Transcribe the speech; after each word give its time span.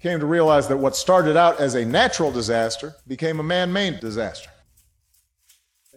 came 0.00 0.20
to 0.20 0.26
realize 0.26 0.68
that 0.68 0.76
what 0.76 0.94
started 0.94 1.36
out 1.36 1.58
as 1.58 1.74
a 1.74 1.84
natural 1.84 2.30
disaster 2.30 2.94
became 3.06 3.40
a 3.40 3.42
man 3.42 3.72
made 3.72 4.00
disaster. 4.00 4.50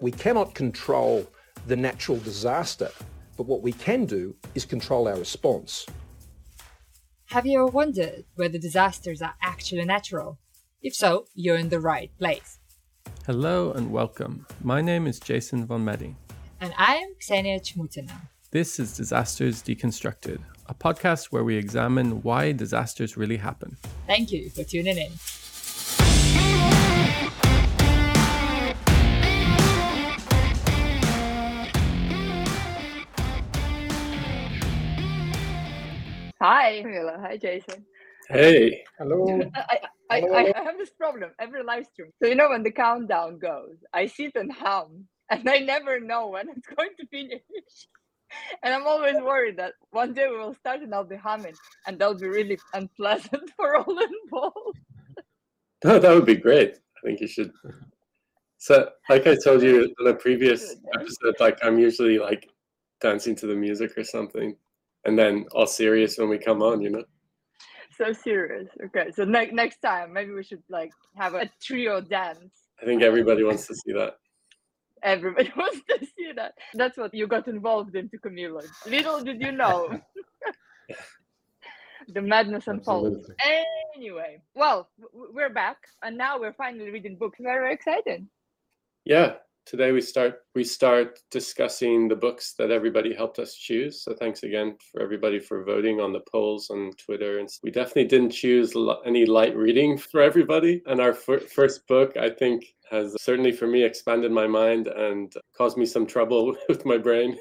We 0.01 0.11
cannot 0.11 0.55
control 0.55 1.27
the 1.67 1.75
natural 1.75 2.17
disaster, 2.19 2.89
but 3.35 3.45
what 3.45 3.61
we 3.61 3.73
can 3.73 4.05
do 4.05 4.35
is 4.55 4.63
control 4.63 5.07
our 5.07 5.17
response. 5.17 5.85
Have 7.25 7.45
you 7.45 7.59
ever 7.59 7.67
wondered 7.67 8.23
whether 8.35 8.57
disasters 8.57 9.21
are 9.21 9.35
actually 9.41 9.85
natural? 9.85 10.39
If 10.81 10.95
so, 10.95 11.25
you're 11.35 11.57
in 11.57 11.69
the 11.69 11.79
right 11.79 12.09
place. 12.17 12.59
Hello 13.25 13.71
and 13.73 13.91
welcome. 13.91 14.47
My 14.63 14.81
name 14.81 15.05
is 15.05 15.19
Jason 15.19 15.65
von 15.65 15.83
Meding. 15.83 16.15
And 16.61 16.73
I 16.77 16.95
am 16.95 17.15
Ksenia 17.21 17.61
Chmutina. 17.61 18.29
This 18.51 18.79
is 18.79 18.97
Disasters 18.97 19.61
Deconstructed, 19.61 20.39
a 20.65 20.73
podcast 20.73 21.25
where 21.25 21.43
we 21.43 21.55
examine 21.55 22.23
why 22.23 22.51
disasters 22.51 23.15
really 23.15 23.37
happen. 23.37 23.77
Thank 24.07 24.31
you 24.31 24.49
for 24.49 24.63
tuning 24.63 24.97
in. 24.97 25.11
Hi, 36.41 36.81
Mila. 36.83 37.19
Hi, 37.21 37.37
Jason. 37.37 37.85
Hey. 38.29 38.83
Hello. 38.97 39.47
I, 39.53 39.79
I, 40.09 40.21
I, 40.21 40.53
I 40.57 40.63
have 40.63 40.79
this 40.79 40.89
problem 40.89 41.29
every 41.37 41.63
live 41.63 41.85
stream. 41.85 42.09
So, 42.19 42.27
you 42.27 42.33
know, 42.33 42.49
when 42.49 42.63
the 42.63 42.71
countdown 42.71 43.37
goes, 43.37 43.75
I 43.93 44.07
sit 44.07 44.31
and 44.33 44.51
hum, 44.51 45.05
and 45.29 45.47
I 45.47 45.59
never 45.59 45.99
know 45.99 46.29
when 46.29 46.49
it's 46.49 46.65
going 46.75 46.89
to 46.99 47.05
finish. 47.05 47.41
And 48.63 48.73
I'm 48.73 48.87
always 48.87 49.15
worried 49.15 49.57
that 49.57 49.73
one 49.91 50.13
day 50.13 50.27
we 50.29 50.37
will 50.37 50.53
start 50.55 50.81
and 50.81 50.93
I'll 50.93 51.03
be 51.03 51.15
humming, 51.15 51.55
and 51.87 51.99
that'll 51.99 52.15
be 52.15 52.27
really 52.27 52.59
unpleasant 52.73 53.51
for 53.55 53.77
all 53.77 53.97
involved. 53.99 54.79
No, 55.81 55.97
that 55.97 56.13
would 56.13 56.25
be 56.25 56.35
great. 56.35 56.75
I 56.75 57.07
think 57.07 57.21
you 57.21 57.27
should. 57.27 57.53
So, 58.57 58.89
like 59.07 59.25
I 59.27 59.37
told 59.41 59.61
you 59.61 59.95
in 59.97 60.07
a 60.07 60.13
previous 60.13 60.75
episode, 60.93 61.35
like 61.39 61.57
I'm 61.63 61.79
usually 61.79 62.19
like 62.19 62.49
dancing 62.99 63.33
to 63.35 63.47
the 63.47 63.55
music 63.55 63.97
or 63.97 64.03
something, 64.03 64.57
and 65.05 65.17
then 65.17 65.45
all 65.53 65.67
serious 65.67 66.17
when 66.17 66.27
we 66.27 66.37
come 66.37 66.61
on, 66.61 66.81
you 66.81 66.89
know. 66.89 67.05
So 67.97 68.11
serious. 68.11 68.67
Okay, 68.87 69.11
so 69.15 69.23
ne- 69.23 69.51
next 69.51 69.81
time 69.81 70.11
maybe 70.11 70.33
we 70.33 70.43
should 70.43 70.63
like 70.67 70.91
have 71.15 71.33
a 71.33 71.49
trio 71.61 72.01
dance. 72.01 72.67
I 72.81 72.85
think 72.85 73.01
everybody 73.01 73.45
wants 73.45 73.65
to 73.67 73.75
see 73.75 73.93
that. 73.93 74.17
Everybody 75.03 75.51
wants 75.57 75.81
to 75.89 76.05
see 76.05 76.31
that. 76.35 76.53
That's 76.73 76.97
what 76.97 77.13
you 77.13 77.27
got 77.27 77.47
involved 77.47 77.95
into, 77.95 78.17
Camilo. 78.17 78.63
Little 78.85 79.23
did 79.23 79.41
you 79.41 79.51
know. 79.51 79.99
the 82.13 82.21
madness 82.21 82.67
unfolds. 82.67 83.29
Absolutely. 83.29 83.35
Anyway, 83.95 84.41
well, 84.55 84.89
we're 85.13 85.49
back, 85.49 85.77
and 86.01 86.17
now 86.17 86.39
we're 86.39 86.53
finally 86.53 86.89
reading 86.89 87.15
books. 87.15 87.37
Very 87.41 87.73
excited. 87.73 88.27
Yeah. 89.05 89.35
Today 89.69 89.91
we 89.91 90.01
start 90.01 90.39
we 90.55 90.63
start 90.63 91.19
discussing 91.29 92.07
the 92.07 92.15
books 92.15 92.55
that 92.57 92.71
everybody 92.71 93.13
helped 93.13 93.37
us 93.37 93.53
choose. 93.53 94.01
So 94.01 94.15
thanks 94.15 94.41
again 94.41 94.75
for 94.91 94.99
everybody 94.99 95.37
for 95.37 95.63
voting 95.63 95.99
on 95.99 96.11
the 96.11 96.21
polls 96.21 96.71
on 96.71 96.93
Twitter. 96.97 97.37
And 97.37 97.47
we 97.61 97.69
definitely 97.69 98.05
didn't 98.05 98.31
choose 98.31 98.73
any 99.05 99.27
light 99.27 99.55
reading 99.55 99.95
for 100.11 100.21
everybody. 100.21 100.81
And 100.87 100.99
our 100.99 101.13
fir- 101.13 101.41
first 101.41 101.85
book, 101.85 102.17
I 102.17 102.31
think, 102.31 102.65
has 102.89 103.15
certainly 103.21 103.51
for 103.51 103.67
me 103.67 103.83
expanded 103.83 104.31
my 104.31 104.47
mind 104.47 104.87
and 104.87 105.31
caused 105.55 105.77
me 105.77 105.85
some 105.85 106.07
trouble 106.07 106.57
with 106.67 106.83
my 106.83 106.97
brain. 106.97 107.37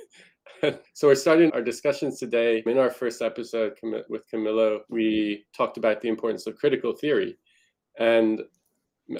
so 0.92 1.08
we're 1.08 1.14
starting 1.14 1.50
our 1.52 1.62
discussions 1.62 2.18
today. 2.18 2.62
In 2.66 2.76
our 2.76 2.90
first 2.90 3.22
episode 3.22 3.78
with 4.10 4.30
Camilo, 4.30 4.80
we 4.90 5.46
talked 5.56 5.78
about 5.78 6.02
the 6.02 6.08
importance 6.08 6.46
of 6.46 6.58
critical 6.58 6.92
theory. 6.92 7.38
And 7.98 8.42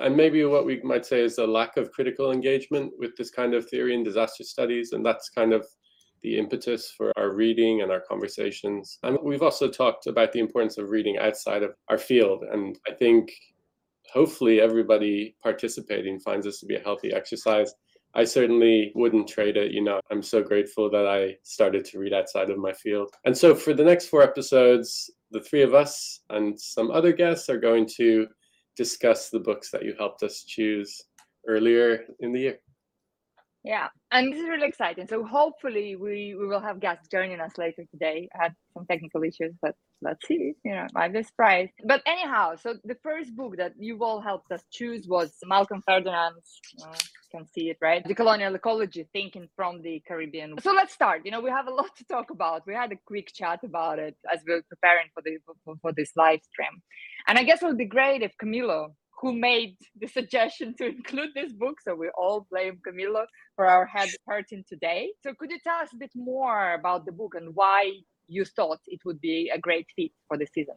and 0.01 0.17
maybe 0.17 0.45
what 0.45 0.67
we 0.67 0.81
might 0.83 1.07
say 1.07 1.21
is 1.21 1.39
a 1.39 1.47
lack 1.47 1.77
of 1.77 1.91
critical 1.93 2.33
engagement 2.33 2.93
with 2.99 3.17
this 3.17 3.31
kind 3.31 3.55
of 3.55 3.69
theory 3.69 3.95
in 3.95 4.03
disaster 4.03 4.45
studies. 4.45 4.93
And 4.93 5.05
that's 5.05 5.31
kind 5.31 5.53
of 5.53 5.67
the 6.23 6.39
impetus 6.39 6.93
for 6.97 7.13
our 7.17 7.31
reading 7.31 7.83
and 7.83 7.91
our 7.91 8.01
conversations. 8.01 8.99
And 9.03 9.19
we've 9.23 9.43
also 9.43 9.69
talked 9.69 10.07
about 10.07 10.33
the 10.33 10.41
importance 10.41 10.77
of 10.79 10.91
reading 10.91 11.19
outside 11.19 11.63
of 11.63 11.75
our 11.89 11.99
field. 11.99 12.45
And 12.53 12.79
I 12.89 12.93
think 12.93 13.33
hopefully 14.13 14.61
everybody 14.61 15.37
participating 15.43 16.19
finds 16.19 16.45
this 16.45 16.61
to 16.61 16.67
be 16.67 16.77
a 16.77 16.81
healthy 16.81 17.13
exercise. 17.13 17.73
I 18.15 18.25
certainly 18.25 18.91
wouldn't 18.95 19.29
trade 19.29 19.57
it. 19.57 19.73
You 19.73 19.83
know, 19.83 20.01
I'm 20.11 20.23
so 20.23 20.43
grateful 20.43 20.91
that 20.91 21.07
I 21.07 21.37
started 21.45 21.85
to 21.87 21.99
read 21.99 22.13
outside 22.13 22.51
of 22.51 22.59
my 22.59 22.73
field. 22.73 23.11
And 23.25 23.37
so 23.37 23.55
for 23.55 23.75
the 23.75 23.85
next 23.85 24.07
four 24.07 24.23
episodes, 24.23 25.11
the 25.31 25.41
three 25.41 25.63
of 25.63 25.75
us 25.75 26.21
and 26.31 26.59
some 26.59 26.91
other 26.91 27.13
guests 27.13 27.49
are 27.49 27.61
going 27.61 27.87
to 27.97 28.27
discuss 28.79 29.29
the 29.29 29.41
books 29.41 29.71
that 29.73 29.85
you 29.85 29.95
helped 29.99 30.23
us 30.23 30.45
choose 30.45 31.03
earlier 31.47 32.05
in 32.21 32.33
the 32.33 32.41
year. 32.41 32.59
Yeah, 33.65 33.89
and 34.13 34.33
this 34.33 34.41
is 34.41 34.49
really 34.49 34.69
exciting. 34.69 35.09
So 35.09 35.25
hopefully 35.25 35.97
we 35.97 36.35
we 36.39 36.47
will 36.47 36.61
have 36.61 36.81
guests 36.81 37.09
joining 37.11 37.41
us 37.41 37.59
later 37.59 37.85
today. 37.91 38.29
I 38.35 38.45
had 38.45 38.55
some 38.73 38.87
technical 38.87 39.23
issues, 39.25 39.53
but 39.61 39.75
let's 40.01 40.27
see. 40.27 40.55
You 40.65 40.75
know, 40.77 40.87
might 40.95 41.13
be 41.13 41.23
surprised. 41.23 41.73
But 41.85 42.01
anyhow, 42.07 42.55
so 42.57 42.77
the 42.85 42.97
first 43.03 43.35
book 43.37 43.57
that 43.57 43.73
you 43.79 44.03
all 44.03 44.21
helped 44.21 44.53
us 44.53 44.63
choose 44.71 45.09
was 45.09 45.33
Malcolm 45.45 45.83
Ferdinand's. 45.87 46.61
Uh, 46.83 46.95
you 46.95 47.39
can 47.39 47.47
see 47.55 47.69
it 47.69 47.79
right, 47.83 48.03
Decolonial 48.05 48.55
Ecology, 48.55 49.07
thinking 49.13 49.49
from 49.55 49.83
the 49.83 50.03
Caribbean. 50.07 50.57
So 50.63 50.73
let's 50.73 50.95
start. 50.95 51.23
You 51.25 51.33
know, 51.33 51.41
we 51.41 51.51
have 51.51 51.67
a 51.67 51.75
lot 51.81 51.95
to 51.97 52.05
talk 52.05 52.31
about. 52.31 52.67
We 52.67 52.75
had 52.75 52.93
a 52.93 52.99
quick 53.07 53.33
chat 53.35 53.61
about 53.65 53.99
it 53.99 54.17
as 54.33 54.41
we 54.47 54.55
were 54.55 54.63
preparing 54.69 55.09
for 55.13 55.23
the 55.23 55.39
for, 55.65 55.75
for 55.83 55.93
this 55.93 56.13
live 56.17 56.41
stream, 56.51 56.81
and 57.29 57.39
I 57.39 57.45
guess 57.45 57.63
it 57.63 57.67
would 57.67 57.79
be 57.79 57.85
great 57.85 58.23
if 58.23 58.33
Camilo 58.43 58.89
who 59.21 59.33
made 59.33 59.77
the 60.01 60.07
suggestion 60.07 60.75
to 60.79 60.87
include 60.97 61.31
this 61.35 61.53
book. 61.53 61.81
So 61.83 61.95
we 61.95 62.09
all 62.17 62.47
blame 62.51 62.81
Camilo 62.87 63.25
for 63.57 63.67
our 63.67 63.87
head 63.87 64.09
hurting 64.27 64.65
today. 64.69 65.11
So 65.23 65.33
could 65.39 65.51
you 65.51 65.59
tell 65.63 65.77
us 65.77 65.93
a 65.93 65.97
bit 65.97 66.13
more 66.15 66.75
about 66.75 67.05
the 67.05 67.13
book 67.13 67.35
and 67.37 67.55
why 67.55 67.93
you 68.29 68.45
thought 68.45 68.81
it 68.87 69.01
would 69.05 69.21
be 69.21 69.51
a 69.53 69.59
great 69.59 69.87
fit 69.97 70.13
for 70.29 70.37
the 70.37 70.47
season? 70.55 70.75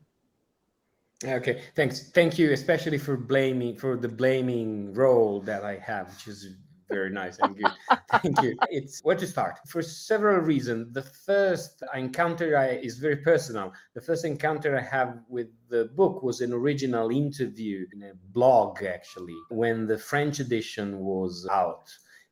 Okay, 1.23 1.61
thanks. 1.75 2.09
Thank 2.09 2.39
you, 2.39 2.51
especially 2.51 2.97
for 2.97 3.15
blaming 3.15 3.75
for 3.75 3.95
the 3.95 4.07
blaming 4.07 4.91
role 4.93 5.39
that 5.41 5.63
I 5.63 5.77
have, 5.77 6.09
which 6.09 6.27
is 6.27 6.55
very 6.91 7.09
nice 7.09 7.37
Thank 7.37 7.57
you. 7.59 7.67
Thank 8.21 8.41
you. 8.41 8.57
It's 8.69 8.99
where 9.03 9.15
to 9.15 9.27
start 9.27 9.59
for 9.67 9.81
several 9.81 10.39
reasons. 10.39 10.93
The 10.93 11.01
first 11.01 11.83
encounter 11.95 12.57
I, 12.57 12.67
is 12.87 12.97
very 12.97 13.17
personal. 13.17 13.73
The 13.95 14.01
first 14.01 14.25
encounter 14.25 14.77
I 14.77 14.81
have 14.81 15.19
with 15.29 15.47
the 15.69 15.85
book 15.95 16.21
was 16.21 16.41
an 16.41 16.53
original 16.53 17.09
interview 17.09 17.85
in 17.93 18.03
a 18.03 18.13
blog, 18.33 18.83
actually, 18.83 19.35
when 19.49 19.87
the 19.87 19.97
French 19.97 20.39
edition 20.39 20.99
was 20.99 21.47
out. 21.51 21.89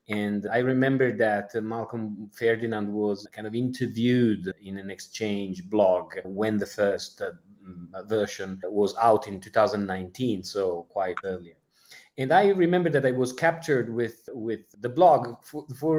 And 0.10 0.48
I 0.52 0.58
remember 0.58 1.16
that 1.18 1.52
uh, 1.56 1.62
Malcolm 1.62 2.30
Ferdinand 2.34 2.92
was 2.92 3.28
kind 3.32 3.46
of 3.48 3.56
interviewed 3.56 4.52
in 4.64 4.78
an 4.78 4.90
exchange 4.90 5.70
blog 5.70 6.16
when 6.26 6.58
the 6.58 6.66
first 6.66 7.22
uh, 7.22 7.32
version 8.04 8.60
was 8.64 8.96
out 8.98 9.28
in 9.28 9.40
2019, 9.40 10.44
so 10.44 10.88
quite 10.90 11.18
earlier 11.24 11.59
and 12.20 12.34
I 12.34 12.50
remember 12.50 12.90
that 12.90 13.06
I 13.06 13.12
was 13.12 13.32
captured 13.32 13.88
with 13.90 14.28
with 14.34 14.64
the 14.82 14.90
blog 14.90 15.42
for, 15.42 15.66
for 15.80 15.96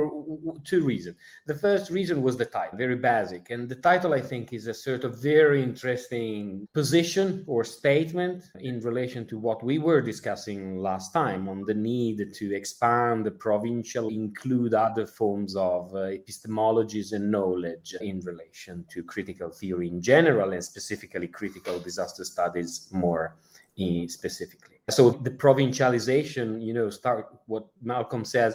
two 0.64 0.84
reasons. 0.84 1.16
The 1.46 1.54
first 1.54 1.90
reason 1.90 2.20
was 2.20 2.36
the 2.36 2.44
title, 2.44 2.76
very 2.76 2.96
basic, 2.96 3.48
and 3.48 3.70
the 3.70 3.76
title 3.76 4.12
I 4.12 4.20
think 4.20 4.52
is 4.52 4.66
a 4.66 4.74
sort 4.74 5.04
of 5.04 5.18
very 5.18 5.62
interesting 5.62 6.68
position 6.74 7.42
or 7.46 7.64
statement 7.64 8.44
in 8.60 8.80
relation 8.80 9.26
to 9.28 9.38
what 9.38 9.64
we 9.64 9.78
were 9.78 10.02
discussing 10.02 10.82
last 10.82 11.14
time 11.14 11.48
on 11.48 11.64
the 11.64 11.74
need 11.74 12.34
to 12.34 12.54
expand 12.54 13.24
the 13.24 13.30
provincial, 13.30 14.08
include 14.08 14.74
other 14.74 15.06
forms 15.06 15.56
of 15.56 15.94
uh, 15.94 16.10
epistemologies 16.20 17.12
and 17.12 17.30
knowledge 17.30 17.94
in 18.02 18.20
relation 18.20 18.84
to 18.90 19.02
critical 19.02 19.48
theory 19.48 19.88
in 19.88 20.02
general 20.02 20.52
and 20.52 20.62
specifically 20.62 21.28
critical 21.28 21.78
disaster 21.80 22.24
studies 22.24 22.88
more 22.92 23.36
uh, 23.80 24.06
specifically 24.06 24.79
so 24.90 25.10
the 25.10 25.30
provincialization 25.30 26.62
you 26.62 26.74
know 26.74 26.90
start 26.90 27.28
what 27.46 27.66
malcolm 27.82 28.24
says 28.24 28.54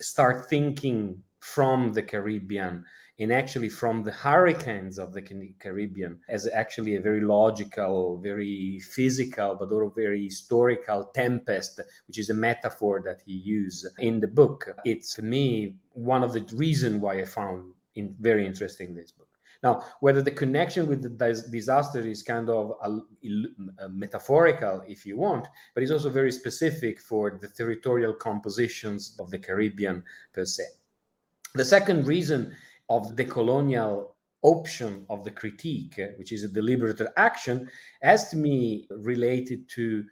start 0.00 0.48
thinking 0.48 1.22
from 1.40 1.92
the 1.92 2.02
caribbean 2.02 2.84
and 3.20 3.32
actually 3.32 3.68
from 3.68 4.02
the 4.02 4.10
hurricanes 4.10 4.98
of 4.98 5.12
the 5.12 5.22
caribbean 5.60 6.18
as 6.28 6.48
actually 6.48 6.96
a 6.96 7.00
very 7.00 7.20
logical 7.20 8.18
very 8.18 8.80
physical 8.80 9.54
but 9.54 9.70
also 9.70 9.92
very 9.94 10.24
historical 10.24 11.10
tempest 11.14 11.80
which 12.08 12.18
is 12.18 12.30
a 12.30 12.34
metaphor 12.34 13.02
that 13.04 13.20
he 13.24 13.34
used 13.34 13.86
in 13.98 14.20
the 14.20 14.26
book. 14.26 14.68
It's 14.84 15.14
to 15.14 15.22
me 15.22 15.74
one 15.92 16.24
of 16.24 16.32
the 16.32 16.44
reasons 16.56 17.00
why 17.02 17.20
i 17.20 17.24
found 17.24 17.72
in 17.94 18.14
very 18.20 18.46
interesting 18.46 18.94
this 18.94 19.12
book 19.12 19.29
now, 19.62 19.84
whether 20.00 20.22
the 20.22 20.30
connection 20.30 20.86
with 20.86 21.02
the 21.02 21.10
dis- 21.10 21.42
disaster 21.42 22.00
is 22.00 22.22
kind 22.22 22.48
of 22.48 22.72
a, 22.82 22.98
a 23.84 23.88
metaphorical, 23.88 24.82
if 24.88 25.04
you 25.04 25.18
want, 25.18 25.46
but 25.74 25.82
it's 25.82 25.92
also 25.92 26.08
very 26.08 26.32
specific 26.32 26.98
for 26.98 27.38
the 27.40 27.48
territorial 27.48 28.14
compositions 28.14 29.16
of 29.20 29.30
the 29.30 29.38
Caribbean 29.38 30.02
per 30.32 30.46
se. 30.46 30.64
The 31.54 31.64
second 31.64 32.06
reason 32.06 32.56
of 32.88 33.16
the 33.16 33.24
colonial 33.24 34.16
option 34.42 35.04
of 35.10 35.24
the 35.24 35.30
critique, 35.30 36.00
which 36.16 36.32
is 36.32 36.42
a 36.42 36.48
deliberate 36.48 37.02
action, 37.18 37.68
as 38.02 38.30
to 38.30 38.36
me 38.36 38.86
related 38.90 39.68
to 39.70 40.04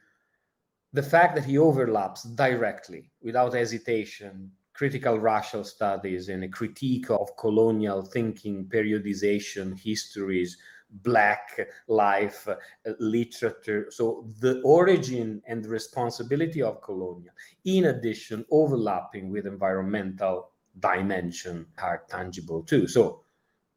the 0.93 1.03
fact 1.03 1.35
that 1.37 1.45
he 1.45 1.57
overlaps 1.57 2.23
directly, 2.23 3.11
without 3.23 3.55
hesitation, 3.55 4.51
critical 4.79 5.19
racial 5.19 5.65
studies 5.65 6.29
and 6.29 6.45
a 6.45 6.49
critique 6.49 7.11
of 7.11 7.37
colonial 7.37 8.01
thinking, 8.01 8.65
periodization, 8.67 9.77
histories, 9.77 10.57
black 11.03 11.59
life, 11.89 12.47
uh, 12.47 12.55
literature. 13.01 13.89
So 13.91 14.25
the 14.39 14.61
origin 14.63 15.43
and 15.49 15.67
responsibility 15.67 16.63
of 16.63 16.81
colonial, 16.81 17.35
in 17.65 17.87
addition, 17.87 18.45
overlapping 18.53 19.31
with 19.33 19.49
environmental 19.49 20.53
dimension 20.79 21.67
are 21.83 22.05
tangible 22.09 22.63
too. 22.63 22.87
So 22.87 23.25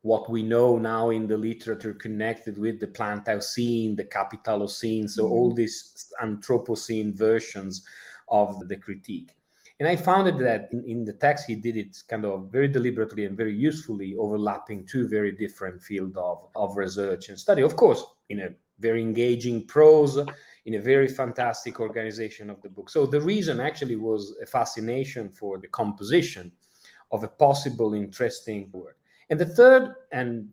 what 0.04 0.30
we 0.30 0.44
know 0.44 0.78
now 0.78 1.10
in 1.10 1.26
the 1.26 1.38
literature 1.38 1.96
connected 1.96 2.60
with 2.60 2.80
the 2.80 2.88
Plantationocene, 2.88 3.98
the 3.98 4.06
Capitalocene, 4.06 5.10
so 5.10 5.24
mm-hmm. 5.24 5.34
all 5.34 5.52
these 5.52 6.14
Anthropocene 6.22 7.12
versions 7.16 7.84
of 8.30 8.68
the 8.68 8.76
critique. 8.76 9.32
And 9.82 9.88
I 9.88 9.96
found 9.96 10.28
that 10.28 10.70
in, 10.72 10.84
in, 10.84 11.04
the 11.04 11.14
text 11.14 11.48
he 11.48 11.56
did 11.56 11.76
it 11.76 12.04
kind 12.08 12.24
of 12.24 12.52
very 12.52 12.68
deliberately 12.68 13.26
and 13.26 13.36
very 13.36 13.56
usefully, 13.56 14.16
overlapping 14.16 14.86
two 14.86 15.08
very 15.08 15.32
different 15.32 15.82
fields 15.82 16.16
of, 16.18 16.50
of 16.56 16.78
research 16.78 17.30
and 17.30 17.40
study. 17.40 17.64
Of 17.64 17.76
course, 17.76 18.04
in 18.30 18.42
a 18.42 18.50
very 18.78 19.02
engaging 19.02 19.66
prose, 19.66 20.20
in 20.68 20.76
a 20.76 20.80
very 20.80 21.08
fantastic 21.08 21.80
organization 21.80 22.52
of 22.52 22.62
the 22.62 22.70
book. 22.70 22.92
So 22.92 23.08
the 23.08 23.22
reason 23.22 23.60
actually 23.60 23.96
was 23.96 24.36
a 24.40 24.46
fascination 24.46 25.30
for 25.30 25.58
the 25.58 25.70
composition 25.70 26.52
of 27.12 27.24
a 27.24 27.28
possible 27.28 27.96
interesting 27.96 28.70
work. 28.74 28.98
And 29.32 29.40
the 29.40 29.48
third 29.48 29.96
and 30.12 30.50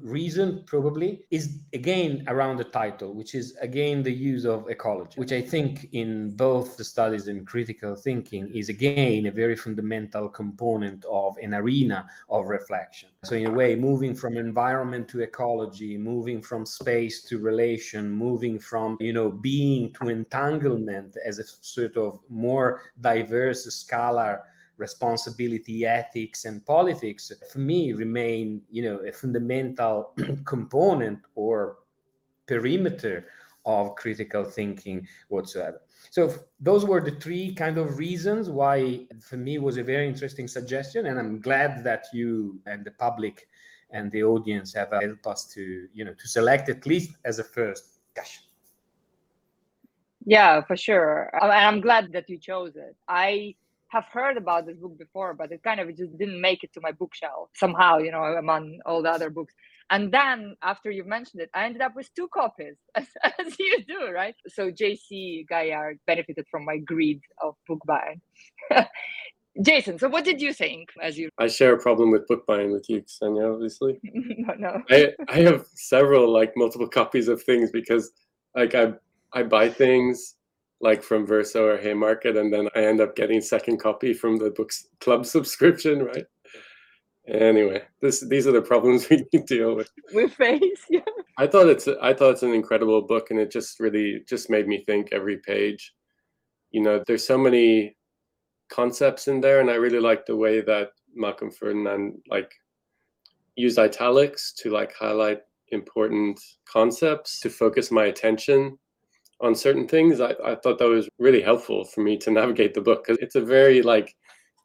reason 0.00 0.62
probably 0.66 1.24
is 1.30 1.60
again 1.72 2.24
around 2.28 2.56
the 2.56 2.64
title 2.64 3.14
which 3.14 3.34
is 3.34 3.56
again 3.60 4.02
the 4.02 4.12
use 4.12 4.44
of 4.44 4.68
ecology 4.68 5.14
which 5.16 5.32
i 5.32 5.40
think 5.40 5.88
in 5.92 6.30
both 6.36 6.76
the 6.76 6.84
studies 6.84 7.28
in 7.28 7.44
critical 7.44 7.94
thinking 7.94 8.50
is 8.54 8.68
again 8.68 9.26
a 9.26 9.30
very 9.30 9.56
fundamental 9.56 10.28
component 10.28 11.04
of 11.10 11.36
an 11.38 11.54
arena 11.54 12.08
of 12.28 12.46
reflection. 12.48 13.08
So 13.24 13.34
in 13.34 13.46
a 13.46 13.50
way 13.50 13.74
moving 13.74 14.14
from 14.14 14.36
environment 14.36 15.08
to 15.08 15.20
ecology 15.20 15.96
moving 15.96 16.40
from 16.40 16.64
space 16.64 17.22
to 17.24 17.38
relation 17.38 18.10
moving 18.10 18.58
from 18.58 18.96
you 19.00 19.12
know 19.12 19.30
being 19.30 19.92
to 19.94 20.08
entanglement 20.08 21.16
as 21.24 21.38
a 21.38 21.44
sort 21.44 21.96
of 21.96 22.20
more 22.28 22.82
diverse 23.00 23.66
scalar 23.66 24.40
responsibility, 24.78 25.84
ethics, 25.84 26.44
and 26.44 26.64
politics, 26.64 27.32
for 27.52 27.58
me, 27.58 27.92
remain, 27.92 28.62
you 28.70 28.82
know, 28.82 28.96
a 29.06 29.12
fundamental 29.12 30.12
component 30.44 31.18
or 31.34 31.78
perimeter 32.46 33.26
of 33.66 33.94
critical 33.96 34.44
thinking 34.44 35.06
whatsoever. 35.28 35.80
So 36.10 36.32
those 36.60 36.86
were 36.86 37.00
the 37.00 37.10
three 37.10 37.54
kind 37.54 37.76
of 37.76 37.98
reasons 37.98 38.48
why, 38.48 39.06
for 39.20 39.36
me, 39.36 39.58
was 39.58 39.76
a 39.76 39.82
very 39.82 40.08
interesting 40.08 40.48
suggestion, 40.48 41.06
and 41.06 41.18
I'm 41.18 41.40
glad 41.40 41.84
that 41.84 42.06
you 42.12 42.60
and 42.66 42.84
the 42.84 42.92
public 42.92 43.46
and 43.90 44.10
the 44.12 44.22
audience 44.22 44.72
have 44.74 44.92
uh, 44.92 45.00
helped 45.00 45.26
us 45.26 45.44
to, 45.54 45.88
you 45.92 46.04
know, 46.04 46.14
to 46.14 46.28
select 46.28 46.68
at 46.68 46.86
least 46.86 47.12
as 47.24 47.38
a 47.38 47.44
first 47.44 48.00
discussion. 48.14 48.44
Yeah, 50.24 50.62
for 50.62 50.76
sure, 50.76 51.30
uh, 51.40 51.46
and 51.46 51.66
I'm 51.66 51.80
glad 51.80 52.12
that 52.12 52.28
you 52.28 52.38
chose 52.38 52.76
it. 52.76 52.96
I 53.06 53.54
have 53.88 54.04
heard 54.12 54.36
about 54.36 54.66
this 54.66 54.76
book 54.76 54.98
before, 54.98 55.34
but 55.34 55.50
it 55.50 55.62
kind 55.62 55.80
of 55.80 55.88
just 55.96 56.16
didn't 56.18 56.40
make 56.40 56.62
it 56.62 56.72
to 56.74 56.80
my 56.80 56.92
bookshelf 56.92 57.48
somehow, 57.54 57.98
you 57.98 58.12
know, 58.12 58.22
among 58.22 58.80
all 58.84 59.02
the 59.02 59.10
other 59.10 59.30
books. 59.30 59.54
And 59.90 60.12
then 60.12 60.56
after 60.62 60.90
you 60.90 61.04
mentioned 61.04 61.40
it, 61.40 61.50
I 61.54 61.64
ended 61.64 61.80
up 61.80 61.96
with 61.96 62.14
two 62.14 62.28
copies, 62.28 62.76
as, 62.94 63.06
as 63.38 63.58
you 63.58 63.82
do, 63.86 64.10
right? 64.12 64.34
So 64.48 64.70
JC 64.70 65.48
Gaillard 65.48 65.98
benefited 66.06 66.46
from 66.50 66.64
my 66.64 66.76
greed 66.78 67.20
of 67.42 67.54
book 67.66 67.80
buying. 67.86 68.20
Jason, 69.62 69.98
so 69.98 70.08
what 70.08 70.24
did 70.24 70.40
you 70.40 70.52
think 70.52 70.90
as 71.02 71.18
you? 71.18 71.30
I 71.38 71.48
share 71.48 71.72
a 71.72 71.78
problem 71.80 72.10
with 72.10 72.28
book 72.28 72.46
buying 72.46 72.70
with 72.70 72.88
you, 72.88 73.02
Ksenia, 73.02 73.54
obviously. 73.54 73.98
no, 74.04 74.54
no. 74.54 74.82
I, 74.90 75.14
I 75.28 75.40
have 75.40 75.66
several, 75.74 76.30
like, 76.30 76.52
multiple 76.56 76.86
copies 76.86 77.26
of 77.26 77.42
things 77.42 77.72
because, 77.72 78.12
like, 78.54 78.74
I, 78.74 78.92
I 79.32 79.42
buy 79.42 79.68
things 79.68 80.36
like 80.80 81.02
from 81.02 81.26
Verso 81.26 81.66
or 81.66 81.76
Haymarket, 81.76 82.36
and 82.36 82.52
then 82.52 82.68
I 82.74 82.84
end 82.84 83.00
up 83.00 83.16
getting 83.16 83.40
second 83.40 83.78
copy 83.78 84.14
from 84.14 84.36
the 84.36 84.50
books 84.50 84.86
club 85.00 85.26
subscription, 85.34 86.04
right? 86.04 86.26
Anyway, 87.26 87.82
this 88.00 88.20
these 88.28 88.46
are 88.46 88.52
the 88.52 88.62
problems 88.62 89.08
we 89.10 89.24
deal 89.46 89.74
with. 89.74 89.90
We 90.14 90.28
face, 90.28 90.84
yeah. 90.88 91.00
I 91.36 91.46
thought 91.46 91.68
it's 91.68 91.88
I 91.88 92.14
thought 92.14 92.32
it's 92.32 92.42
an 92.42 92.54
incredible 92.54 93.02
book, 93.02 93.30
and 93.30 93.38
it 93.38 93.50
just 93.50 93.80
really 93.80 94.22
just 94.28 94.50
made 94.50 94.66
me 94.66 94.84
think 94.84 95.08
every 95.12 95.38
page. 95.38 95.94
You 96.70 96.82
know, 96.82 97.02
there's 97.06 97.26
so 97.26 97.38
many 97.38 97.96
concepts 98.70 99.28
in 99.28 99.40
there, 99.40 99.60
and 99.60 99.70
I 99.70 99.74
really 99.74 100.00
like 100.00 100.26
the 100.26 100.36
way 100.36 100.60
that 100.62 100.90
Malcolm 101.14 101.50
Ferdinand 101.50 102.18
like 102.28 102.52
used 103.56 103.78
italics 103.78 104.52
to 104.52 104.70
like 104.70 104.94
highlight 104.94 105.40
important 105.70 106.40
concepts 106.64 107.40
to 107.40 107.50
focus 107.50 107.90
my 107.90 108.06
attention 108.06 108.78
on 109.40 109.54
certain 109.54 109.86
things, 109.86 110.20
I, 110.20 110.34
I 110.44 110.56
thought 110.56 110.78
that 110.78 110.88
was 110.88 111.08
really 111.18 111.42
helpful 111.42 111.84
for 111.84 112.00
me 112.00 112.16
to 112.18 112.30
navigate 112.30 112.74
the 112.74 112.80
book 112.80 113.04
because 113.04 113.18
it's 113.22 113.36
a 113.36 113.40
very 113.40 113.82
like 113.82 114.16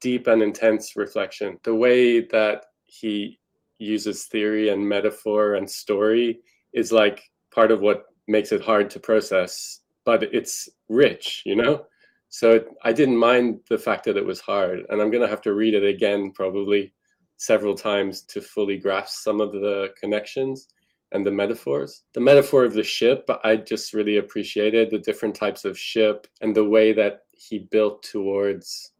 deep 0.02 0.28
and 0.28 0.42
intense 0.42 0.96
reflection. 0.96 1.60
The 1.64 1.76
way 1.76 2.22
that 2.22 2.66
he 2.86 3.40
uses 3.78 4.26
theory 4.26 4.70
and 4.70 4.88
metaphor 4.88 5.56
and 5.56 5.70
story 5.70 6.40
is 6.74 6.92
like 6.92 7.22
part 7.52 7.72
of 7.72 7.82
what 7.82 8.06
makes 8.28 8.52
it 8.52 8.62
hard 8.62 8.90
to 8.92 9.00
process, 9.00 9.82
but 10.06 10.24
it's 10.24 10.70
rich, 10.90 11.44
you 11.46 11.56
know? 11.56 11.86
So 12.30 12.54
it, 12.54 12.68
I 12.84 12.94
didn't 12.94 13.18
mind 13.18 13.60
the 13.70 13.78
fact 13.78 14.06
that 14.06 14.18
it 14.18 14.26
was 14.26 14.42
hard. 14.42 14.82
And 14.90 15.02
I'm 15.02 15.12
going 15.12 15.22
to 15.22 15.30
have 15.30 15.42
to 15.42 15.54
read 15.54 15.76
it 15.76 15.84
again, 15.84 16.32
probably 16.32 16.94
several 17.38 17.76
times 17.76 18.22
to 18.22 18.42
fully 18.42 18.78
grasp 18.78 19.22
some 19.22 19.40
of 19.40 19.52
the 19.52 19.90
connections 20.00 20.68
and 21.14 21.26
the 21.26 21.32
metaphors. 21.32 22.04
The 22.14 22.20
metaphor 22.20 22.66
of 22.66 22.74
the 22.74 22.84
ship, 22.84 23.30
I 23.44 23.56
just 23.56 23.94
really 23.94 24.18
appreciated 24.18 24.90
the 24.90 25.00
different 25.00 25.36
types 25.36 25.64
of 25.64 25.80
ship 25.80 26.28
and 26.42 26.56
the 26.56 26.68
way 26.68 26.92
that 26.94 27.22
he 27.32 27.60
built 27.60 28.04
towards 28.04 28.92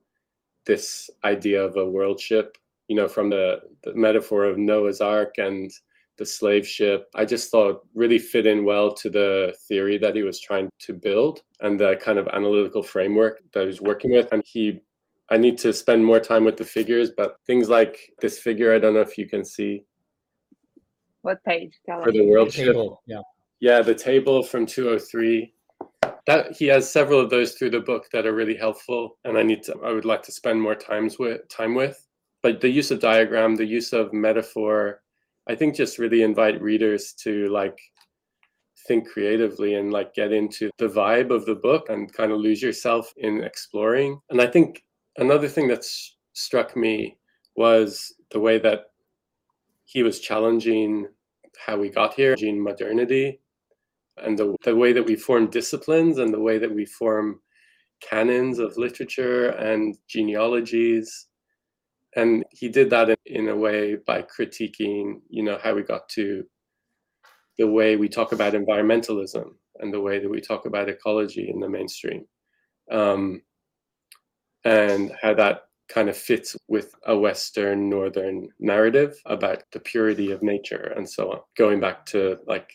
this 0.66 1.10
idea 1.24 1.62
of 1.62 1.76
a 1.76 1.90
world 1.90 2.20
ship, 2.20 2.58
you 2.88 2.96
know, 2.96 3.08
from 3.08 3.30
the, 3.30 3.62
the 3.84 3.94
metaphor 3.96 4.46
of 4.46 4.58
Noah's 4.58 5.02
Ark 5.02 5.36
and 5.38 5.72
the 6.18 6.26
slave 6.26 6.68
ship. 6.68 7.10
I 7.16 7.26
just 7.26 7.50
thought 7.50 7.86
really 7.96 8.20
fit 8.20 8.46
in 8.46 8.64
well 8.64 8.94
to 8.94 9.10
the 9.10 9.56
theory 9.68 9.98
that 9.98 10.16
he 10.16 10.22
was 10.22 10.40
trying 10.40 10.70
to 10.80 10.94
build 10.94 11.42
and 11.62 11.80
the 11.80 11.96
kind 12.02 12.20
of 12.20 12.28
analytical 12.28 12.84
framework 12.84 13.42
that 13.54 13.62
he 13.62 13.68
was 13.68 13.82
working 13.82 14.12
with. 14.12 14.32
And 14.32 14.44
he 14.46 14.82
I 15.30 15.38
need 15.38 15.58
to 15.60 15.74
spend 15.74 16.06
more 16.06 16.20
time 16.20 16.44
with 16.44 16.58
the 16.58 16.66
figures, 16.66 17.10
but 17.10 17.38
things 17.48 17.70
like 17.70 18.14
this 18.20 18.38
figure, 18.38 18.76
I 18.76 18.78
don't 18.78 18.94
know 18.94 19.00
if 19.00 19.18
you 19.18 19.28
can 19.28 19.44
see 19.44 19.84
what 21.24 21.44
page? 21.44 21.74
Tell 21.86 22.04
for 22.04 22.12
the 22.12 22.26
world 22.26 22.52
table. 22.52 23.02
Yeah. 23.08 23.22
Yeah, 23.60 23.82
the 23.82 23.96
table 23.96 24.44
from 24.44 24.66
203. 24.66 25.54
That 26.26 26.56
he 26.56 26.68
has 26.68 26.90
several 26.90 27.20
of 27.20 27.30
those 27.30 27.54
through 27.54 27.72
the 27.72 27.80
book 27.80 28.06
that 28.14 28.26
are 28.26 28.36
really 28.36 28.56
helpful, 28.56 29.18
and 29.26 29.38
I 29.38 29.44
need 29.44 29.64
to. 29.64 29.76
I 29.84 29.92
would 29.92 30.06
like 30.06 30.24
to 30.24 30.32
spend 30.32 30.62
more 30.62 30.76
times 30.76 31.20
with 31.20 31.48
time 31.50 31.76
with. 31.76 32.08
But 32.42 32.62
the 32.62 32.70
use 32.70 32.92
of 32.92 33.00
diagram, 33.00 33.56
the 33.56 33.66
use 33.66 33.94
of 33.94 34.14
metaphor, 34.14 35.02
I 35.48 35.56
think 35.56 35.76
just 35.76 36.00
really 36.00 36.22
invite 36.22 36.62
readers 36.62 37.14
to 37.24 37.50
like 37.50 37.78
think 38.88 39.08
creatively 39.08 39.76
and 39.76 39.92
like 39.92 40.14
get 40.14 40.34
into 40.34 40.70
the 40.78 40.88
vibe 40.88 41.32
of 41.32 41.46
the 41.46 41.56
book 41.56 41.90
and 41.90 42.12
kind 42.12 42.32
of 42.32 42.40
lose 42.40 42.62
yourself 42.62 43.14
in 43.18 43.44
exploring. 43.44 44.20
And 44.30 44.42
I 44.42 44.48
think 44.48 44.84
another 45.18 45.48
thing 45.48 45.68
that's 45.68 46.18
struck 46.34 46.76
me 46.76 47.18
was 47.56 48.14
the 48.32 48.40
way 48.40 48.60
that 48.60 48.86
he 49.94 50.02
was 50.02 50.20
challenging 50.20 51.08
how 51.66 51.78
we 51.78 51.88
got 51.88 52.16
here, 52.16 52.36
in 52.40 52.62
modernity, 52.62 53.40
and 54.18 54.38
the, 54.38 54.56
the 54.64 54.76
way 54.76 54.92
that 54.92 55.06
we 55.06 55.16
form 55.16 55.52
disciplines 55.52 56.18
and 56.18 56.34
the 56.34 56.40
way 56.40 56.58
that 56.58 56.74
we 56.74 56.84
form 56.84 57.40
canons 58.02 58.58
of 58.58 58.76
literature 58.76 59.50
and 59.50 59.96
genealogies. 60.10 61.28
And 62.16 62.44
he 62.50 62.70
did 62.70 62.90
that 62.90 63.10
in, 63.10 63.18
in 63.26 63.50
a 63.50 63.56
way 63.56 63.96
by 63.96 64.24
critiquing, 64.24 65.22
you 65.30 65.44
know, 65.44 65.60
how 65.64 65.76
we 65.76 65.84
got 65.84 66.10
to 66.10 66.44
the 67.60 67.68
way 67.68 67.96
we 67.96 68.10
talk 68.10 68.32
about 68.32 68.54
environmentalism 68.54 69.46
and 69.80 69.94
the 69.94 70.02
way 70.02 70.18
that 70.18 70.30
we 70.30 70.42
talk 70.42 70.66
about 70.66 70.90
ecology 70.90 71.52
in 71.54 71.60
the 71.60 71.70
mainstream. 71.70 72.26
Um, 72.92 73.44
and 74.66 75.12
how 75.22 75.36
that 75.36 75.66
kind 75.90 76.10
of 76.10 76.18
fits 76.18 76.56
with 76.68 76.94
a 77.08 77.18
Western 77.18 77.90
Northern 77.90 78.50
narrative 78.60 79.16
about 79.26 79.64
the 79.72 79.80
purity 79.80 80.32
of 80.32 80.42
nature 80.42 80.94
and 80.96 81.10
so 81.10 81.32
on. 81.32 81.40
Going 81.58 81.80
back 81.80 82.06
to 82.08 82.38
like 82.48 82.72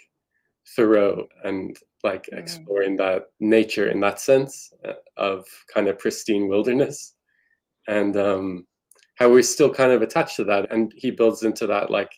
Thoreau 0.76 1.26
and 1.44 1.76
like 2.04 2.28
mm. 2.32 2.38
exploring 2.38 2.96
that 2.98 3.24
nature 3.40 3.88
in 3.88 4.00
that 4.00 4.20
sense 4.20 4.72
uh, 4.84 4.92
of 5.16 5.46
kind 5.72 5.88
of 5.88 5.98
pristine 5.98 6.48
wilderness 6.48 7.14
and 7.88 8.16
um, 8.16 8.66
how 9.16 9.30
we're 9.30 9.42
still 9.42 9.72
kind 9.72 9.92
of 9.92 10.02
attached 10.02 10.36
to 10.36 10.44
that. 10.44 10.72
And 10.72 10.92
he 10.96 11.10
builds 11.10 11.42
into 11.42 11.66
that 11.66 11.90
like 11.90 12.12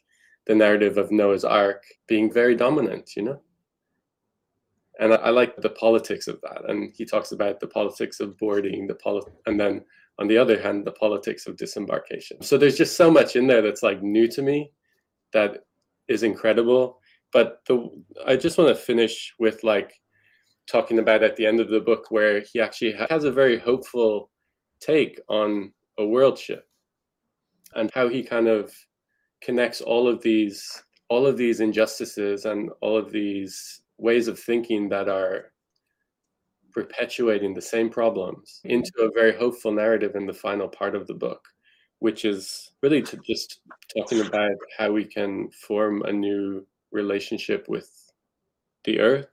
the 0.46 0.54
narrative 0.54 0.98
of 0.98 1.12
Noah's 1.12 1.44
Ark 1.44 1.82
being 2.08 2.32
very 2.32 2.56
dominant, 2.56 3.10
you 3.16 3.22
know? 3.22 3.40
And 4.98 5.14
I, 5.14 5.16
I 5.16 5.30
like 5.30 5.56
the 5.56 5.70
politics 5.70 6.26
of 6.28 6.40
that. 6.42 6.68
And 6.68 6.92
he 6.94 7.04
talks 7.04 7.32
about 7.32 7.60
the 7.60 7.68
politics 7.68 8.20
of 8.20 8.36
boarding, 8.36 8.86
the 8.86 8.96
poli- 8.96 9.22
and 9.46 9.58
then 9.58 9.82
on 10.20 10.28
the 10.28 10.36
other 10.36 10.60
hand, 10.60 10.84
the 10.84 10.92
politics 10.92 11.46
of 11.46 11.56
disembarkation. 11.56 12.42
So 12.42 12.58
there's 12.58 12.76
just 12.76 12.96
so 12.96 13.10
much 13.10 13.36
in 13.36 13.46
there 13.46 13.62
that's 13.62 13.82
like 13.82 14.02
new 14.02 14.28
to 14.28 14.42
me 14.42 14.70
that 15.32 15.64
is 16.08 16.22
incredible. 16.22 17.00
But 17.32 17.60
the 17.66 17.88
I 18.26 18.36
just 18.36 18.58
want 18.58 18.68
to 18.68 18.74
finish 18.74 19.32
with 19.38 19.64
like 19.64 19.94
talking 20.70 20.98
about 20.98 21.22
at 21.22 21.36
the 21.36 21.46
end 21.46 21.58
of 21.58 21.70
the 21.70 21.80
book 21.80 22.10
where 22.10 22.40
he 22.40 22.60
actually 22.60 22.94
has 23.08 23.24
a 23.24 23.32
very 23.32 23.58
hopeful 23.58 24.30
take 24.80 25.18
on 25.28 25.72
a 25.98 26.06
world 26.06 26.38
ship 26.38 26.64
and 27.74 27.90
how 27.94 28.08
he 28.08 28.22
kind 28.22 28.46
of 28.46 28.72
connects 29.42 29.80
all 29.80 30.06
of 30.06 30.22
these 30.22 30.82
all 31.08 31.26
of 31.26 31.36
these 31.36 31.60
injustices 31.60 32.44
and 32.44 32.70
all 32.80 32.96
of 32.96 33.10
these 33.10 33.82
ways 33.98 34.28
of 34.28 34.38
thinking 34.38 34.88
that 34.88 35.08
are 35.08 35.52
perpetuating 36.72 37.54
the 37.54 37.62
same 37.62 37.90
problems 37.90 38.60
mm-hmm. 38.64 38.76
into 38.76 38.92
a 39.00 39.12
very 39.12 39.36
hopeful 39.36 39.72
narrative 39.72 40.16
in 40.16 40.26
the 40.26 40.32
final 40.32 40.68
part 40.68 40.94
of 40.94 41.06
the 41.06 41.14
book 41.14 41.48
which 42.00 42.24
is 42.24 42.72
really 42.82 43.00
to 43.02 43.18
just 43.18 43.60
talking 43.96 44.20
about 44.20 44.56
how 44.76 44.90
we 44.90 45.04
can 45.04 45.48
form 45.50 46.02
a 46.02 46.12
new 46.12 46.66
relationship 46.90 47.66
with 47.68 47.88
the 48.84 48.98
earth. 48.98 49.28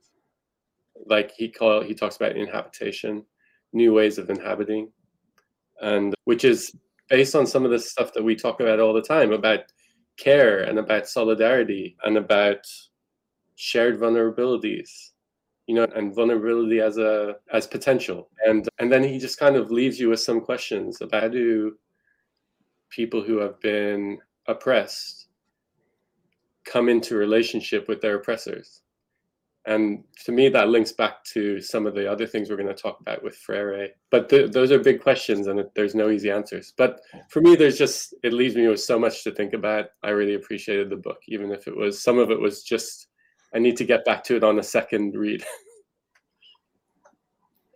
Like 1.05 1.31
he 1.31 1.49
call 1.49 1.81
he 1.81 1.95
talks 1.95 2.17
about 2.17 2.35
inhabitation 2.35 3.23
new 3.73 3.93
ways 3.93 4.17
of 4.17 4.29
inhabiting 4.29 4.91
and 5.81 6.15
which 6.23 6.43
is 6.43 6.73
based 7.09 7.35
on 7.35 7.45
some 7.45 7.65
of 7.65 7.71
the 7.71 7.79
stuff 7.79 8.13
that 8.13 8.23
we 8.23 8.35
talk 8.35 8.59
about 8.59 8.79
all 8.79 8.93
the 8.93 9.01
time 9.01 9.31
about 9.31 9.59
care 10.17 10.61
and 10.61 10.79
about 10.79 11.07
solidarity 11.07 11.95
and 12.05 12.17
about 12.17 12.65
shared 13.55 13.99
vulnerabilities 13.99 15.11
you 15.67 15.75
know 15.75 15.87
and 15.95 16.15
vulnerability 16.15 16.79
as 16.79 16.97
a 16.97 17.35
as 17.51 17.67
potential 17.67 18.29
and 18.45 18.67
and 18.79 18.91
then 18.91 19.03
he 19.03 19.19
just 19.19 19.37
kind 19.37 19.55
of 19.55 19.69
leaves 19.69 19.99
you 19.99 20.09
with 20.09 20.19
some 20.19 20.41
questions 20.41 21.01
about 21.01 21.23
how 21.23 21.27
do 21.27 21.77
people 22.89 23.21
who 23.21 23.37
have 23.37 23.59
been 23.59 24.17
oppressed 24.47 25.27
come 26.63 26.89
into 26.89 27.15
relationship 27.15 27.87
with 27.87 28.01
their 28.01 28.15
oppressors 28.15 28.81
and 29.67 30.05
to 30.23 30.31
me, 30.31 30.47
that 30.47 30.69
links 30.69 30.93
back 30.93 31.25
to 31.33 31.59
some 31.59 31.85
of 31.85 31.93
the 31.93 32.09
other 32.09 32.25
things 32.25 32.49
we're 32.49 32.55
going 32.55 32.73
to 32.73 32.81
talk 32.81 33.01
about 33.01 33.21
with 33.21 33.35
Freire. 33.35 33.89
But 34.09 34.29
th- 34.29 34.51
those 34.51 34.71
are 34.71 34.79
big 34.79 35.01
questions, 35.01 35.47
and 35.47 35.61
there's 35.75 35.93
no 35.93 36.09
easy 36.09 36.31
answers. 36.31 36.73
But 36.77 37.01
for 37.29 37.41
me, 37.41 37.57
there's 37.57 37.77
just 37.77 38.15
it 38.23 38.31
leaves 38.31 38.55
me 38.55 38.65
with 38.69 38.79
so 38.79 38.97
much 38.97 39.25
to 39.25 39.31
think 39.31 39.51
about. 39.51 39.87
I 40.03 40.11
really 40.11 40.35
appreciated 40.35 40.89
the 40.89 40.95
book, 40.95 41.19
even 41.27 41.51
if 41.51 41.67
it 41.67 41.75
was 41.75 42.01
some 42.01 42.17
of 42.17 42.31
it 42.31 42.39
was 42.39 42.63
just 42.63 43.09
I 43.53 43.59
need 43.59 43.77
to 43.77 43.85
get 43.85 44.05
back 44.05 44.23
to 44.25 44.35
it 44.35 44.43
on 44.43 44.59
a 44.59 44.63
second 44.63 45.15
read. 45.15 45.43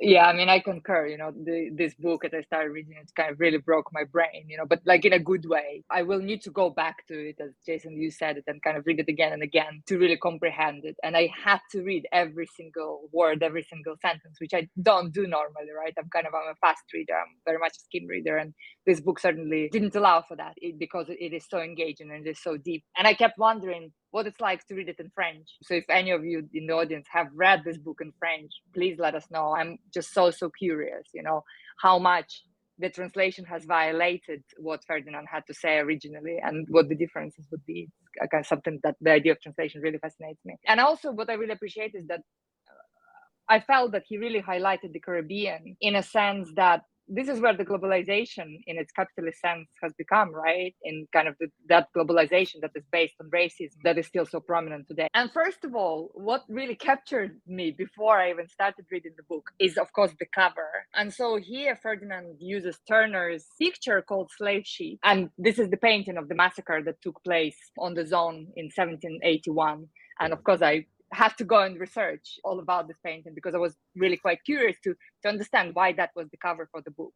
yeah 0.01 0.25
i 0.25 0.33
mean 0.33 0.49
i 0.49 0.59
concur 0.59 1.05
you 1.05 1.17
know 1.17 1.31
the, 1.31 1.69
this 1.73 1.93
book 1.93 2.25
as 2.25 2.33
i 2.33 2.41
started 2.41 2.71
reading 2.71 2.95
it 2.99 3.09
kind 3.15 3.31
of 3.31 3.39
really 3.39 3.59
broke 3.59 3.87
my 3.93 4.03
brain 4.03 4.45
you 4.47 4.57
know 4.57 4.65
but 4.65 4.81
like 4.85 5.05
in 5.05 5.13
a 5.13 5.19
good 5.19 5.45
way. 5.47 5.83
I 5.89 6.01
will 6.01 6.19
need 6.19 6.41
to 6.43 6.49
go 6.49 6.69
back 6.69 7.05
to 7.07 7.13
it 7.13 7.37
as 7.39 7.51
jason 7.65 7.95
you 7.95 8.09
said 8.09 8.37
it 8.37 8.45
and 8.47 8.61
kind 8.63 8.77
of 8.77 8.85
read 8.87 8.99
it 8.99 9.07
again 9.09 9.33
and 9.33 9.43
again 9.43 9.83
to 9.87 9.99
really 9.99 10.17
comprehend 10.17 10.85
it. 10.85 10.95
And 11.03 11.15
i 11.15 11.29
had 11.45 11.59
to 11.71 11.83
read 11.83 12.07
every 12.11 12.47
single 12.47 13.09
word 13.13 13.43
every 13.43 13.63
single 13.63 13.95
sentence 14.01 14.39
which 14.41 14.53
i 14.55 14.67
don't 14.81 15.13
do 15.13 15.27
normally 15.27 15.71
right? 15.77 15.93
I'm 15.97 16.09
kind 16.09 16.25
of 16.25 16.33
i'm 16.33 16.51
a 16.51 16.55
fast 16.55 16.83
reader. 16.93 17.13
I'm 17.13 17.35
very 17.45 17.59
much 17.59 17.73
a 17.73 17.81
skim 17.81 18.07
reader 18.07 18.37
and 18.37 18.53
this 18.87 18.99
book 18.99 19.19
certainly 19.19 19.69
didn't 19.71 19.95
allow 19.95 20.23
for 20.27 20.35
that 20.37 20.55
because 20.79 21.07
it 21.09 21.33
is 21.33 21.45
so 21.47 21.59
engaging 21.59 22.09
and 22.11 22.25
it 22.25 22.29
is 22.31 22.41
so 22.41 22.57
deep. 22.57 22.83
And 22.97 23.07
i 23.07 23.13
kept 23.13 23.37
wondering 23.37 23.91
what 24.11 24.27
it's 24.27 24.39
like 24.41 24.65
to 24.67 24.75
read 24.75 24.89
it 24.89 24.99
in 24.99 25.09
French. 25.15 25.47
So 25.63 25.73
if 25.73 25.85
any 25.89 26.11
of 26.11 26.23
you 26.23 26.47
in 26.53 26.67
the 26.67 26.73
audience 26.73 27.07
have 27.11 27.27
read 27.33 27.63
this 27.65 27.77
book 27.77 27.99
in 28.01 28.11
French, 28.19 28.51
please 28.73 28.97
let 28.99 29.15
us 29.15 29.25
know. 29.31 29.55
I'm 29.55 29.79
just 29.93 30.13
so 30.13 30.31
so 30.31 30.49
curious, 30.49 31.07
you 31.13 31.23
know, 31.23 31.43
how 31.81 31.97
much 31.97 32.43
the 32.81 32.89
translation 32.89 33.45
has 33.45 33.63
violated 33.65 34.43
what 34.57 34.83
Ferdinand 34.85 35.27
had 35.31 35.45
to 35.47 35.53
say 35.53 35.77
originally 35.77 36.37
and 36.43 36.67
what 36.69 36.89
the 36.89 36.95
differences 36.95 37.47
would 37.51 37.65
be. 37.65 37.87
It's 38.15 38.31
kind 38.31 38.45
something 38.45 38.79
that 38.83 38.95
the 38.99 39.11
idea 39.11 39.33
of 39.33 39.41
translation 39.41 39.81
really 39.81 39.99
fascinates 39.99 40.39
me. 40.43 40.55
And 40.67 40.79
also 40.79 41.11
what 41.11 41.29
I 41.29 41.33
really 41.33 41.53
appreciate 41.53 41.93
is 41.93 42.07
that 42.07 42.19
uh, 42.19 43.53
I 43.53 43.59
felt 43.59 43.91
that 43.93 44.03
he 44.07 44.17
really 44.17 44.41
highlighted 44.41 44.93
the 44.93 44.99
Caribbean 44.99 45.77
in 45.79 45.95
a 45.95 46.03
sense 46.03 46.49
that 46.55 46.81
this 47.13 47.27
is 47.27 47.39
where 47.41 47.55
the 47.55 47.65
globalization 47.65 48.47
in 48.65 48.77
its 48.77 48.91
capitalist 48.93 49.41
sense 49.41 49.67
has 49.83 49.91
become 49.97 50.33
right? 50.33 50.73
In 50.83 51.07
kind 51.11 51.27
of 51.27 51.35
the, 51.39 51.47
that 51.67 51.87
globalization 51.95 52.61
that 52.61 52.71
is 52.75 52.85
based 52.91 53.15
on 53.19 53.29
racism 53.29 53.75
that 53.83 53.97
is 53.97 54.07
still 54.07 54.25
so 54.25 54.39
prominent 54.39 54.87
today. 54.87 55.07
And 55.13 55.29
first 55.31 55.65
of 55.65 55.75
all 55.75 56.11
what 56.13 56.43
really 56.47 56.75
captured 56.75 57.39
me 57.45 57.71
before 57.71 58.17
i 58.17 58.31
even 58.31 58.47
started 58.47 58.85
reading 58.91 59.11
the 59.17 59.23
book 59.23 59.51
is 59.59 59.77
of 59.77 59.91
course 59.93 60.13
the 60.19 60.25
cover. 60.33 60.69
And 60.95 61.13
so 61.13 61.37
here 61.37 61.75
ferdinand 61.75 62.37
uses 62.39 62.79
turner's 62.87 63.45
picture 63.59 64.01
called 64.01 64.31
slave 64.37 64.65
ship 64.65 64.97
and 65.03 65.29
this 65.37 65.59
is 65.59 65.69
the 65.69 65.77
painting 65.77 66.17
of 66.17 66.29
the 66.29 66.35
massacre 66.35 66.81
that 66.85 67.01
took 67.01 67.21
place 67.23 67.57
on 67.77 67.93
the 67.93 68.03
Zong 68.03 68.47
in 68.55 68.65
1781 68.75 69.87
and 70.19 70.33
of 70.33 70.43
course 70.43 70.61
i 70.61 70.85
had 71.13 71.37
to 71.37 71.43
go 71.43 71.59
and 71.61 71.79
research 71.79 72.39
all 72.43 72.59
about 72.59 72.87
this 72.87 72.97
painting 73.03 73.33
because 73.33 73.53
I 73.53 73.57
was 73.57 73.75
really 73.95 74.17
quite 74.17 74.43
curious 74.45 74.77
to 74.83 74.95
to 75.23 75.29
understand 75.29 75.75
why 75.75 75.93
that 75.93 76.11
was 76.15 76.29
the 76.29 76.37
cover 76.37 76.67
for 76.71 76.81
the 76.81 76.91
book. 76.91 77.13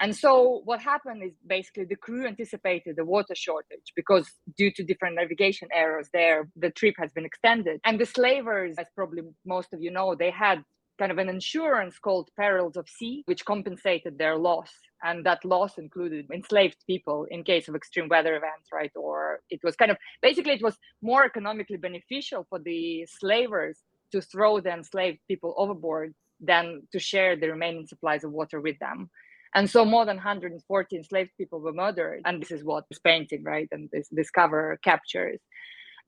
And 0.00 0.16
so 0.16 0.62
what 0.64 0.80
happened 0.80 1.22
is 1.22 1.32
basically 1.46 1.84
the 1.84 1.94
crew 1.94 2.26
anticipated 2.26 2.96
the 2.96 3.04
water 3.04 3.34
shortage 3.34 3.92
because 3.94 4.26
due 4.56 4.72
to 4.72 4.82
different 4.82 5.16
navigation 5.16 5.68
errors 5.74 6.08
there, 6.14 6.48
the 6.56 6.70
trip 6.70 6.94
has 6.98 7.12
been 7.12 7.26
extended. 7.26 7.80
And 7.84 8.00
the 8.00 8.06
slavers, 8.06 8.76
as 8.78 8.86
probably 8.96 9.22
most 9.44 9.74
of 9.74 9.82
you 9.82 9.90
know, 9.90 10.14
they 10.14 10.30
had 10.30 10.64
kind 10.98 11.12
of 11.12 11.18
an 11.18 11.28
insurance 11.28 11.98
called 11.98 12.30
perils 12.34 12.76
of 12.76 12.88
sea, 12.88 13.22
which 13.26 13.44
compensated 13.44 14.16
their 14.16 14.36
loss. 14.36 14.70
And 15.02 15.24
that 15.24 15.44
loss 15.44 15.78
included 15.78 16.30
enslaved 16.32 16.84
people 16.86 17.26
in 17.30 17.42
case 17.44 17.68
of 17.68 17.74
extreme 17.74 18.08
weather 18.08 18.36
events, 18.36 18.68
right? 18.72 18.92
Or 18.94 19.40
it 19.50 19.60
was 19.64 19.76
kind 19.76 19.90
of 19.90 19.96
basically 20.20 20.52
it 20.52 20.62
was 20.62 20.76
more 21.02 21.24
economically 21.24 21.78
beneficial 21.78 22.46
for 22.48 22.58
the 22.58 23.06
slavers 23.06 23.78
to 24.12 24.20
throw 24.20 24.60
the 24.60 24.72
enslaved 24.72 25.20
people 25.28 25.54
overboard 25.56 26.14
than 26.40 26.82
to 26.92 26.98
share 26.98 27.36
the 27.36 27.48
remaining 27.48 27.86
supplies 27.86 28.24
of 28.24 28.32
water 28.32 28.60
with 28.60 28.78
them. 28.78 29.08
And 29.54 29.68
so 29.68 29.84
more 29.84 30.04
than 30.04 30.16
140 30.16 30.96
enslaved 30.96 31.30
people 31.36 31.60
were 31.60 31.72
murdered. 31.72 32.22
And 32.24 32.40
this 32.40 32.50
is 32.50 32.64
what 32.64 32.84
this 32.88 32.98
painting, 33.00 33.42
right? 33.42 33.68
And 33.72 33.88
this, 33.92 34.08
this 34.10 34.30
cover 34.30 34.78
captures. 34.82 35.40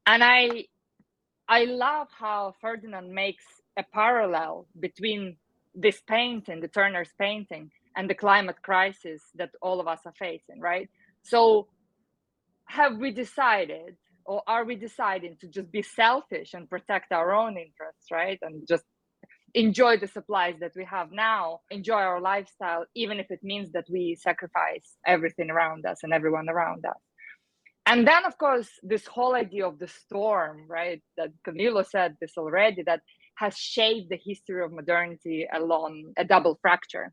And 0.06 0.22
I 0.22 0.66
I 1.49 1.64
love 1.64 2.08
how 2.11 2.54
Ferdinand 2.61 3.12
makes 3.12 3.44
a 3.76 3.84
parallel 3.92 4.66
between 4.78 5.37
this 5.75 6.00
painting, 6.06 6.61
the 6.61 6.68
Turner's 6.68 7.11
painting, 7.18 7.70
and 7.96 8.08
the 8.08 8.14
climate 8.14 8.56
crisis 8.62 9.22
that 9.37 9.50
all 9.62 9.80
of 9.80 9.88
us 9.88 10.00
are 10.06 10.14
facing, 10.18 10.61
right? 10.61 10.88
So, 11.22 11.68
have 12.66 12.99
we 12.99 13.11
decided, 13.12 13.96
or 14.25 14.42
are 14.46 14.64
we 14.64 14.76
deciding 14.76 15.37
to 15.40 15.49
just 15.49 15.70
be 15.72 15.82
selfish 15.82 16.54
and 16.54 16.70
protect 16.70 17.12
our 17.12 17.34
own 17.34 17.56
interests, 17.58 18.11
right? 18.11 18.38
And 18.42 18.66
just 18.68 18.84
enjoy 19.54 19.99
the 19.99 20.06
supplies 20.06 20.54
that 20.61 20.72
we 20.76 20.84
have 20.84 21.12
now, 21.12 21.61
enjoy 21.70 22.00
our 22.00 22.20
lifestyle, 22.20 22.84
even 22.94 23.20
if 23.20 23.26
it 23.30 23.40
means 23.42 23.72
that 23.72 23.84
we 23.90 24.16
sacrifice 24.20 24.96
everything 25.06 25.50
around 25.50 25.84
us 25.87 25.99
and 26.02 26.12
everyone 26.12 26.49
around 26.49 26.84
us. 26.87 27.00
And 27.87 28.06
then, 28.06 28.25
of 28.25 28.38
course, 28.38 28.68
this 28.82 29.06
whole 29.06 29.34
idea 29.34 29.66
of 29.66 29.78
the 29.78 29.88
storm, 29.88 30.66
right? 30.68 31.02
That 31.16 31.30
Camilo 31.46 31.84
said 31.87 32.16
this 32.20 32.34
already, 32.38 32.82
that 32.84 33.00
has 33.37 33.56
shaped 33.56 34.08
the 34.11 34.20
history 34.25 34.64
of 34.64 34.72
modernity 34.72 35.49
along 35.52 36.12
a 36.16 36.25
double 36.25 36.58
fracture. 36.62 37.12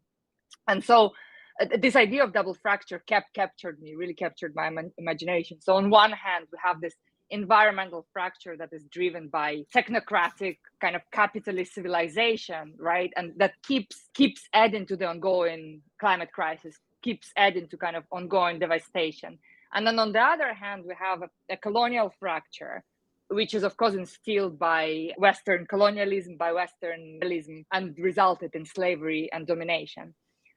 And 0.68 0.84
so 0.84 1.14
uh, 1.62 1.66
this 1.82 1.96
idea 1.96 2.24
of 2.24 2.34
double 2.34 2.54
fracture 2.54 3.00
kept 3.08 3.34
captured 3.34 3.80
me, 3.82 3.96
really 3.96 4.14
captured 4.14 4.54
my 4.56 4.72
imagination. 4.98 5.62
So 5.62 5.76
on 5.76 5.90
one 5.90 6.12
hand, 6.12 6.46
we 6.52 6.58
have 6.64 6.82
this 6.82 6.96
environmental 7.32 8.08
fracture 8.12 8.58
that 8.58 8.70
is 8.72 8.86
driven 8.92 9.28
by 9.28 9.64
technocratic 9.76 10.58
kind 10.82 10.96
of 10.96 11.02
capitalist 11.12 11.74
civilization, 11.74 12.74
right? 12.78 13.12
And 13.16 13.34
that 13.38 13.54
keeps 13.64 14.10
keeps 14.14 14.42
adding 14.54 14.86
to 14.88 14.96
the 14.96 15.06
ongoing 15.06 15.82
climate 16.00 16.32
crisis, 16.34 16.76
keeps 17.04 17.32
adding 17.38 17.68
to 17.70 17.78
kind 17.78 17.96
of 17.96 18.04
ongoing 18.12 18.60
devastation. 18.60 19.38
And 19.74 19.86
then 19.86 20.00
on 20.00 20.12
the 20.12 20.22
other 20.22 20.54
hand, 20.54 20.84
we 20.88 20.96
have 21.00 21.22
a, 21.22 21.30
a 21.54 21.58
colonial 21.58 22.12
fracture 22.20 22.84
which 23.30 23.54
is 23.54 23.64
of 23.64 23.78
course 23.78 23.94
instilled 23.94 24.58
by 24.58 25.10
Western 25.18 25.66
colonialism, 25.68 26.36
by 26.36 26.52
Westernism, 26.52 27.64
and 27.72 27.96
resulted 28.00 28.56
in 28.56 28.66
slavery 28.66 29.30
and 29.32 29.46
domination. 29.48 30.14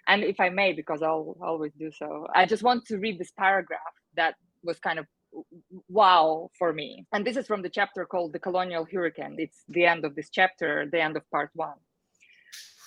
And 0.09 0.25
if 0.25 0.41
I 0.41 0.51
may, 0.51 0.73
because 0.73 1.03
I'll 1.03 1.37
always 1.43 1.73
do 1.79 1.91
so, 1.93 2.27
I 2.35 2.47
just 2.47 2.63
want 2.63 2.87
to 2.87 2.99
read 2.99 3.19
this 3.19 3.33
paragraph 3.33 3.81
that 4.17 4.35
was 4.65 4.79
kind 4.81 4.99
of 4.99 5.07
wow 5.89 6.51
for 6.59 6.73
me. 6.73 7.07
And 7.13 7.27
this 7.27 7.37
is 7.37 7.47
from 7.47 7.63
the 7.63 7.71
chapter 7.71 8.05
called 8.07 8.33
The 8.33 8.39
Colonial 8.39 8.87
Hurricane. 8.93 9.37
It's 9.39 9.65
the 9.69 9.87
end 9.87 10.05
of 10.05 10.15
this 10.15 10.31
chapter, 10.31 10.87
the 10.91 11.01
end 11.01 11.17
of 11.17 11.29
part 11.31 11.51
one. 11.55 11.79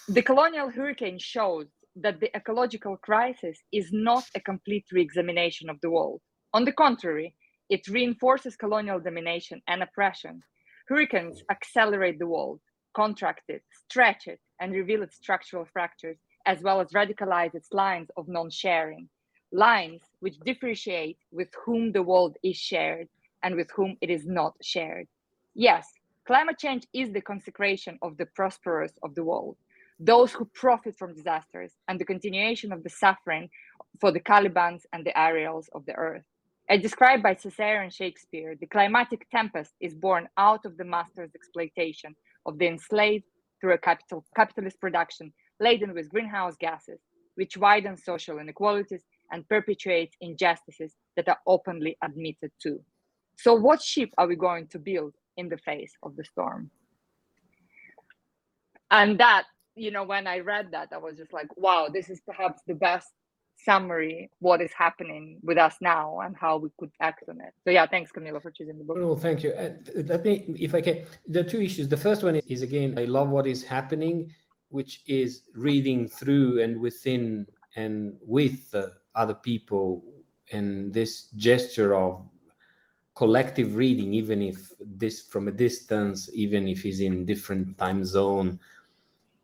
The 0.09 0.21
colonial 0.21 0.69
hurricane 0.69 1.19
shows 1.19 1.67
that 1.95 2.19
the 2.19 2.35
ecological 2.35 2.97
crisis 2.97 3.57
is 3.71 3.89
not 3.91 4.25
a 4.35 4.39
complete 4.39 4.85
re 4.91 5.01
examination 5.01 5.69
of 5.69 5.79
the 5.81 5.89
world. 5.89 6.21
On 6.53 6.65
the 6.65 6.73
contrary, 6.73 7.35
It 7.69 7.87
reinforces 7.87 8.55
colonial 8.55 8.99
domination 8.99 9.61
and 9.67 9.81
oppression. 9.81 10.41
Hurricanes 10.87 11.43
accelerate 11.49 12.19
the 12.19 12.27
world, 12.27 12.61
contract 12.95 13.43
it, 13.49 13.63
stretch 13.89 14.27
it, 14.27 14.39
and 14.59 14.71
reveal 14.71 15.01
its 15.01 15.15
structural 15.17 15.65
fractures, 15.65 16.17
as 16.45 16.61
well 16.61 16.79
as 16.79 16.89
radicalize 16.89 17.55
its 17.55 17.73
lines 17.73 18.09
of 18.17 18.27
non 18.27 18.49
sharing, 18.49 19.09
lines 19.51 20.01
which 20.19 20.39
differentiate 20.45 21.17
with 21.31 21.49
whom 21.65 21.91
the 21.91 22.03
world 22.03 22.37
is 22.43 22.57
shared 22.57 23.07
and 23.43 23.55
with 23.55 23.69
whom 23.71 23.97
it 24.01 24.09
is 24.09 24.25
not 24.25 24.53
shared. 24.61 25.07
Yes, 25.53 25.87
climate 26.25 26.57
change 26.57 26.87
is 26.93 27.11
the 27.11 27.21
consecration 27.21 27.97
of 28.01 28.17
the 28.17 28.25
prosperous 28.25 28.93
of 29.03 29.15
the 29.15 29.23
world, 29.23 29.57
those 29.99 30.31
who 30.31 30.45
profit 30.53 30.97
from 30.97 31.13
disasters 31.13 31.73
and 31.87 31.99
the 31.99 32.05
continuation 32.05 32.71
of 32.71 32.83
the 32.83 32.89
suffering 32.89 33.49
for 33.99 34.11
the 34.11 34.19
Calibans 34.19 34.85
and 34.93 35.05
the 35.05 35.17
Ariels 35.17 35.69
of 35.73 35.85
the 35.85 35.95
earth. 35.95 36.23
As 36.67 36.81
described 36.81 37.21
by 37.23 37.35
Césaire 37.35 37.83
and 37.83 37.93
Shakespeare, 37.93 38.55
the 38.59 38.65
climatic 38.65 39.29
tempest 39.29 39.73
is 39.79 39.93
born 39.93 40.27
out 40.37 40.65
of 40.65 40.77
the 40.77 40.83
master's 40.83 41.29
exploitation 41.35 42.15
of 42.45 42.57
the 42.57 42.67
enslaved 42.67 43.25
through 43.61 43.73
a 43.73 43.77
capital, 43.77 44.25
capitalist 44.35 44.79
production 44.81 45.31
laden 45.59 45.93
with 45.93 46.09
greenhouse 46.09 46.55
gases, 46.59 46.99
which 47.35 47.57
widens 47.57 48.03
social 48.03 48.39
inequalities 48.39 49.03
and 49.31 49.47
perpetuates 49.47 50.15
injustices 50.21 50.93
that 51.15 51.27
are 51.27 51.39
openly 51.47 51.97
admitted 52.03 52.51
to. 52.61 52.79
So, 53.37 53.53
what 53.53 53.81
ship 53.81 54.11
are 54.17 54.27
we 54.27 54.35
going 54.35 54.67
to 54.67 54.79
build 54.79 55.13
in 55.37 55.49
the 55.49 55.57
face 55.57 55.93
of 56.03 56.15
the 56.15 56.23
storm? 56.23 56.69
And 58.91 59.19
that, 59.19 59.43
you 59.75 59.91
know, 59.91 60.03
when 60.03 60.27
I 60.27 60.39
read 60.39 60.69
that, 60.71 60.89
I 60.93 60.97
was 60.97 61.17
just 61.17 61.33
like, 61.33 61.47
wow, 61.57 61.87
this 61.91 62.09
is 62.09 62.21
perhaps 62.21 62.61
the 62.67 62.75
best 62.75 63.09
summary 63.63 64.29
what 64.39 64.61
is 64.61 64.71
happening 64.77 65.39
with 65.41 65.57
us 65.57 65.75
now 65.81 66.19
and 66.19 66.35
how 66.37 66.57
we 66.57 66.69
could 66.77 66.91
act 67.01 67.23
on 67.29 67.39
it. 67.41 67.53
So 67.63 67.71
yeah, 67.71 67.85
thanks 67.87 68.11
Camilo 68.11 68.41
for 68.41 68.51
choosing 68.51 68.77
the 68.77 68.83
book. 68.83 68.97
Well, 68.97 69.15
thank 69.15 69.43
you. 69.43 69.51
Uh, 69.51 69.71
let 70.05 70.23
me, 70.23 70.45
if 70.59 70.75
I 70.75 70.81
can, 70.81 71.05
the 71.27 71.43
two 71.43 71.61
issues. 71.61 71.87
The 71.87 71.97
first 71.97 72.23
one 72.23 72.35
is 72.35 72.61
again, 72.61 72.97
I 72.97 73.05
love 73.05 73.29
what 73.29 73.47
is 73.47 73.63
happening, 73.63 74.31
which 74.75 75.01
is 75.07 75.43
reading 75.55 76.05
through 76.05 76.61
and 76.61 76.77
within 76.79 77.47
and 77.77 78.13
with 78.21 78.59
uh, 78.75 78.87
other 79.15 79.33
people, 79.33 80.03
and 80.51 80.93
this 80.93 81.29
gesture 81.37 81.95
of 81.95 82.21
collective 83.15 83.77
reading, 83.77 84.13
even 84.13 84.41
if 84.41 84.73
this 84.79 85.21
from 85.21 85.47
a 85.47 85.51
distance, 85.51 86.29
even 86.33 86.67
if 86.67 86.81
he's 86.83 86.99
in 86.99 87.25
different 87.25 87.77
time 87.77 88.03
zone. 88.03 88.59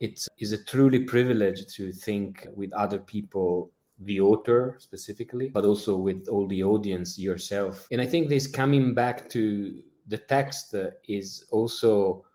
It 0.01 0.27
is 0.37 0.51
a 0.51 0.63
truly 0.65 1.01
privilege 1.15 1.65
to 1.75 1.93
think 1.93 2.47
with 2.53 2.73
other 2.73 2.99
people 2.99 3.71
the 3.99 4.19
author 4.19 4.75
specifically, 4.79 5.47
but 5.47 5.63
also 5.63 5.95
with 5.95 6.27
all 6.27 6.47
the 6.47 6.63
audience 6.63 7.17
yourself. 7.17 7.87
And 7.91 8.01
I 8.01 8.07
think 8.07 8.27
this 8.27 8.47
coming 8.47 8.93
back 8.93 9.29
to 9.29 9.81
the 10.07 10.17
text 10.17 10.75
is 11.07 11.45
also 11.51 12.25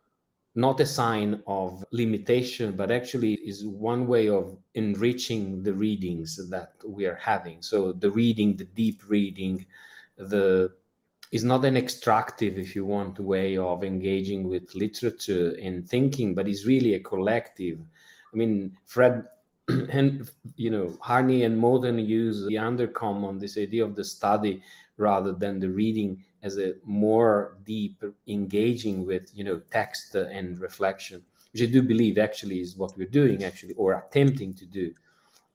not 0.57 0.81
a 0.81 0.87
sign 0.87 1.43
of 1.47 1.85
limitation, 1.91 2.75
but 2.75 2.91
actually 2.91 3.35
is 3.35 3.67
one 3.67 4.07
way 4.07 4.29
of 4.29 4.57
enriching 4.75 5.63
the 5.63 5.73
readings 5.73 6.37
that 6.49 6.73
we 6.85 7.05
are 7.05 7.21
having. 7.23 7.61
So 7.63 7.93
the 7.93 8.11
reading, 8.11 8.57
the 8.57 8.65
deep 8.65 9.03
reading, 9.07 9.67
the 10.17 10.73
is 11.33 11.45
not 11.45 11.65
an 11.65 11.77
extractive, 11.77 12.57
if 12.57 12.75
you 12.75 12.85
want, 12.85 13.19
way 13.19 13.59
of 13.59 13.85
engaging 13.85 14.49
with 14.49 14.75
literature 14.75 15.57
and 15.61 15.87
thinking, 15.87 16.35
but 16.35 16.49
is 16.49 16.67
really 16.67 16.95
a 16.95 17.01
collective. 17.01 17.79
I 18.33 18.37
mean, 18.37 18.77
Fred 18.87 19.25
and 19.69 20.31
you 20.57 20.71
know 20.71 20.97
Harney 21.01 21.43
and 21.43 21.61
Moten 21.61 22.05
use 22.05 22.47
the 22.47 22.55
Undercommons 22.55 23.41
this 23.41 23.59
idea 23.59 23.85
of 23.85 23.97
the 23.97 24.05
study 24.05 24.63
rather 24.97 25.33
than 25.33 25.59
the 25.59 25.69
reading 25.69 26.25
as 26.47 26.59
a 26.59 26.75
more 26.85 27.59
deep 27.65 27.97
engaging 28.29 29.05
with 29.11 29.25
you 29.35 29.45
know 29.45 29.59
text 29.79 30.15
and 30.15 30.59
reflection 30.69 31.19
which 31.53 31.63
i 31.63 31.67
do 31.67 31.83
believe 31.83 32.17
actually 32.19 32.59
is 32.61 32.77
what 32.77 32.97
we're 32.97 33.17
doing 33.21 33.39
actually 33.45 33.75
or 33.75 33.89
attempting 34.03 34.55
to 34.55 34.67
do 34.81 34.87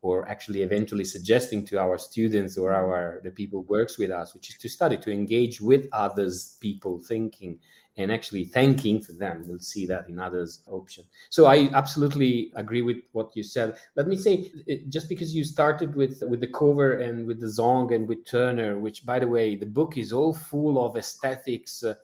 or 0.04 0.28
actually 0.28 0.62
eventually 0.64 1.06
suggesting 1.06 1.64
to 1.66 1.80
our 1.80 1.98
students 1.98 2.58
or 2.58 2.74
our 2.74 3.22
the 3.24 3.32
people 3.32 3.62
works 3.64 3.98
with 3.98 4.12
us 4.12 4.34
which 4.34 4.50
is 4.50 4.58
to 4.58 4.68
study 4.68 4.98
to 4.98 5.12
engage 5.12 5.62
with 5.62 5.84
others 6.06 6.58
people 6.60 6.94
thinking 7.14 7.58
and 7.98 8.12
actually 8.12 8.46
thanking 8.46 9.02
for 9.02 9.14
them. 9.14 9.44
We'll 9.46 9.60
see 9.60 9.86
that 9.88 10.08
in 10.08 10.18
others' 10.18 10.62
option. 10.68 11.04
So 11.30 11.46
I 11.46 11.70
absolutely 11.74 12.52
agree 12.56 12.82
with 12.82 12.98
what 13.12 13.36
you 13.36 13.44
said. 13.44 13.78
Let 13.96 14.08
me 14.08 14.16
say, 14.16 14.52
just 14.90 15.10
because 15.10 15.36
you 15.36 15.44
started 15.44 15.96
with 15.96 16.24
with 16.28 16.40
the 16.40 16.48
cover 16.48 17.00
and 17.00 17.28
with 17.28 17.40
the 17.42 17.48
Zong 17.48 17.94
and 17.94 18.08
with 18.08 18.26
Turner, 18.26 18.80
which 18.80 19.06
by 19.06 19.20
the 19.20 19.28
way, 19.28 19.56
the 19.56 19.66
book 19.66 19.98
is 19.98 20.14
all 20.14 20.34
full 20.34 20.84
of 20.84 20.96
aesthetics 20.96 21.84
uh, 21.84 21.96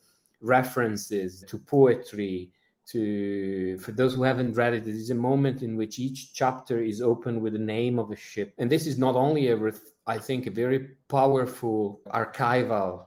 references 0.42 1.44
to 1.48 1.58
poetry. 1.58 2.52
To 2.92 3.78
for 3.80 3.92
those 3.92 4.16
who 4.16 4.24
haven't 4.24 4.54
read 4.54 4.74
it, 4.74 4.88
it 4.88 4.96
is 4.96 5.10
a 5.10 5.16
moment 5.16 5.62
in 5.62 5.76
which 5.76 6.00
each 6.00 6.34
chapter 6.34 6.82
is 6.82 7.02
open 7.02 7.42
with 7.42 7.52
the 7.52 7.60
name 7.60 8.00
of 8.00 8.12
a 8.12 8.16
ship, 8.16 8.54
and 8.60 8.70
this 8.70 8.88
is 8.88 8.98
not 8.98 9.16
only 9.16 9.50
a, 9.50 9.72
I 10.06 10.18
think, 10.18 10.48
a 10.48 10.52
very 10.52 10.92
powerful 11.10 12.00
archival 12.14 13.07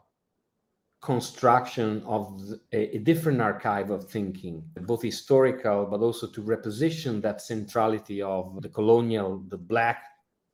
construction 1.00 2.02
of 2.06 2.42
a, 2.72 2.96
a, 2.96 2.98
different 2.98 3.40
archive 3.40 3.90
of 3.90 4.10
thinking, 4.10 4.62
both 4.82 5.02
historical, 5.02 5.86
but 5.86 6.00
also 6.00 6.26
to 6.26 6.42
reposition 6.42 7.22
that 7.22 7.40
centrality 7.40 8.20
of 8.20 8.60
the 8.60 8.68
colonial, 8.68 9.42
the 9.48 9.56
Black 9.56 10.02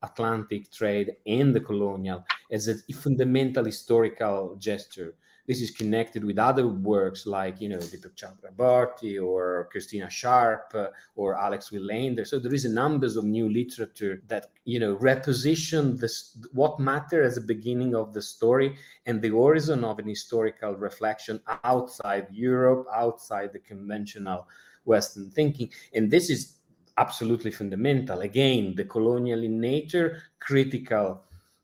Atlantic 0.02 0.70
trade 0.70 1.16
and 1.26 1.54
the 1.54 1.60
colonial 1.60 2.24
as 2.52 2.68
a 2.68 2.76
fundamental 2.92 3.64
historical 3.64 4.56
gesture 4.56 5.14
this 5.46 5.60
is 5.60 5.70
connected 5.70 6.24
with 6.24 6.38
other 6.38 6.66
works 6.66 7.26
like, 7.26 7.60
you 7.60 7.68
know, 7.68 7.78
Dipesh 7.78 8.16
Chakrabarty 8.16 9.22
or 9.22 9.68
Christina 9.70 10.10
Sharpe 10.10 10.74
uh, 10.74 10.86
or 11.14 11.34
Alex 11.34 11.70
Willander. 11.70 12.26
So 12.26 12.38
there 12.38 12.54
is 12.54 12.64
a 12.64 12.68
numbers 12.68 13.16
of 13.16 13.24
new 13.24 13.48
literature 13.48 14.22
that, 14.26 14.50
you 14.64 14.80
know, 14.80 14.96
reposition 14.96 15.98
this, 15.98 16.36
what 16.52 16.80
matter 16.80 17.22
as 17.22 17.36
a 17.36 17.40
beginning 17.40 17.94
of 17.94 18.12
the 18.12 18.22
story 18.22 18.76
and 19.06 19.22
the 19.22 19.30
horizon 19.30 19.84
of 19.84 19.98
an 19.98 20.08
historical 20.08 20.74
reflection 20.74 21.40
outside 21.64 22.26
Europe, 22.30 22.86
outside 22.94 23.52
the 23.52 23.60
conventional 23.60 24.46
Western 24.84 25.30
thinking. 25.30 25.70
And 25.94 26.10
this 26.10 26.30
is 26.30 26.54
absolutely 26.98 27.50
fundamental. 27.50 28.20
Again, 28.20 28.74
the 28.74 28.84
colonial 28.84 29.42
in 29.42 29.60
nature, 29.60 30.22
critical 30.40 31.22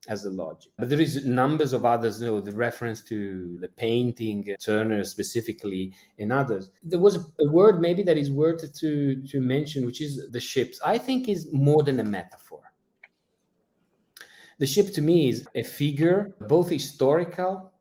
as 0.08 0.24
a 0.24 0.30
logic. 0.30 0.72
But 0.78 0.88
there 0.88 1.00
is 1.00 1.24
numbers 1.24 1.72
of 1.72 1.84
others, 1.84 2.20
you 2.20 2.26
know, 2.26 2.40
the 2.40 2.52
reference 2.52 3.02
to 3.02 3.56
the 3.60 3.68
painting, 3.68 4.54
Turner 4.60 5.04
specifically, 5.04 5.94
and 6.18 6.32
others. 6.32 6.70
There 6.82 6.98
was 6.98 7.16
a 7.40 7.48
word 7.50 7.80
maybe 7.80 8.02
that 8.04 8.16
is 8.16 8.30
worth 8.30 8.60
to, 8.80 9.22
to 9.22 9.40
mention, 9.40 9.86
which 9.86 10.00
is 10.00 10.30
the 10.30 10.40
ships. 10.40 10.80
I 10.84 10.98
think 10.98 11.28
is 11.28 11.48
more 11.52 11.82
than 11.82 12.00
a 12.00 12.04
metaphor. 12.04 12.60
The 14.58 14.66
ship 14.66 14.92
to 14.94 15.02
me 15.02 15.28
is 15.28 15.46
a 15.54 15.62
figure, 15.62 16.34
both 16.48 16.68
historical, 16.70 17.72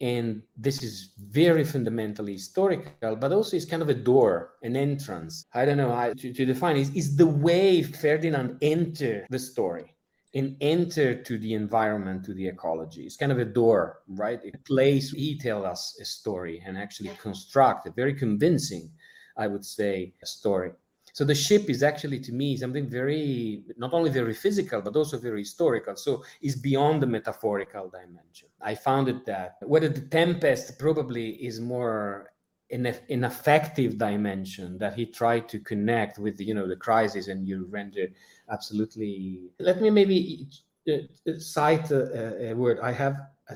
and 0.00 0.42
this 0.56 0.82
is 0.82 1.10
very 1.18 1.64
fundamentally 1.64 2.32
historical, 2.32 3.16
but 3.16 3.32
also 3.32 3.56
is 3.56 3.66
kind 3.66 3.82
of 3.82 3.90
a 3.90 3.94
door, 3.94 4.54
an 4.62 4.76
entrance. 4.76 5.44
I 5.52 5.66
don't 5.66 5.76
know 5.76 5.94
how 5.94 6.14
to, 6.14 6.32
to 6.32 6.44
define 6.46 6.76
it. 6.78 6.94
Is 6.96 7.16
the 7.16 7.26
way 7.26 7.82
Ferdinand 7.82 8.58
entered 8.62 9.26
the 9.28 9.38
story 9.38 9.94
and 10.34 10.56
enter 10.60 11.14
to 11.22 11.38
the 11.38 11.54
environment, 11.54 12.24
to 12.24 12.34
the 12.34 12.46
ecology. 12.46 13.02
It's 13.02 13.16
kind 13.16 13.32
of 13.32 13.38
a 13.38 13.44
door, 13.44 14.00
right? 14.08 14.40
A 14.44 14.56
place 14.58 15.10
he 15.10 15.36
tell 15.38 15.66
us 15.66 15.98
a 16.00 16.04
story 16.04 16.62
and 16.64 16.78
actually 16.78 17.10
construct 17.20 17.88
a 17.88 17.90
very 17.90 18.14
convincing, 18.14 18.90
I 19.36 19.48
would 19.48 19.64
say, 19.64 20.14
story. 20.24 20.72
So 21.12 21.24
the 21.24 21.34
ship 21.34 21.68
is 21.68 21.82
actually 21.82 22.20
to 22.20 22.32
me 22.32 22.56
something 22.56 22.88
very 22.88 23.64
not 23.76 23.92
only 23.92 24.10
very 24.10 24.34
physical 24.34 24.80
but 24.80 24.94
also 24.94 25.18
very 25.18 25.40
historical. 25.40 25.96
So 25.96 26.22
it's 26.40 26.54
beyond 26.54 27.02
the 27.02 27.06
metaphorical 27.06 27.88
dimension. 27.88 28.48
I 28.60 28.76
found 28.76 29.08
it 29.08 29.26
that 29.26 29.56
whether 29.62 29.88
the 29.88 30.02
tempest 30.02 30.78
probably 30.78 31.30
is 31.30 31.60
more 31.60 32.29
an, 32.70 32.94
an 33.08 33.24
affective 33.24 33.98
dimension 33.98 34.78
that 34.78 34.94
he 34.94 35.06
tried 35.06 35.48
to 35.48 35.58
connect 35.58 36.18
with 36.18 36.40
you 36.40 36.54
know 36.54 36.68
the 36.68 36.76
crisis 36.76 37.28
and 37.28 37.46
you 37.46 37.66
render 37.70 38.06
absolutely. 38.50 39.40
Let 39.58 39.80
me 39.80 39.90
maybe 39.90 40.48
uh, 40.88 40.94
uh, 41.28 41.38
cite 41.38 41.90
a, 41.90 42.50
a, 42.50 42.54
word 42.54 42.78
I 42.80 42.92
have 42.92 43.16
uh, 43.48 43.54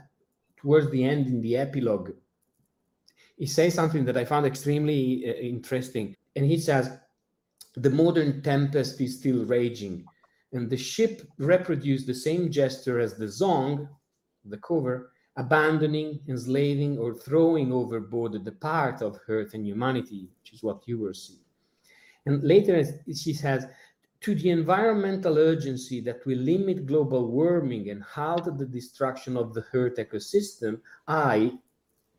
towards 0.57 0.91
the 0.91 1.05
end 1.05 1.27
in 1.27 1.41
the 1.41 1.57
epilogue. 1.57 2.13
He 3.37 3.47
says 3.47 3.75
something 3.75 4.05
that 4.05 4.17
I 4.17 4.25
found 4.25 4.47
extremely 4.47 5.25
interesting, 5.25 6.15
and 6.37 6.47
he 6.47 6.59
says, 6.59 6.91
"The 7.75 7.91
modern 7.91 8.43
tempest 8.43 9.01
is 9.01 9.19
still 9.19 9.45
raging, 9.45 10.05
and 10.53 10.71
the 10.71 10.77
ship 10.77 11.23
reproduced 11.39 12.07
the 12.07 12.15
same 12.15 12.51
gesture 12.51 13.01
as 13.01 13.15
the 13.15 13.27
Zong, 13.27 13.89
the 14.45 14.59
cover." 14.59 15.14
Abandoning, 15.37 16.21
enslaving, 16.29 16.99
or 16.99 17.15
throwing 17.15 17.73
overboard 17.73 18.45
the 18.45 18.53
part 18.53 19.03
of 19.03 19.19
earth 19.29 19.55
and 19.55 19.67
humanity, 19.67 20.29
which 20.41 20.53
is 20.53 20.63
what 20.63 20.83
you 20.87 20.99
were 20.99 21.15
seeing. 21.15 21.41
And 22.27 22.43
later 22.43 22.83
she 23.15 23.33
says, 23.33 23.67
to 24.21 24.35
the 24.35 24.51
environmental 24.51 25.37
urgency 25.37 26.01
that 26.01 26.25
will 26.25 26.39
limit 26.39 26.87
global 26.87 27.31
warming 27.31 27.91
and 27.91 28.03
halt 28.03 28.47
the 28.59 28.65
destruction 28.65 29.37
of 29.37 29.53
the 29.53 29.63
Earth 29.75 29.97
ecosystem, 29.97 30.81
I, 31.07 31.53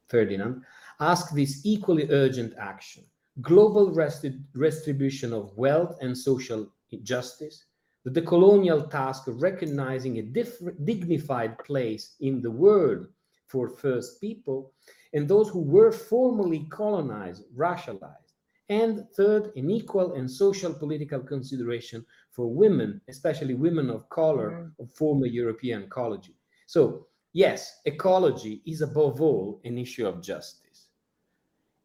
Ferdinand, 0.07 0.61
ask 0.99 1.33
this 1.33 1.61
equally 1.65 2.07
urgent 2.11 2.53
action 2.59 3.05
global 3.41 3.91
resti- 3.91 4.41
distribution 4.57 5.33
of 5.33 5.57
wealth 5.57 5.97
and 6.01 6.17
social 6.17 6.71
justice, 7.03 7.65
the 8.05 8.21
decolonial 8.21 8.89
task 8.89 9.27
of 9.27 9.41
recognizing 9.41 10.19
a 10.19 10.21
different, 10.21 10.85
dignified 10.85 11.57
place 11.59 12.15
in 12.19 12.41
the 12.41 12.51
world 12.51 13.07
for 13.47 13.67
first 13.67 14.21
people 14.21 14.71
and 15.13 15.27
those 15.27 15.49
who 15.49 15.61
were 15.61 15.91
formerly 15.91 16.67
colonized, 16.69 17.43
racialized. 17.57 18.33
And 18.69 19.05
third, 19.15 19.51
an 19.55 19.69
equal 19.69 20.13
and 20.13 20.29
social 20.29 20.73
political 20.73 21.19
consideration 21.19 22.05
for 22.31 22.47
women, 22.47 23.01
especially 23.09 23.53
women 23.53 23.89
of 23.89 24.09
color 24.09 24.51
mm-hmm. 24.51 24.83
of 24.83 24.91
former 24.91 25.25
European 25.25 25.83
ecology. 25.83 26.35
So, 26.67 27.07
yes, 27.33 27.79
ecology 27.85 28.61
is 28.65 28.81
above 28.81 29.21
all 29.21 29.61
an 29.63 29.77
issue 29.77 30.07
of 30.07 30.21
justice. 30.21 30.87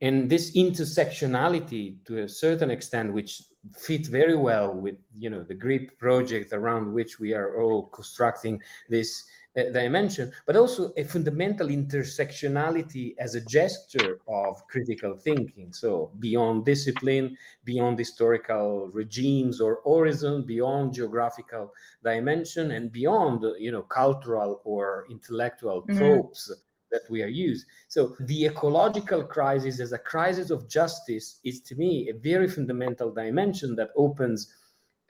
And 0.02 0.28
this 0.30 0.56
intersectionality, 0.56 2.04
to 2.06 2.22
a 2.22 2.28
certain 2.28 2.70
extent, 2.70 3.12
which 3.12 3.42
fit 3.76 4.06
very 4.06 4.36
well 4.36 4.72
with 4.72 4.96
you 5.18 5.30
know 5.30 5.42
the 5.42 5.54
GRIP 5.54 5.98
project 5.98 6.52
around 6.52 6.92
which 6.92 7.20
we 7.20 7.34
are 7.34 7.60
all 7.60 7.86
constructing 7.88 8.60
this 8.88 9.24
uh, 9.56 9.64
dimension, 9.72 10.32
but 10.46 10.56
also 10.56 10.92
a 10.96 11.04
fundamental 11.04 11.68
intersectionality 11.68 13.14
as 13.18 13.34
a 13.34 13.40
gesture 13.40 14.20
of 14.28 14.64
critical 14.68 15.16
thinking. 15.16 15.72
So 15.72 16.12
beyond 16.20 16.64
discipline, 16.64 17.36
beyond 17.64 17.98
historical 17.98 18.88
regimes 18.92 19.60
or 19.60 19.80
horizon, 19.84 20.44
beyond 20.46 20.94
geographical 20.94 21.72
dimension, 22.04 22.70
and 22.70 22.92
beyond 22.92 23.44
you 23.58 23.72
know 23.72 23.82
cultural 23.82 24.60
or 24.64 25.06
intellectual 25.10 25.82
mm-hmm. 25.82 25.98
tropes 25.98 26.50
that 26.90 27.02
we 27.08 27.22
are 27.22 27.28
used. 27.28 27.66
So 27.88 28.16
the 28.20 28.46
ecological 28.46 29.24
crisis 29.24 29.80
as 29.80 29.92
a 29.92 29.98
crisis 29.98 30.50
of 30.50 30.68
justice 30.68 31.40
is 31.44 31.60
to 31.62 31.74
me 31.76 32.08
a 32.08 32.14
very 32.14 32.48
fundamental 32.48 33.12
dimension 33.12 33.76
that 33.76 33.90
opens 33.96 34.54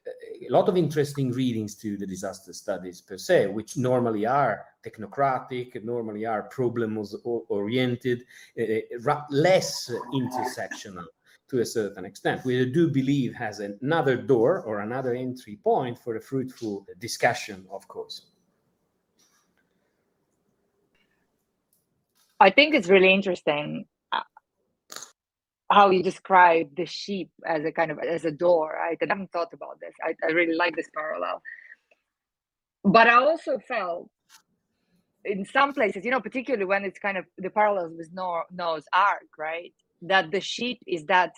a 0.07 0.51
lot 0.51 0.69
of 0.69 0.77
interesting 0.77 1.31
readings 1.31 1.75
to 1.77 1.97
the 1.97 2.07
disaster 2.07 2.53
studies 2.53 3.01
per 3.01 3.19
se, 3.19 3.49
which 3.49 3.77
normally 3.77 4.27
are 4.27 4.65
technocratic, 4.85 5.83
normally 5.85 6.25
are 6.25 6.45
problems 6.45 7.15
oriented, 7.25 8.25
uh, 8.59 9.15
less 9.31 9.91
intersectional 10.15 11.05
to 11.49 11.61
a 11.61 11.67
certain 11.67 12.05
extent. 12.05 12.45
We 12.45 12.65
do 12.67 12.89
believe 12.89 13.35
has 13.35 13.61
another 13.61 14.17
door 14.17 14.63
or 14.63 14.81
another 14.81 15.15
entry 15.15 15.59
point 15.63 15.99
for 15.99 16.17
a 16.17 16.21
fruitful 16.21 16.87
discussion, 16.99 17.67
of 17.71 17.87
course. 17.89 18.30
I 22.41 22.51
think 22.51 22.75
it's 22.75 22.89
really 22.89 23.13
interesting 23.15 23.87
uh, 24.13 24.23
how 25.73 25.91
you 25.91 26.03
describe 26.03 26.77
the 26.77 26.87
sheep 26.87 27.31
as 27.47 27.65
a 27.65 27.73
kind 27.73 27.91
of 27.91 27.99
as 28.01 28.25
a 28.25 28.31
door 28.33 28.79
i 28.79 28.97
haven't 29.01 29.33
thought 29.33 29.53
about 29.55 29.81
this. 29.81 29.95
I, 30.05 30.15
I 30.27 30.33
really 30.33 30.55
like 30.57 30.77
this 30.77 30.91
parallel. 30.95 31.43
But 32.85 33.07
i 33.09 33.15
also 33.15 33.59
felt 33.59 34.11
in 35.25 35.45
some 35.45 35.75
places 35.75 36.05
you 36.05 36.11
know 36.11 36.21
particularly 36.21 36.67
when 36.67 36.85
it's 36.85 36.99
kind 36.99 37.19
of 37.19 37.27
the 37.39 37.51
parallels 37.51 37.93
with 37.99 38.11
noah's 38.13 38.87
ark 38.93 39.29
right? 39.39 39.73
That 40.03 40.31
the 40.33 40.41
sheep 40.41 40.81
is 40.87 41.07
that 41.07 41.35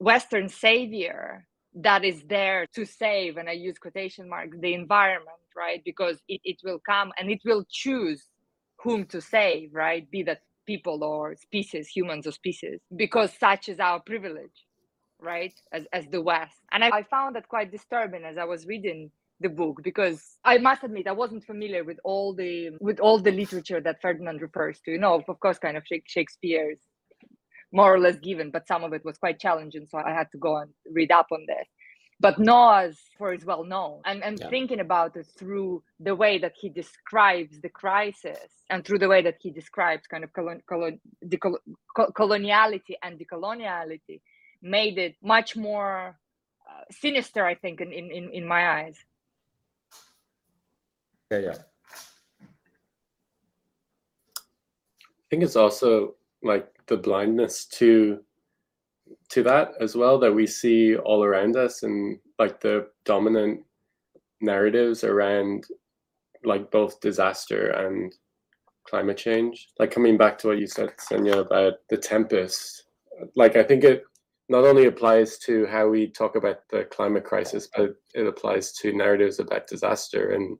western 0.00 0.48
savior 0.48 1.46
that 1.76 2.04
is 2.04 2.22
there 2.28 2.66
to 2.74 2.84
save 2.86 3.36
and 3.38 3.48
i 3.48 3.52
use 3.52 3.78
quotation 3.78 4.28
marks 4.28 4.56
the 4.60 4.74
environment 4.74 5.38
right? 5.56 5.82
Because 5.84 6.18
it, 6.28 6.40
it 6.44 6.58
will 6.64 6.80
come 6.80 7.12
and 7.18 7.30
it 7.30 7.40
will 7.44 7.64
choose 7.70 8.24
whom 8.82 9.06
to 9.06 9.20
save 9.20 9.70
right 9.72 10.10
be 10.10 10.22
that 10.24 10.40
people 10.66 11.02
or 11.04 11.34
species, 11.36 11.88
humans 11.88 12.26
or 12.26 12.32
species, 12.32 12.80
because 12.96 13.32
such 13.38 13.68
is 13.68 13.80
our 13.80 14.00
privilege, 14.00 14.66
right? 15.20 15.54
As, 15.72 15.86
as 15.92 16.06
the 16.08 16.20
West. 16.20 16.56
And 16.72 16.84
I, 16.84 16.88
I 16.88 17.02
found 17.04 17.36
that 17.36 17.48
quite 17.48 17.70
disturbing 17.70 18.24
as 18.24 18.38
I 18.38 18.44
was 18.44 18.66
reading 18.66 19.10
the 19.40 19.48
book 19.48 19.80
because 19.82 20.22
I 20.44 20.58
must 20.58 20.84
admit 20.84 21.08
I 21.08 21.12
wasn't 21.12 21.44
familiar 21.44 21.82
with 21.82 21.98
all 22.04 22.32
the 22.32 22.70
with 22.80 23.00
all 23.00 23.18
the 23.18 23.32
literature 23.32 23.80
that 23.80 24.00
Ferdinand 24.00 24.40
refers 24.40 24.80
to. 24.84 24.92
You 24.92 24.98
know, 24.98 25.22
of 25.26 25.40
course, 25.40 25.58
kind 25.58 25.76
of 25.76 25.84
Shakespeare's 26.06 26.78
more 27.72 27.92
or 27.92 27.98
less 27.98 28.16
given, 28.18 28.50
but 28.50 28.68
some 28.68 28.84
of 28.84 28.92
it 28.92 29.04
was 29.04 29.18
quite 29.18 29.40
challenging, 29.40 29.86
so 29.88 29.98
I 29.98 30.10
had 30.12 30.30
to 30.32 30.38
go 30.38 30.58
and 30.58 30.70
read 30.92 31.10
up 31.10 31.26
on 31.32 31.44
this 31.48 31.66
but 32.22 32.38
Noah's 32.38 32.98
for 33.18 33.34
is 33.34 33.44
well 33.44 33.64
known. 33.64 34.00
And, 34.04 34.22
and 34.22 34.38
yeah. 34.38 34.48
thinking 34.48 34.78
about 34.78 35.16
it 35.16 35.26
through 35.26 35.82
the 35.98 36.14
way 36.14 36.38
that 36.38 36.54
he 36.58 36.68
describes 36.68 37.60
the 37.60 37.68
crisis 37.68 38.48
and 38.70 38.84
through 38.84 39.00
the 39.00 39.08
way 39.08 39.22
that 39.22 39.38
he 39.40 39.50
describes 39.50 40.06
kind 40.06 40.22
of 40.22 40.32
colon, 40.32 40.62
colon, 40.68 41.00
decol, 41.26 41.56
coloniality 41.96 42.94
and 43.02 43.18
decoloniality 43.18 44.20
made 44.62 44.98
it 44.98 45.16
much 45.20 45.56
more 45.56 46.16
uh, 46.70 46.84
sinister 46.92 47.44
i 47.44 47.54
think 47.56 47.80
in, 47.80 47.92
in, 47.92 48.30
in 48.32 48.46
my 48.46 48.62
eyes. 48.78 48.96
Yeah 51.32 51.38
yeah. 51.38 51.58
I 54.40 55.24
think 55.28 55.42
it's 55.42 55.56
also 55.56 56.14
like 56.42 56.68
the 56.86 56.96
blindness 56.96 57.64
to 57.78 58.20
to 59.32 59.42
that 59.42 59.72
as 59.80 59.96
well 59.96 60.18
that 60.18 60.32
we 60.32 60.46
see 60.46 60.96
all 60.96 61.24
around 61.24 61.56
us 61.56 61.82
and 61.82 62.18
like 62.38 62.60
the 62.60 62.88
dominant 63.04 63.60
narratives 64.40 65.04
around 65.04 65.64
like 66.44 66.70
both 66.70 67.00
disaster 67.00 67.68
and 67.70 68.14
climate 68.84 69.16
change. 69.16 69.68
Like 69.78 69.90
coming 69.90 70.16
back 70.16 70.38
to 70.38 70.48
what 70.48 70.58
you 70.58 70.66
said 70.66 70.90
Ksenia 70.96 71.38
about 71.38 71.74
the 71.88 71.96
tempest 71.96 72.84
like 73.34 73.56
i 73.56 73.62
think 73.62 73.84
it 73.84 74.04
not 74.48 74.64
only 74.64 74.86
applies 74.86 75.38
to 75.38 75.66
how 75.66 75.88
we 75.88 76.08
talk 76.08 76.36
about 76.36 76.68
the 76.70 76.84
climate 76.84 77.24
crisis 77.24 77.68
but 77.74 77.94
it 78.14 78.26
applies 78.26 78.72
to 78.72 78.92
narratives 78.92 79.38
about 79.38 79.66
disaster 79.66 80.30
and 80.32 80.58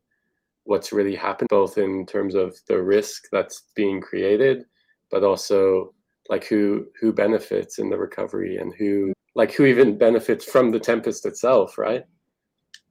what's 0.64 0.92
really 0.92 1.16
happened 1.16 1.48
both 1.48 1.78
in 1.78 2.06
terms 2.06 2.34
of 2.34 2.56
the 2.68 2.80
risk 2.80 3.24
that's 3.32 3.64
being 3.74 4.00
created 4.00 4.64
but 5.10 5.24
also 5.24 5.92
like 6.32 6.46
who 6.46 6.86
who 6.98 7.12
benefits 7.12 7.78
in 7.78 7.90
the 7.90 7.98
recovery 8.06 8.56
and 8.56 8.72
who 8.78 9.12
like 9.34 9.52
who 9.52 9.64
even 9.66 9.98
benefits 9.98 10.44
from 10.52 10.70
the 10.70 10.80
tempest 10.80 11.26
itself 11.26 11.76
right? 11.76 12.04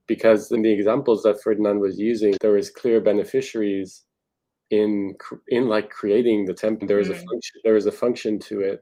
Because 0.06 0.52
in 0.52 0.62
the 0.62 0.72
examples 0.72 1.24
that 1.24 1.42
ferdinand 1.42 1.80
was 1.80 1.98
using 1.98 2.34
there 2.40 2.58
was 2.60 2.70
clear 2.70 3.00
beneficiaries 3.00 4.04
in 4.70 5.14
in 5.48 5.66
like 5.74 5.90
creating 5.90 6.44
the 6.44 6.54
tempest 6.54 6.86
there 6.88 7.02
mm-hmm. 7.02 7.12
a 7.12 7.30
function 7.30 7.56
there 7.64 7.78
was 7.80 7.86
a 7.86 7.98
function 8.04 8.38
to 8.38 8.60
it. 8.60 8.78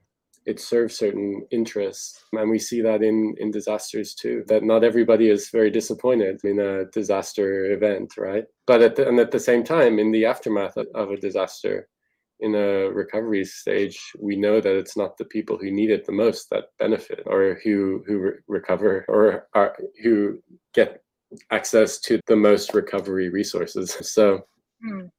It 0.47 0.59
serves 0.59 0.97
certain 0.97 1.47
interests. 1.51 2.25
And 2.33 2.51
we 2.51 2.59
see 2.59 2.81
that 2.83 3.03
in 3.03 3.17
in 3.43 3.51
disasters 3.51 4.15
too 4.23 4.45
that 4.49 4.63
not 4.73 4.85
everybody 4.85 5.27
is 5.31 5.49
very 5.59 5.71
disappointed 5.71 6.37
in 6.45 6.59
a 6.61 6.85
disaster 6.99 7.49
event 7.77 8.09
right? 8.19 8.45
But 8.67 8.83
at 8.83 8.97
the, 8.97 9.09
and 9.09 9.19
at 9.21 9.31
the 9.31 9.47
same 9.51 9.65
time 9.65 9.99
in 9.99 10.11
the 10.11 10.27
aftermath 10.27 10.77
of 10.77 11.11
a 11.11 11.23
disaster 11.29 11.89
in 12.41 12.55
a 12.55 12.91
recovery 12.91 13.45
stage, 13.45 14.13
we 14.19 14.37
know 14.37 14.61
that 14.61 14.77
it's 14.77 14.97
not 14.97 15.17
the 15.17 15.25
people 15.25 15.59
who 15.59 15.71
need 15.71 15.91
it 15.91 16.07
the 16.07 16.13
most 16.13 16.49
that 16.51 16.71
benefit 16.79 17.23
or 17.27 17.61
who 17.63 18.03
who 18.07 18.19
re- 18.19 18.33
recover 18.49 19.05
or 19.09 19.49
are 19.55 19.77
who 20.03 20.43
get 20.75 21.03
access 21.51 21.99
to 22.01 22.21
the 22.27 22.37
most 22.37 22.75
recovery 22.75 23.29
resources. 23.29 23.97
So, 24.03 24.47
mm. 24.85 25.11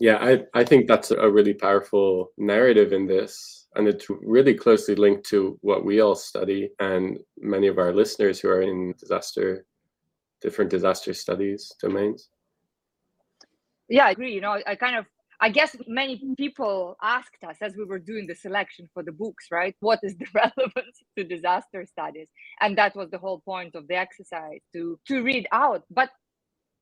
yeah, 0.00 0.18
I 0.20 0.44
I 0.54 0.64
think 0.64 0.88
that's 0.88 1.10
a 1.10 1.30
really 1.30 1.54
powerful 1.54 2.32
narrative 2.36 2.92
in 2.92 3.06
this, 3.06 3.68
and 3.76 3.88
it's 3.88 4.06
really 4.10 4.54
closely 4.54 4.94
linked 4.94 5.26
to 5.30 5.58
what 5.62 5.84
we 5.84 6.00
all 6.00 6.16
study 6.16 6.70
and 6.80 7.18
many 7.38 7.68
of 7.68 7.78
our 7.78 7.92
listeners 7.92 8.40
who 8.40 8.48
are 8.48 8.62
in 8.62 8.94
disaster, 8.98 9.64
different 10.40 10.70
disaster 10.70 11.14
studies 11.14 11.72
domains. 11.80 12.28
Yeah, 13.88 14.06
I 14.06 14.10
agree. 14.10 14.32
You 14.32 14.40
know, 14.40 14.58
I 14.66 14.74
kind 14.74 14.96
of 14.96 15.06
I 15.42 15.50
guess 15.50 15.76
many 15.88 16.22
people 16.38 16.96
asked 17.02 17.44
us 17.48 17.58
as 17.62 17.76
we 17.76 17.84
were 17.84 18.00
doing 18.00 18.28
the 18.28 18.36
selection 18.36 18.88
for 18.94 19.04
the 19.04 19.12
books, 19.12 19.48
right? 19.52 19.76
What 19.80 20.00
is 20.04 20.16
the 20.16 20.26
relevance 20.34 20.98
to 21.18 21.24
disaster 21.24 21.86
studies? 21.86 22.28
And 22.60 22.78
that 22.78 22.96
was 22.96 23.10
the 23.10 23.18
whole 23.18 23.40
point 23.40 23.76
of 23.76 23.88
the 23.88 23.96
exercise 23.96 24.62
to 24.74 25.00
to 25.08 25.22
read 25.22 25.48
out. 25.52 25.84
But 25.90 26.10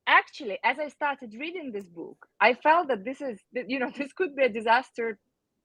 actually, 0.09 0.59
as 0.65 0.79
I 0.79 0.89
started 0.89 1.35
reading 1.39 1.73
this 1.73 1.87
book, 1.87 2.19
I 2.41 2.55
felt 2.55 2.89
that 2.89 3.05
this 3.05 3.21
is 3.23 3.41
you 3.55 3.81
know 3.81 3.91
this 3.99 4.13
could 4.15 4.37
be 4.37 4.45
a 4.45 4.51
disaster 4.51 5.19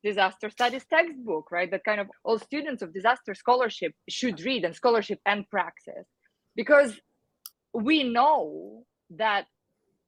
disaster 0.03 0.49
studies 0.51 0.85
textbook, 0.89 1.51
right? 1.51 1.71
That 1.71 1.85
kind 1.85 2.01
of 2.01 2.09
all 2.25 2.39
students 2.39 2.81
of 2.83 2.93
disaster 2.93 3.35
scholarship 3.35 3.93
should 4.09 4.41
read 4.41 4.65
and 4.65 4.75
scholarship 4.75 5.19
and 5.27 5.49
praxis, 5.49 6.07
because 6.55 6.99
we 7.73 8.03
know 8.03 8.85
that 9.11 9.47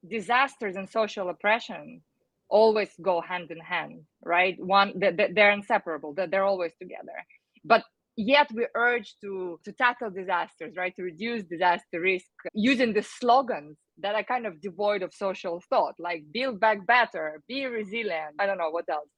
disasters 0.08 0.76
and 0.76 0.88
social 0.90 1.30
oppression 1.30 2.02
always 2.48 2.90
go 3.02 3.20
hand 3.20 3.50
in 3.50 3.58
hand 3.58 4.00
right? 4.24 4.56
One 4.58 4.92
they're 4.96 5.52
inseparable 5.52 6.14
they're 6.14 6.44
always 6.44 6.72
together. 6.80 7.18
But 7.64 7.84
yet 8.16 8.50
we 8.52 8.66
urge 8.74 9.14
to 9.22 9.60
to 9.64 9.72
tackle 9.72 10.10
disasters 10.10 10.74
right? 10.76 10.94
To 10.96 11.02
reduce 11.02 11.44
disaster 11.44 12.00
risk 12.00 12.26
using 12.54 12.92
the 12.92 13.02
slogans 13.02 13.76
that 13.98 14.14
are 14.14 14.24
kind 14.24 14.46
of 14.46 14.60
devoid 14.60 15.02
of 15.02 15.12
social 15.14 15.62
thought 15.68 15.94
like 15.98 16.24
build 16.32 16.60
back 16.60 16.86
better 16.86 17.40
be 17.48 17.66
resilient. 17.66 18.34
I 18.38 18.46
don't 18.46 18.58
know 18.58 18.70
what 18.70 18.88
else. 18.88 19.08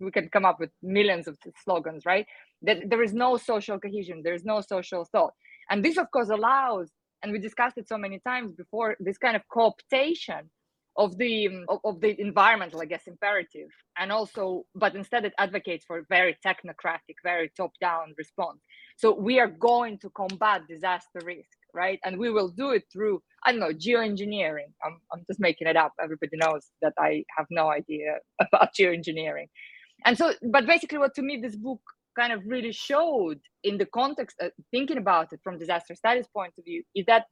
We 0.00 0.12
can 0.12 0.28
come 0.28 0.44
up 0.44 0.60
with 0.60 0.70
millions 0.82 1.26
of 1.28 1.36
slogans 1.64 2.04
right? 2.06 2.26
That 2.62 2.88
there 2.90 3.02
is 3.02 3.12
no 3.12 3.36
social 3.36 3.78
cohesion 3.78 4.22
there 4.24 4.34
is 4.34 4.44
no 4.44 4.60
social 4.60 5.04
thought. 5.04 5.34
And 5.70 5.84
this 5.84 5.98
of 5.98 6.10
course 6.10 6.30
allows 6.30 6.90
and 7.22 7.32
we 7.32 7.38
discussed 7.38 7.78
it 7.78 7.88
so 7.88 7.98
many 7.98 8.20
times 8.20 8.52
before 8.52 8.96
this 9.00 9.18
kind 9.18 9.36
of 9.36 9.42
cooptation 9.52 10.42
of 10.98 11.16
the 11.16 11.48
mm, 11.48 11.64
of, 11.68 11.78
of, 11.84 12.00
the 12.00 12.20
environmental 12.20 12.80
i 12.80 12.84
guess 12.84 13.06
imperative. 13.06 13.70
And 13.96 14.12
also 14.12 14.64
but 14.74 14.94
instead 14.94 15.24
it 15.24 15.32
advocates 15.38 15.84
for 15.86 16.04
very 16.08 16.36
technocratic 16.44 17.16
very 17.24 17.50
top 17.56 17.72
down 17.80 18.14
response. 18.18 18.60
So 18.96 19.14
we 19.18 19.38
are 19.38 19.46
going 19.46 19.98
to 20.00 20.10
combat 20.10 20.62
disaster 20.68 21.20
risk 21.24 21.56
right? 21.74 22.00
And 22.04 22.18
we 22.18 22.30
will 22.30 22.48
do 22.48 22.70
it 22.70 22.84
through 22.92 23.22
i 23.44 23.52
don't 23.52 23.60
know 23.60 23.72
geoengineering. 23.72 24.70
I'm, 24.84 25.00
I'm 25.12 25.22
just 25.26 25.40
making 25.40 25.68
it 25.68 25.76
up. 25.76 25.92
Everybody 26.02 26.36
knows 26.36 26.66
that 26.82 26.94
i 26.98 27.24
have 27.36 27.46
no 27.50 27.70
idea 27.70 28.16
about 28.40 28.74
geoengineering. 28.78 29.48
And 30.04 30.18
so 30.18 30.34
but 30.42 30.66
basically 30.66 30.98
what 30.98 31.14
to 31.14 31.22
me 31.22 31.40
this 31.40 31.56
book 31.56 31.80
kind 32.18 32.32
of 32.32 32.42
really 32.46 32.72
showed 32.72 33.38
in 33.62 33.78
the 33.78 33.86
context 33.86 34.36
of 34.40 34.50
thinking 34.72 34.98
about 34.98 35.32
it 35.32 35.40
from 35.44 35.58
disaster 35.58 35.94
studies 35.94 36.26
point 36.34 36.52
of 36.58 36.64
view 36.64 36.82
is 36.94 37.06
that 37.06 37.26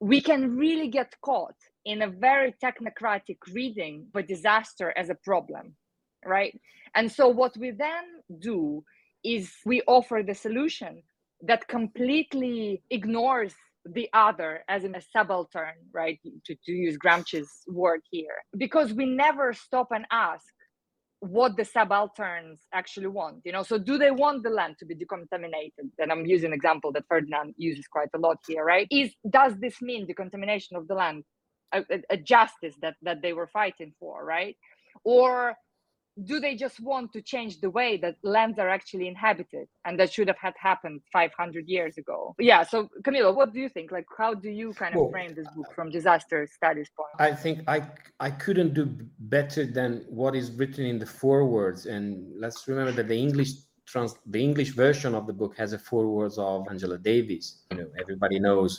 we 0.00 0.20
can 0.20 0.56
really 0.56 0.88
get 0.88 1.14
caught 1.22 1.56
in 1.84 2.02
a 2.02 2.08
very 2.08 2.54
technocratic 2.62 3.38
reading 3.52 4.06
but 4.12 4.28
disaster 4.28 4.92
as 4.96 5.10
a 5.10 5.16
problem 5.24 5.74
right? 6.24 6.58
And 6.94 7.10
so 7.10 7.28
what 7.28 7.56
we 7.56 7.70
then 7.70 8.04
do 8.40 8.84
is 9.24 9.52
we 9.64 9.82
offer 9.86 10.22
the 10.26 10.34
solution 10.34 11.02
that 11.42 11.68
completely 11.68 12.82
ignores 12.90 13.54
the 13.84 14.08
other 14.12 14.64
as 14.68 14.84
in 14.84 14.94
a 14.96 15.00
subaltern 15.00 15.74
right? 15.92 16.18
To, 16.46 16.56
to 16.66 16.72
use 16.72 16.98
gramsci's 16.98 17.50
word 17.68 18.00
here. 18.10 18.36
Because 18.56 18.92
we 18.92 19.06
never 19.06 19.52
stop 19.52 19.88
and 19.92 20.06
ask 20.10 20.44
what 21.20 21.56
the 21.56 21.64
subalterns 21.64 22.60
actually 22.74 23.08
want 23.08 23.38
you 23.44 23.52
know? 23.52 23.62
So 23.62 23.78
do 23.78 23.98
they 23.98 24.10
want 24.10 24.42
the 24.42 24.50
land 24.50 24.76
to 24.80 24.86
be 24.86 24.94
decontaminated? 24.94 25.90
And 25.98 26.12
i'm 26.12 26.26
using 26.26 26.48
an 26.48 26.52
example 26.54 26.92
that 26.92 27.04
ferdinand 27.08 27.54
uses 27.56 27.86
quite 27.88 28.10
a 28.14 28.18
lot 28.18 28.38
here 28.46 28.64
right? 28.64 28.88
Is 28.90 29.14
does 29.30 29.54
this 29.60 29.82
mean 29.82 30.06
decontamination 30.06 30.76
of 30.76 30.88
the 30.88 30.94
land 30.94 31.24
a, 31.72 31.84
a 32.10 32.16
justice 32.16 32.74
that 32.82 32.96
that 33.02 33.22
they 33.22 33.32
were 33.32 33.48
fighting 33.48 33.92
for 34.00 34.24
right? 34.24 34.56
Or 35.04 35.56
do 36.24 36.40
they 36.40 36.54
just 36.54 36.80
want 36.80 37.12
to 37.12 37.20
change 37.20 37.60
the 37.60 37.70
way 37.70 37.96
that 37.98 38.16
lands 38.22 38.58
are 38.58 38.68
actually 38.68 39.06
inhabited? 39.06 39.68
And 39.84 39.98
that 40.00 40.12
should 40.12 40.28
have 40.28 40.38
had 40.38 40.54
happened 40.58 41.02
500 41.12 41.68
years 41.68 41.98
ago. 41.98 42.34
Yeah 42.38 42.62
so 42.62 42.88
camilo 43.02 43.34
what 43.34 43.52
do 43.52 43.60
you 43.60 43.68
think? 43.68 43.92
Like 43.92 44.06
how 44.16 44.34
do 44.34 44.50
you 44.50 44.72
kind 44.72 44.94
of 44.94 45.02
well, 45.02 45.10
frame 45.10 45.34
this 45.34 45.48
book 45.56 45.74
from 45.74 45.90
disaster 45.90 46.48
studies 46.52 46.88
point? 46.96 47.30
I 47.30 47.34
think 47.34 47.60
i 47.68 47.82
i 48.20 48.30
couldn't 48.30 48.72
do 48.74 48.84
better 49.18 49.66
than 49.66 50.04
what 50.08 50.34
is 50.34 50.50
written 50.52 50.84
in 50.86 50.98
the 50.98 51.06
forewords 51.06 51.86
and 51.86 52.06
let's 52.38 52.66
remember 52.68 52.92
that 52.92 53.08
the 53.08 53.18
english 53.26 53.52
trans 53.86 54.14
the 54.26 54.42
english 54.42 54.70
version 54.70 55.14
of 55.14 55.26
the 55.26 55.32
book 55.32 55.56
has 55.56 55.72
a 55.72 55.78
forewords 55.78 56.38
of 56.38 56.66
angela 56.70 56.98
davis 56.98 57.62
you 57.70 57.78
know 57.78 57.88
everybody 58.00 58.38
knows. 58.38 58.72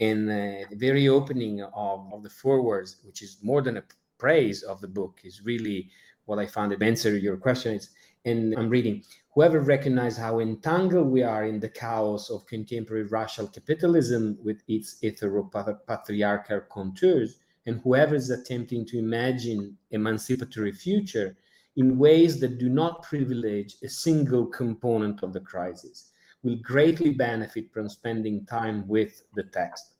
In 0.00 0.30
uh, 0.30 0.62
the 0.70 0.76
very 0.76 1.08
opening 1.08 1.62
of, 1.62 1.98
of 2.14 2.22
the 2.22 2.30
forewords 2.30 2.90
which 3.06 3.20
is 3.20 3.38
more 3.42 3.60
than 3.60 3.76
a 3.76 3.84
praise 4.18 4.62
of 4.62 4.80
the 4.80 4.88
book 4.88 5.20
is 5.24 5.42
really 5.42 5.90
what 6.26 6.38
I 6.38 6.46
found 6.46 6.72
to 6.72 6.84
answer 6.84 7.16
your 7.16 7.36
question 7.36 7.74
is, 7.74 7.90
and 8.24 8.54
I'm 8.58 8.68
reading, 8.68 9.02
whoever 9.34 9.60
recognizes 9.60 10.18
how 10.18 10.40
entangled 10.40 11.08
we 11.08 11.22
are 11.22 11.44
in 11.46 11.58
the 11.58 11.68
chaos 11.68 12.30
of 12.30 12.46
contemporary 12.46 13.04
racial 13.04 13.48
capitalism 13.48 14.38
with 14.44 14.62
its 14.68 14.98
hetero-patriarchal 15.02 16.60
contours, 16.70 17.36
and 17.66 17.80
whoever 17.82 18.14
is 18.14 18.30
attempting 18.30 18.84
to 18.86 18.98
imagine 18.98 19.76
emancipatory 19.90 20.72
future 20.72 21.36
in 21.76 21.98
ways 21.98 22.40
that 22.40 22.58
do 22.58 22.68
not 22.68 23.02
privilege 23.02 23.76
a 23.82 23.88
single 23.88 24.46
component 24.46 25.22
of 25.22 25.32
the 25.32 25.40
crisis 25.40 26.10
will 26.42 26.56
greatly 26.56 27.10
benefit 27.10 27.72
from 27.72 27.88
spending 27.88 28.44
time 28.46 28.86
with 28.88 29.22
the 29.34 29.44
text. 29.44 29.94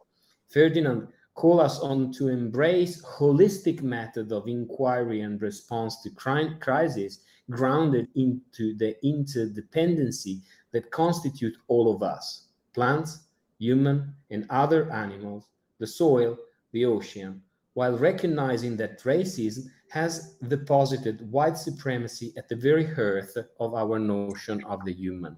Ferdinand 0.48 1.08
call 1.40 1.58
us 1.58 1.80
on 1.80 2.12
to 2.12 2.28
embrace 2.28 3.00
holistic 3.00 3.80
method 3.80 4.30
of 4.30 4.46
inquiry 4.46 5.22
and 5.22 5.40
response 5.40 6.02
to 6.02 6.10
crisis 6.10 7.20
grounded 7.48 8.06
into 8.14 8.76
the 8.76 8.94
interdependency 9.02 10.42
that 10.72 10.90
constitute 10.90 11.56
all 11.68 11.94
of 11.94 12.02
us 12.02 12.48
plants 12.74 13.20
human 13.58 14.14
and 14.28 14.44
other 14.50 14.92
animals 14.92 15.46
the 15.78 15.86
soil 15.86 16.36
the 16.72 16.84
ocean 16.84 17.40
while 17.72 17.96
recognizing 17.96 18.76
that 18.76 19.02
racism 19.04 19.64
has 19.88 20.34
deposited 20.48 21.16
white 21.32 21.56
supremacy 21.56 22.34
at 22.36 22.50
the 22.50 22.56
very 22.68 22.84
hearth 22.84 23.34
of 23.58 23.72
our 23.74 23.98
notion 23.98 24.62
of 24.64 24.84
the 24.84 24.92
human. 24.92 25.34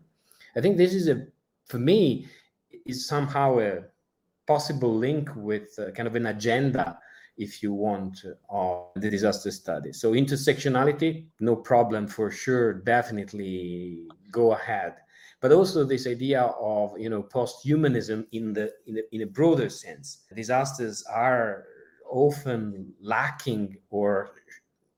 I 0.57 0.61
think 0.61 0.77
this 0.77 0.95
is 0.95 1.07
a 1.07 1.29
for 1.67 1.79
me 1.79 2.27
is 2.87 3.07
somehow 3.07 3.61
a 3.61 3.85
possible 4.47 4.95
link 4.95 5.31
with 5.37 5.79
uh, 5.79 5.91
kind 5.93 6.09
of 6.09 6.17
an 6.17 6.27
agenda 6.27 6.99
if 7.37 7.63
you 7.63 7.73
want 7.73 8.25
of 8.51 8.89
the 8.97 9.11
disaster 9.11 9.51
study. 9.51 9.93
So 9.93 10.13
intersectionality 10.13 11.27
no 11.41 11.57
problem 11.57 12.07
for 12.07 12.31
sure 12.31 12.75
definitely 12.75 13.99
go 14.31 14.53
ahead. 14.53 14.95
But 15.41 15.53
also 15.53 15.85
this 15.85 16.07
idea 16.07 16.43
of 16.43 16.99
you 16.99 17.11
know 17.11 17.23
post-humanism 17.23 18.27
in 18.33 18.53
the 18.53 18.73
in 18.87 18.99
in 19.13 19.23
a 19.23 19.27
broader 19.27 19.69
sense. 19.69 20.25
Disasters 20.35 21.05
are 21.11 21.65
often 22.09 22.93
lacking 23.01 23.79
or 23.91 24.33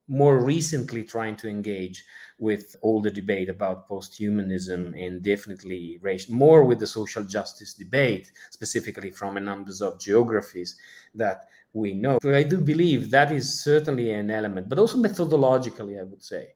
more 0.08 0.44
recently 0.44 1.02
trying 1.02 1.36
to 1.36 1.48
engage 1.48 2.04
with 2.38 2.76
all 2.82 3.00
the 3.00 3.10
debate 3.10 3.48
about 3.48 3.88
post-humanism 3.88 4.92
and 4.94 5.22
definitely 5.22 5.98
race 6.02 6.28
more 6.28 6.64
with 6.64 6.78
the 6.78 6.86
social 6.86 7.22
justice 7.24 7.74
debate, 7.74 8.32
specifically 8.50 9.10
from 9.10 9.36
a 9.36 9.40
numbers 9.40 9.80
of 9.80 10.00
geographies 10.00 10.76
that 11.14 11.48
we 11.72 11.94
know. 11.94 12.18
So 12.22 12.34
I 12.34 12.42
do 12.42 12.58
believe 12.58 13.10
that 13.10 13.32
is 13.32 13.62
certainly 13.62 14.12
an 14.12 14.30
element, 14.30 14.68
but 14.68 14.78
also 14.78 14.98
methodologically, 14.98 15.98
I 15.98 16.04
would 16.04 16.22
say. 16.22 16.48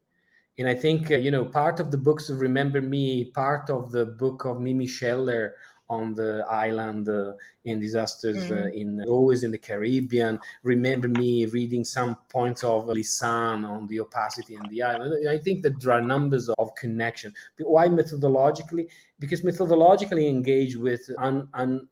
And 0.58 0.68
I 0.68 0.74
think, 0.74 1.10
uh, 1.12 1.16
you 1.16 1.30
know, 1.30 1.44
part 1.44 1.78
of 1.78 1.90
the 1.90 1.96
books 1.96 2.28
of 2.30 2.40
Remember 2.40 2.80
Me, 2.80 3.26
part 3.26 3.70
of 3.70 3.92
the 3.92 4.06
book 4.06 4.44
of 4.44 4.60
Mimi 4.60 4.86
Sheller 4.86 5.54
on 5.90 6.14
the 6.14 6.44
island 6.50 7.08
uh, 7.08 7.32
in 7.64 7.80
disasters 7.80 8.50
mm. 8.50 8.64
uh, 8.64 8.68
in 8.68 9.02
always 9.08 9.42
in 9.44 9.50
the 9.50 9.58
Caribbean. 9.58 10.38
Remember 10.62 11.08
me 11.08 11.46
reading 11.46 11.84
some 11.84 12.16
points 12.28 12.62
of 12.64 12.86
Glissant 12.86 13.64
on 13.64 13.86
the 13.86 14.00
opacity 14.00 14.54
in 14.54 14.62
the 14.68 14.82
island. 14.82 15.28
I 15.28 15.38
think 15.38 15.62
that 15.62 15.80
there 15.80 15.92
are 15.92 16.00
numbers 16.00 16.48
of 16.48 16.74
connection. 16.74 17.32
But 17.56 17.68
why 17.68 17.88
methodologically? 17.88 18.88
Because 19.18 19.42
methodologically 19.42 20.28
engage 20.28 20.76
with 20.76 21.08
un, 21.18 21.48
un, 21.54 21.88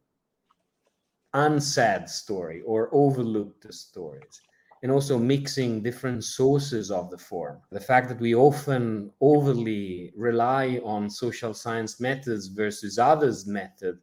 unsaid 1.35 2.09
story 2.09 2.63
or 2.63 2.89
overlooked 2.93 3.73
stories 3.73 4.41
and 4.87 4.93
also 4.93 5.19
mixing 5.19 5.83
different 5.83 6.23
sources 6.23 6.93
of 6.93 7.11
the 7.11 7.19
form. 7.19 7.59
The 7.73 7.81
fact 7.81 8.09
that 8.09 8.21
we 8.21 8.37
often 8.37 9.11
overly 9.21 10.13
rely 10.15 10.81
on 10.85 11.11
social 11.11 11.53
science 11.55 11.99
methods 11.99 12.47
versus 12.47 12.97
others' 12.97 13.49
method, 13.49 13.99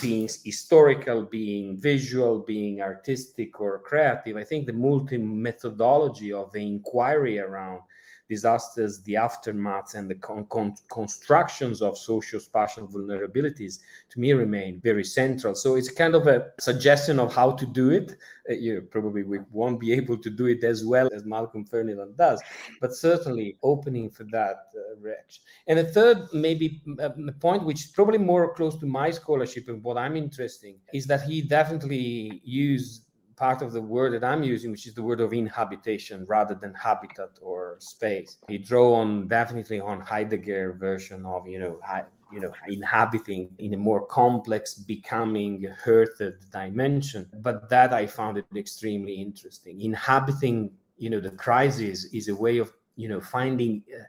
being 0.00 0.28
historical, 0.44 1.22
being 1.22 1.76
visual, 1.76 2.40
being 2.40 2.82
artistic 2.82 3.60
or 3.60 3.78
creative, 3.78 4.36
I 4.36 4.42
think 4.42 4.66
the 4.66 4.72
multi 4.72 5.18
methodology 5.18 6.32
of 6.32 6.50
the 6.50 6.66
inquiry 6.66 7.38
around 7.38 7.82
disasters, 8.34 8.92
the 9.08 9.16
aftermaths, 9.28 9.94
and 9.96 10.04
the 10.12 10.18
con- 10.26 10.46
con- 10.56 10.74
constructions 10.98 11.76
of 11.86 11.92
social 12.12 12.40
spatial 12.48 12.86
vulnerabilities 12.94 13.74
to 14.10 14.16
me 14.22 14.28
remain 14.44 14.80
very 14.90 15.06
central. 15.20 15.54
So 15.54 15.68
it's 15.78 15.90
kind 16.02 16.14
of 16.14 16.24
a 16.26 16.38
suggestion 16.60 17.16
of 17.24 17.28
how 17.38 17.48
to 17.60 17.66
do 17.80 17.86
it. 17.98 18.08
Uh, 18.50 18.54
you 18.64 18.72
probably 18.96 19.22
we 19.32 19.38
won't 19.60 19.80
be 19.86 19.90
able 20.00 20.18
to 20.26 20.30
do 20.40 20.46
it 20.54 20.62
as 20.72 20.78
well 20.92 21.08
as 21.16 21.20
Malcolm 21.34 21.64
Ferdinand 21.72 22.12
does, 22.16 22.38
but 22.80 22.90
certainly 23.08 23.48
opening 23.72 24.08
for 24.16 24.24
that 24.36 24.56
uh. 24.76 25.10
And 25.68 25.78
the 25.78 25.88
third, 25.96 26.18
maybe 26.32 26.66
uh, 27.04 27.10
point, 27.46 27.62
which 27.68 27.80
is 27.84 27.90
probably 27.98 28.18
more 28.18 28.54
close 28.58 28.76
to 28.82 28.86
my 28.86 29.08
scholarship 29.10 29.64
and 29.68 29.82
what 29.86 29.96
I'm 30.04 30.16
interested 30.16 30.68
in, 30.70 30.76
is 30.98 31.04
that 31.10 31.22
he 31.30 31.36
definitely 31.58 32.40
used 32.44 33.02
part 33.36 33.62
of 33.62 33.72
the 33.72 33.80
word 33.80 34.12
that 34.14 34.24
I'm 34.24 34.42
using, 34.42 34.70
which 34.70 34.86
is 34.86 34.94
the 34.94 35.02
word 35.02 35.20
of 35.20 35.32
inhabitation 35.32 36.24
rather 36.26 36.54
than 36.54 36.74
habitat 36.74 37.30
or 37.40 37.76
space. 37.78 38.36
He 38.48 38.58
draw 38.58 38.94
on 38.94 39.28
definitely 39.28 39.80
on 39.80 40.00
Heidegger 40.00 40.72
version 40.74 41.24
of 41.26 41.46
you 41.46 41.58
know 41.58 41.80
you 42.32 42.40
know 42.40 42.52
inhabiting 42.68 43.50
in 43.58 43.74
a 43.74 43.76
more 43.76 44.06
complex, 44.06 44.74
becoming 44.74 45.66
hearted 45.84 46.34
dimension. 46.50 47.28
But 47.40 47.68
that 47.68 47.92
I 47.92 48.06
found 48.06 48.38
it 48.38 48.46
extremely 48.56 49.14
interesting. 49.14 49.80
Inhabiting 49.80 50.70
you 50.98 51.10
know 51.10 51.20
the 51.20 51.30
crisis 51.30 52.04
is 52.12 52.28
a 52.28 52.36
way 52.36 52.58
of 52.58 52.72
you 52.96 53.08
know 53.08 53.20
finding. 53.20 53.82
Uh, 53.92 54.04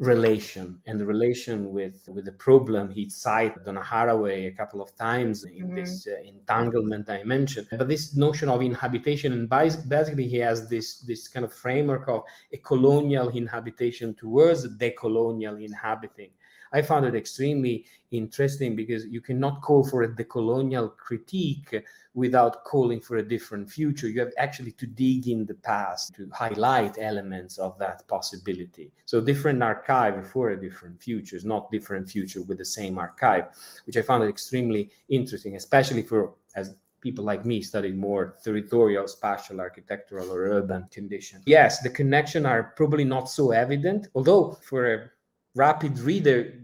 relation 0.00 0.80
and 0.86 0.98
the 0.98 1.04
relation 1.04 1.70
with 1.70 2.08
with 2.08 2.24
the 2.24 2.32
problem 2.32 2.88
he 2.88 3.08
cited 3.10 3.62
Donna 3.66 3.82
Haraway 3.82 4.48
a 4.48 4.50
couple 4.50 4.80
of 4.80 4.96
times 4.96 5.44
in 5.44 5.66
mm-hmm. 5.66 5.74
this 5.74 6.06
uh, 6.06 6.26
entanglement 6.26 7.10
I 7.10 7.22
mentioned. 7.22 7.68
But 7.70 7.86
this 7.86 8.16
notion 8.16 8.48
of 8.48 8.62
inhabitation 8.62 9.34
and 9.34 9.46
basically 9.48 10.26
he 10.26 10.38
has 10.38 10.68
this 10.70 11.00
this 11.00 11.28
kind 11.28 11.44
of 11.44 11.52
framework 11.52 12.08
of 12.08 12.22
a 12.50 12.56
colonial 12.56 13.28
inhabitation 13.28 14.14
towards 14.14 14.66
decolonial 14.78 15.62
inhabiting. 15.62 16.30
I 16.72 16.82
found 16.82 17.06
it 17.06 17.14
extremely 17.14 17.84
interesting 18.10 18.76
because 18.76 19.06
you 19.06 19.20
cannot 19.20 19.62
call 19.62 19.84
for 19.84 20.02
a 20.02 20.08
decolonial 20.08 20.96
critique 20.96 21.82
without 22.14 22.64
calling 22.64 23.00
for 23.00 23.18
a 23.18 23.22
different 23.22 23.70
future. 23.70 24.08
You 24.08 24.20
have 24.20 24.32
actually 24.36 24.72
to 24.72 24.86
dig 24.86 25.28
in 25.28 25.46
the 25.46 25.54
past 25.54 26.14
to 26.16 26.28
highlight 26.32 26.96
elements 26.98 27.58
of 27.58 27.78
that 27.78 28.06
possibility. 28.08 28.90
So 29.04 29.20
different 29.20 29.62
archive 29.62 30.28
for 30.30 30.50
a 30.50 30.60
different 30.60 31.00
futures, 31.00 31.44
not 31.44 31.70
different 31.70 32.08
future 32.10 32.42
with 32.42 32.58
the 32.58 32.64
same 32.64 32.98
archive, 32.98 33.46
which 33.86 33.96
I 33.96 34.02
found 34.02 34.28
extremely 34.28 34.90
interesting, 35.08 35.56
especially 35.56 36.02
for 36.02 36.34
as 36.56 36.74
people 37.00 37.24
like 37.24 37.46
me 37.46 37.62
studying 37.62 37.98
more 37.98 38.36
territorial, 38.44 39.06
spatial, 39.08 39.60
architectural, 39.60 40.30
or 40.30 40.42
urban 40.46 40.86
conditions. 40.90 41.42
Yes, 41.46 41.80
the 41.80 41.90
connection 41.90 42.44
are 42.44 42.74
probably 42.76 43.04
not 43.04 43.30
so 43.30 43.52
evident, 43.52 44.08
although 44.14 44.58
for 44.62 44.94
a 44.94 45.10
rapid 45.54 45.98
reader 45.98 46.54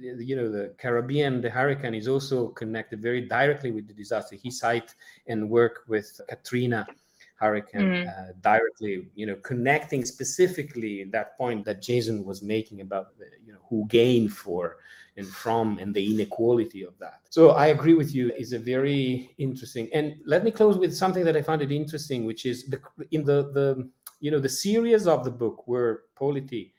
you 0.00 0.36
know 0.36 0.48
the 0.48 0.72
caribbean 0.78 1.40
the 1.40 1.50
hurricane 1.50 1.94
is 1.94 2.06
also 2.06 2.48
connected 2.48 3.02
very 3.02 3.20
directly 3.20 3.72
with 3.72 3.88
the 3.88 3.94
disaster. 3.94 4.36
He 4.36 4.50
cite 4.50 4.94
and 5.26 5.50
work 5.50 5.84
with 5.88 6.20
katrina 6.28 6.86
hurricane 7.36 7.82
mm-hmm. 7.82 8.08
uh, 8.08 8.32
directly 8.40 9.08
you 9.14 9.26
know 9.26 9.36
connecting 9.36 10.04
specifically 10.04 11.04
that 11.04 11.36
point 11.36 11.64
that 11.66 11.82
jason 11.82 12.24
was 12.24 12.40
making 12.40 12.80
about 12.80 13.18
the, 13.18 13.26
you 13.44 13.52
know 13.52 13.58
who 13.68 13.84
gain 13.88 14.28
for 14.28 14.76
and 15.16 15.26
from 15.26 15.78
and 15.78 15.94
the 15.94 16.14
inequality 16.14 16.82
of 16.82 16.98
that. 16.98 17.20
So 17.30 17.50
i 17.50 17.68
agree 17.68 17.94
with 17.94 18.14
you. 18.14 18.32
Is 18.36 18.52
a 18.52 18.58
very 18.58 19.30
interesting 19.38 19.88
and 19.92 20.16
let 20.24 20.44
me 20.44 20.50
close 20.50 20.76
with 20.76 20.94
something 20.94 21.24
that 21.24 21.36
i 21.36 21.42
found 21.42 21.62
it 21.62 21.72
interesting 21.72 22.24
which 22.24 22.46
is 22.46 22.66
the 22.66 22.80
in 23.10 23.24
the 23.24 23.50
the 23.52 23.88
you 24.20 24.30
know 24.30 24.38
the 24.38 24.48
series 24.48 25.06
of 25.06 25.24
the 25.24 25.30
book 25.30 25.66
where 25.66 26.02
polity 26.14 26.72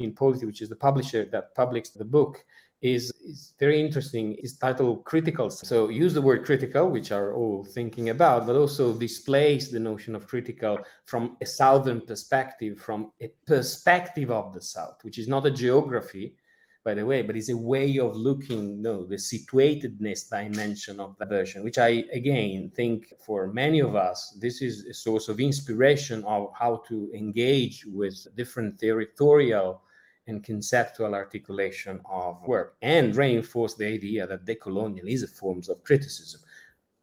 in 0.00 0.12
Polity, 0.12 0.46
which 0.46 0.62
is 0.62 0.68
the 0.68 0.76
publisher 0.76 1.24
that 1.26 1.54
publishes 1.54 1.92
the 1.92 2.04
book, 2.04 2.44
is, 2.82 3.12
is 3.22 3.52
very 3.60 3.80
interesting. 3.80 4.36
It's 4.38 4.56
titled 4.56 5.04
Critical. 5.04 5.50
So 5.50 5.88
use 5.90 6.14
the 6.14 6.22
word 6.22 6.44
critical, 6.46 6.88
which 6.88 7.12
are 7.12 7.34
all 7.34 7.62
thinking 7.62 8.08
about, 8.08 8.46
but 8.46 8.56
also 8.56 8.94
displays 8.94 9.70
the 9.70 9.80
notion 9.80 10.16
of 10.16 10.26
critical 10.26 10.78
from 11.04 11.36
a 11.42 11.46
southern 11.46 12.00
perspective, 12.00 12.78
from 12.78 13.12
a 13.20 13.30
perspective 13.46 14.30
of 14.30 14.54
the 14.54 14.62
south, 14.62 14.98
which 15.02 15.18
is 15.18 15.28
not 15.28 15.46
a 15.46 15.50
geography, 15.50 16.34
by 16.82 16.94
the 16.94 17.04
way, 17.04 17.20
but 17.20 17.36
it's 17.36 17.50
a 17.50 17.56
way 17.56 17.98
of 17.98 18.16
looking, 18.16 18.80
no, 18.80 19.04
the 19.04 19.16
situatedness 19.16 20.30
dimension 20.30 20.98
of 20.98 21.14
the 21.18 21.26
version, 21.26 21.62
which 21.62 21.76
I 21.76 22.04
again 22.14 22.72
think 22.74 23.12
for 23.20 23.52
many 23.52 23.80
of 23.80 23.94
us, 23.94 24.38
this 24.40 24.62
is 24.62 24.86
a 24.86 24.94
source 24.94 25.28
of 25.28 25.40
inspiration 25.40 26.24
of 26.24 26.48
how 26.58 26.82
to 26.88 27.10
engage 27.14 27.84
with 27.84 28.26
different 28.34 28.78
territorial 28.78 29.82
and 30.30 30.42
conceptual 30.42 31.14
articulation 31.14 32.00
of 32.10 32.40
work 32.46 32.76
and 32.80 33.14
reinforce 33.14 33.74
the 33.74 33.86
idea 33.86 34.26
that 34.26 34.46
decolonial 34.46 35.06
is 35.06 35.22
a 35.22 35.28
form 35.28 35.60
of 35.68 35.84
criticism 35.84 36.40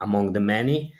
among 0.02 0.34
the 0.34 0.40
many 0.40 0.94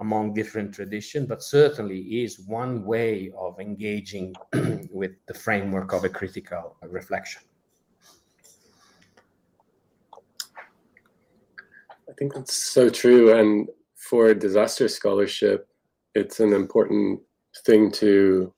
among 0.00 0.34
different 0.34 0.74
traditions 0.74 1.28
but 1.28 1.42
certainly 1.42 2.00
is 2.22 2.40
one 2.40 2.84
way 2.84 3.30
of 3.38 3.60
engaging 3.60 4.34
with 4.90 5.12
the 5.26 5.34
framework 5.34 5.92
of 5.92 6.04
a 6.04 6.08
critical 6.08 6.76
reflection. 6.82 7.42
I 12.08 12.12
think 12.18 12.34
that's 12.34 12.56
so 12.72 12.88
true 12.88 13.38
and 13.38 13.68
for 13.94 14.34
disaster 14.34 14.88
scholarship 14.88 15.68
it's 16.14 16.40
an 16.40 16.52
important 16.52 17.20
thing 17.64 17.90
to 17.90 18.52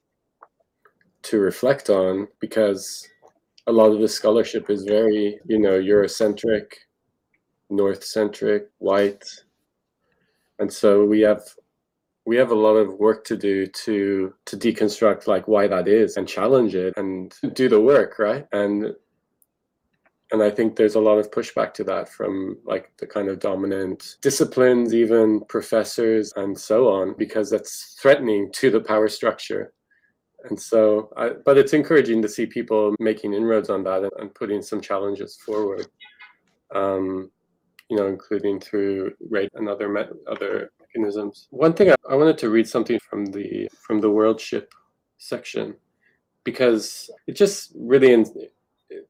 to 1.23 1.39
reflect 1.41 1.91
on 1.91 2.29
because 2.39 3.09
a 3.67 3.73
lot 3.73 3.93
of 3.93 4.01
the 4.01 4.09
scholarship 4.09 4.71
is 4.71 4.85
very, 4.85 5.41
you 5.47 5.59
know, 5.59 5.79
Eurocentric, 5.81 6.73
North 7.69 8.05
centric, 8.05 8.69
white. 8.79 9.25
And 10.59 10.73
so 10.73 11.05
we 11.05 11.21
have 11.21 11.43
we 12.25 12.37
have 12.37 12.51
a 12.51 12.55
lot 12.55 12.75
of 12.75 12.95
work 12.95 13.25
to 13.25 13.37
do 13.37 13.67
to 13.67 14.35
to 14.47 14.57
deconstruct 14.57 15.27
like 15.27 15.47
why 15.49 15.67
that 15.67 15.89
is 15.89 16.17
and 16.17 16.29
challenge 16.29 16.75
it 16.75 16.95
and 16.97 17.35
do 17.55 17.69
the 17.69 17.81
work, 17.81 18.19
right? 18.19 18.47
And 18.53 18.95
and 20.33 20.43
I 20.43 20.51
think 20.51 20.75
there's 20.75 20.97
a 20.97 21.01
lot 21.01 21.19
of 21.19 21.31
pushback 21.31 21.73
to 21.75 21.85
that 21.85 22.09
from 22.09 22.59
like 22.65 22.93
the 22.99 23.07
kind 23.07 23.29
of 23.29 23.39
dominant 23.39 24.17
disciplines, 24.23 24.93
even 24.93 25.41
professors 25.49 26.33
and 26.37 26.59
so 26.59 26.89
on, 26.89 27.15
because 27.17 27.49
that's 27.51 27.97
threatening 28.01 28.51
to 28.53 28.71
the 28.71 28.81
power 28.81 29.09
structure 29.09 29.73
and 30.51 30.61
so, 30.61 31.13
I, 31.17 31.31
but 31.45 31.59
it's 31.59 31.73
encouraging 31.73 32.23
to 32.23 32.29
see 32.29 32.47
people 32.47 32.95
making 32.99 33.35
inroads 33.35 33.71
on 33.71 33.85
that 33.85 34.03
and, 34.03 34.13
and 34.19 34.35
putting 34.35 34.63
some 34.63 34.81
challenges 34.81 35.37
forward. 35.37 35.87
Um, 36.75 37.31
you 37.89 37.97
know, 37.97 38.09
including 38.09 38.59
through 38.59 39.13
rate 39.31 39.51
and 39.55 39.69
other 39.69 39.89
me- 39.89 40.03
other 40.27 40.73
mechanisms. 40.81 41.47
One 41.51 41.73
thing 41.73 41.91
I, 41.91 41.95
I 42.11 42.17
wanted 42.17 42.39
to 42.39 42.51
read 42.51 42.69
something 42.69 42.99
from 43.09 43.27
the 43.27 43.69
from 43.81 44.01
the 44.01 44.11
Worldship 44.11 44.73
section 45.19 45.77
because 46.45 47.11
it 47.27 47.37
just 47.37 47.73
really 47.77 48.13
in, 48.13 48.27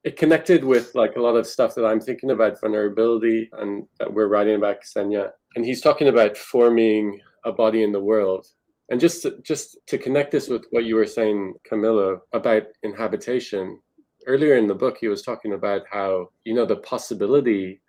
it 0.04 0.16
connected 0.16 0.64
with 0.64 0.94
like 0.94 1.16
a 1.16 1.20
lot 1.20 1.36
of 1.36 1.46
stuff 1.46 1.74
that 1.74 1.84
I'm 1.84 2.00
thinking 2.00 2.30
about 2.30 2.60
vulnerability 2.60 3.50
and 3.58 3.86
that 3.98 4.12
we're 4.12 4.28
writing 4.28 4.56
about 4.56 4.82
Ksenia. 4.82 5.30
And 5.54 5.64
he's 5.64 5.80
talking 5.80 6.08
about 6.08 6.36
forming 6.36 7.20
a 7.44 7.52
body 7.52 7.82
in 7.82 7.92
the 7.92 8.00
world 8.00 8.46
and 8.88 9.00
just 9.00 9.22
to, 9.22 9.38
just 9.42 9.78
to 9.86 9.98
connect 9.98 10.30
this 10.30 10.48
with 10.48 10.66
what 10.70 10.84
you 10.84 10.94
were 10.94 11.06
saying, 11.06 11.54
Camilo, 11.68 12.20
about 12.32 12.64
inhabitation. 12.82 13.80
Earlier 14.26 14.56
in 14.56 14.66
the 14.66 14.74
book, 14.74 14.98
he 15.00 15.08
was 15.08 15.22
talking 15.22 15.52
about 15.54 15.82
how 15.90 16.28
you 16.44 16.54
know 16.54 16.66
the 16.66 16.76
possibility 16.76 17.80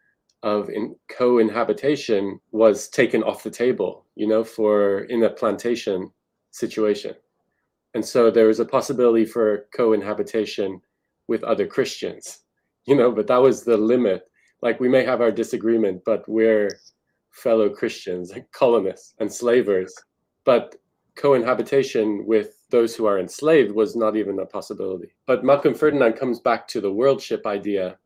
of 0.44 0.70
in 0.70 0.96
co-inhabitation 1.10 2.40
was 2.52 2.90
taken 2.90 3.24
off 3.24 3.44
the 3.44 3.52
table. 3.52 4.06
You 4.16 4.28
know, 4.28 4.44
for 4.44 5.02
in 5.06 5.24
a 5.24 5.30
plantation 5.30 6.12
situation, 6.52 7.16
and 7.94 8.06
so 8.06 8.32
there 8.32 8.48
was 8.48 8.60
a 8.60 8.66
possibility 8.66 9.26
for 9.26 9.68
co-inhabitation 9.76 10.82
with 11.28 11.44
other 11.44 11.68
Christians. 11.68 12.40
You 12.86 12.96
know, 12.96 13.12
but 13.12 13.28
that 13.28 13.42
was 13.42 13.64
the 13.64 13.78
limit. 13.78 14.24
Like 14.62 14.80
we 14.80 14.90
may 14.90 15.04
have 15.04 15.22
our 15.22 15.32
disagreement, 15.32 16.02
but 16.06 16.28
we're 16.28 16.70
fellow 17.32 17.70
Christians, 17.70 18.34
colonists, 18.52 19.14
and 19.20 19.32
slavers. 19.32 19.94
But 20.46 20.76
cohabitation 21.18 22.26
with 22.26 22.64
those 22.70 22.96
who 22.96 23.06
are 23.06 23.20
enslaved 23.20 23.72
was 23.72 23.96
not 23.96 24.16
even 24.16 24.40
a 24.40 24.46
possibility. 24.46 25.10
But 25.26 25.44
Malcolm 25.44 25.74
Ferdinand 25.74 26.14
comes 26.14 26.40
back 26.40 26.68
to 26.70 26.82
the 26.82 26.92
worldship 26.92 27.46
idea. 27.46 27.98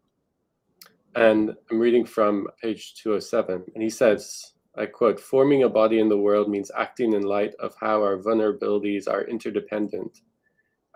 And 1.15 1.53
I'm 1.69 1.79
reading 1.79 2.05
from 2.05 2.47
page 2.61 2.95
207. 2.95 3.63
And 3.73 3.83
he 3.83 3.89
says, 3.89 4.53
I 4.77 4.85
quote, 4.85 5.19
forming 5.19 5.63
a 5.63 5.69
body 5.69 5.99
in 5.99 6.07
the 6.07 6.17
world 6.17 6.49
means 6.49 6.71
acting 6.77 7.13
in 7.13 7.23
light 7.23 7.53
of 7.59 7.75
how 7.79 8.01
our 8.01 8.17
vulnerabilities 8.17 9.07
are 9.09 9.27
interdependent 9.27 10.21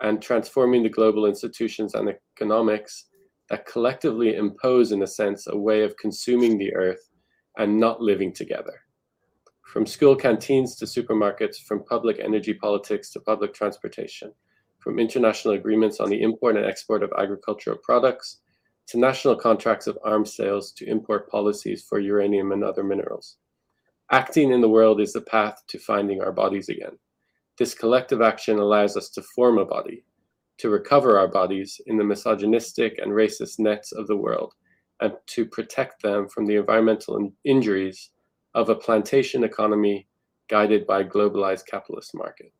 and 0.00 0.22
transforming 0.22 0.82
the 0.82 0.88
global 0.88 1.26
institutions 1.26 1.94
and 1.94 2.14
economics 2.36 3.06
that 3.50 3.66
collectively 3.66 4.36
impose, 4.36 4.92
in 4.92 5.02
a 5.02 5.06
sense, 5.06 5.46
a 5.46 5.56
way 5.56 5.82
of 5.82 5.96
consuming 5.98 6.58
the 6.58 6.74
earth 6.74 7.10
and 7.58 7.78
not 7.78 8.00
living 8.00 8.32
together. 8.32 8.80
From 9.76 9.84
school 9.84 10.16
canteens 10.16 10.74
to 10.76 10.86
supermarkets, 10.86 11.58
from 11.58 11.84
public 11.84 12.18
energy 12.18 12.54
politics 12.54 13.10
to 13.10 13.20
public 13.20 13.52
transportation, 13.52 14.32
from 14.78 14.98
international 14.98 15.52
agreements 15.52 16.00
on 16.00 16.08
the 16.08 16.22
import 16.22 16.56
and 16.56 16.64
export 16.64 17.02
of 17.02 17.12
agricultural 17.18 17.76
products 17.82 18.40
to 18.86 18.98
national 18.98 19.36
contracts 19.36 19.86
of 19.86 19.98
arms 20.02 20.34
sales 20.34 20.72
to 20.78 20.88
import 20.88 21.30
policies 21.30 21.84
for 21.86 22.00
uranium 22.00 22.52
and 22.52 22.64
other 22.64 22.82
minerals. 22.82 23.36
Acting 24.10 24.50
in 24.50 24.62
the 24.62 24.68
world 24.70 24.98
is 24.98 25.12
the 25.12 25.20
path 25.20 25.62
to 25.68 25.78
finding 25.78 26.22
our 26.22 26.32
bodies 26.32 26.70
again. 26.70 26.96
This 27.58 27.74
collective 27.74 28.22
action 28.22 28.58
allows 28.58 28.96
us 28.96 29.10
to 29.10 29.20
form 29.20 29.58
a 29.58 29.66
body, 29.66 30.06
to 30.56 30.70
recover 30.70 31.18
our 31.18 31.28
bodies 31.28 31.82
in 31.84 31.98
the 31.98 32.04
misogynistic 32.04 32.98
and 32.98 33.12
racist 33.12 33.58
nets 33.58 33.92
of 33.92 34.06
the 34.06 34.16
world, 34.16 34.54
and 35.02 35.12
to 35.26 35.44
protect 35.44 36.00
them 36.00 36.30
from 36.30 36.46
the 36.46 36.56
environmental 36.56 37.30
injuries 37.44 38.12
of 38.56 38.70
a 38.70 38.74
plantation 38.74 39.44
economy 39.44 40.08
guided 40.48 40.86
by 40.86 41.00
a 41.00 41.04
globalized 41.04 41.66
capitalist 41.66 42.14
market. 42.14 42.52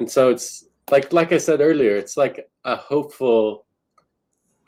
And 0.00 0.10
so 0.10 0.30
it's 0.30 0.64
like 0.90 1.12
like 1.12 1.32
I 1.32 1.38
said 1.38 1.60
earlier, 1.60 1.94
it's 1.96 2.16
like 2.16 2.48
a 2.64 2.74
hopeful 2.74 3.66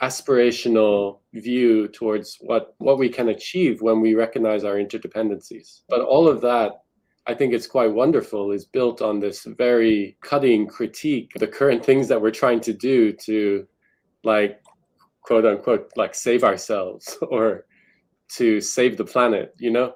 aspirational 0.02 1.20
view 1.32 1.88
towards 1.88 2.36
what 2.40 2.74
what 2.78 2.98
we 2.98 3.08
can 3.08 3.30
achieve 3.30 3.80
when 3.80 4.00
we 4.00 4.14
recognize 4.14 4.62
our 4.64 4.74
interdependencies. 4.74 5.80
But 5.88 6.02
all 6.02 6.28
of 6.28 6.42
that 6.42 6.72
I 7.26 7.34
think 7.34 7.54
it's 7.54 7.68
quite 7.68 7.92
wonderful 7.92 8.50
is 8.50 8.66
built 8.66 9.00
on 9.00 9.18
this 9.18 9.44
very 9.44 10.16
cutting 10.22 10.66
critique 10.66 11.30
of 11.34 11.40
the 11.40 11.46
current 11.46 11.84
things 11.84 12.08
that 12.08 12.20
we're 12.20 12.32
trying 12.32 12.60
to 12.60 12.72
do 12.72 13.12
to 13.28 13.66
like 14.24 14.60
quote 15.22 15.46
unquote 15.46 15.90
like 15.96 16.14
save 16.14 16.44
ourselves 16.44 17.16
or 17.30 17.64
to 18.36 18.60
save 18.60 18.96
the 18.96 19.04
planet 19.04 19.54
you 19.58 19.70
know 19.70 19.94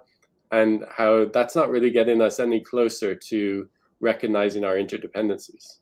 and 0.52 0.84
how 0.90 1.26
that's 1.26 1.56
not 1.56 1.70
really 1.70 1.90
getting 1.90 2.20
us 2.20 2.38
any 2.40 2.60
closer 2.60 3.14
to 3.14 3.68
recognizing 4.00 4.64
our 4.64 4.76
interdependencies. 4.76 5.78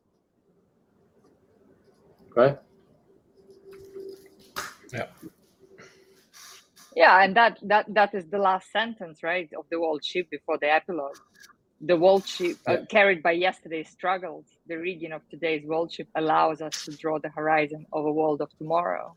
Right? 2.36 2.58
Yeah. 4.92 5.06
Yeah 6.96 7.22
and 7.24 7.36
that 7.36 7.58
that 7.62 7.86
that 7.94 8.14
is 8.14 8.26
the 8.28 8.38
last 8.38 8.70
sentence 8.70 9.22
right 9.22 9.48
of 9.58 9.64
the 9.70 9.80
world 9.80 10.04
ship 10.04 10.28
before 10.30 10.58
the 10.58 10.70
epilogue. 10.72 11.16
The 11.80 11.96
world 11.96 12.26
ship 12.26 12.56
uh, 12.66 12.78
carried 12.88 13.22
by 13.22 13.32
yesterday's 13.32 13.90
struggles 13.90 14.46
the 14.66 14.76
reading 14.76 15.12
of 15.12 15.22
today's 15.28 15.66
world 15.66 15.92
ship 15.92 16.08
allows 16.14 16.62
us 16.62 16.84
to 16.84 16.96
draw 16.96 17.18
the 17.18 17.28
horizon 17.30 17.84
of 17.92 18.06
a 18.06 18.12
world 18.12 18.40
of 18.40 18.48
tomorrow 18.56 19.16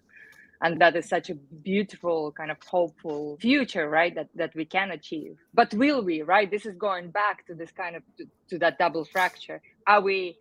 and 0.61 0.81
that 0.81 0.95
is 0.95 1.07
such 1.07 1.29
a 1.29 1.35
beautiful 1.35 2.31
kind 2.31 2.51
of 2.51 2.57
hopeful 2.65 3.37
future 3.39 3.89
right 3.89 4.15
that 4.15 4.29
that 4.35 4.55
we 4.55 4.65
can 4.65 4.91
achieve. 4.91 5.37
But 5.53 5.73
will 5.73 6.03
we 6.03 6.21
right? 6.21 6.49
This 6.49 6.65
is 6.65 6.75
going 6.75 7.11
back 7.11 7.45
to 7.47 7.53
this 7.55 7.71
kind 7.71 7.95
of 7.95 8.03
to, 8.17 8.25
to 8.49 8.59
that 8.59 8.77
double 8.77 9.05
fracture. 9.05 9.61
Are 9.85 10.01
we 10.01 10.37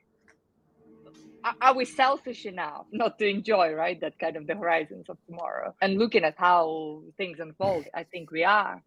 are 1.61 1.75
we 1.77 1.85
selfish 1.85 2.45
enough 2.47 2.87
not 2.91 3.19
to 3.19 3.29
enjoy 3.29 3.73
right 3.73 4.01
that 4.01 4.19
kind 4.19 4.37
of 4.37 4.47
the 4.47 4.55
horizons 4.57 5.07
of 5.09 5.19
tomorrow? 5.27 5.75
And 5.81 5.99
looking 5.99 6.25
at 6.25 6.35
how 6.37 7.03
things 7.17 7.39
unfold 7.41 7.87
i 7.95 8.03
think 8.05 8.31
we 8.31 8.45
are. 8.45 8.83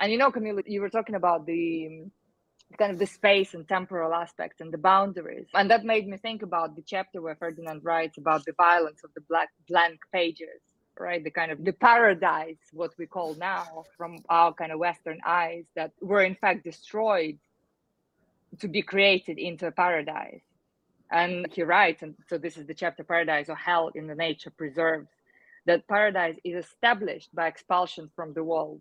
And 0.00 0.10
you 0.10 0.18
know 0.18 0.30
camille 0.30 0.60
you 0.66 0.80
were 0.80 0.90
talking 0.90 1.14
about 1.14 1.46
the 1.46 2.06
kind 2.78 2.92
of 2.92 2.98
the 2.98 3.06
space 3.06 3.54
and 3.54 3.66
temporal 3.68 4.14
aspects 4.14 4.60
and 4.60 4.72
the 4.72 4.78
boundaries. 4.78 5.46
And 5.54 5.70
that 5.70 5.84
made 5.84 6.06
me 6.08 6.16
think 6.16 6.42
about 6.42 6.76
the 6.76 6.82
chapter 6.82 7.20
where 7.22 7.36
ferdinand 7.36 7.84
writes 7.84 8.18
about 8.18 8.44
the 8.44 8.52
violence 8.52 9.02
of 9.04 9.10
the 9.14 9.22
black 9.22 9.50
blank 9.68 10.00
pages 10.12 10.60
right? 10.98 11.24
The 11.24 11.30
kind 11.30 11.50
of 11.50 11.64
the 11.64 11.72
paradise 11.72 12.56
what 12.72 12.92
we 12.98 13.06
call 13.06 13.34
now 13.34 13.84
from 13.96 14.18
our 14.28 14.52
kind 14.52 14.72
of 14.72 14.78
western 14.78 15.18
eyes 15.26 15.64
that 15.74 15.92
were 16.00 16.22
in 16.22 16.36
fact 16.36 16.64
destroyed 16.64 17.38
to 18.60 18.68
be 18.68 18.82
created 18.82 19.38
into 19.38 19.66
a 19.66 19.72
paradise. 19.72 20.42
And 21.10 21.46
he 21.52 21.62
writes, 21.62 22.02
and 22.02 22.14
so 22.28 22.38
this 22.38 22.56
is 22.56 22.66
the 22.66 22.74
chapter 22.74 23.04
Paradise 23.04 23.48
or 23.48 23.56
Hell 23.56 23.90
in 23.94 24.06
the 24.06 24.14
Nature 24.14 24.50
Preserves, 24.50 25.08
that 25.66 25.86
paradise 25.88 26.36
is 26.44 26.64
established 26.64 27.34
by 27.34 27.46
expulsion 27.46 28.10
from 28.16 28.32
the 28.34 28.44
world, 28.44 28.80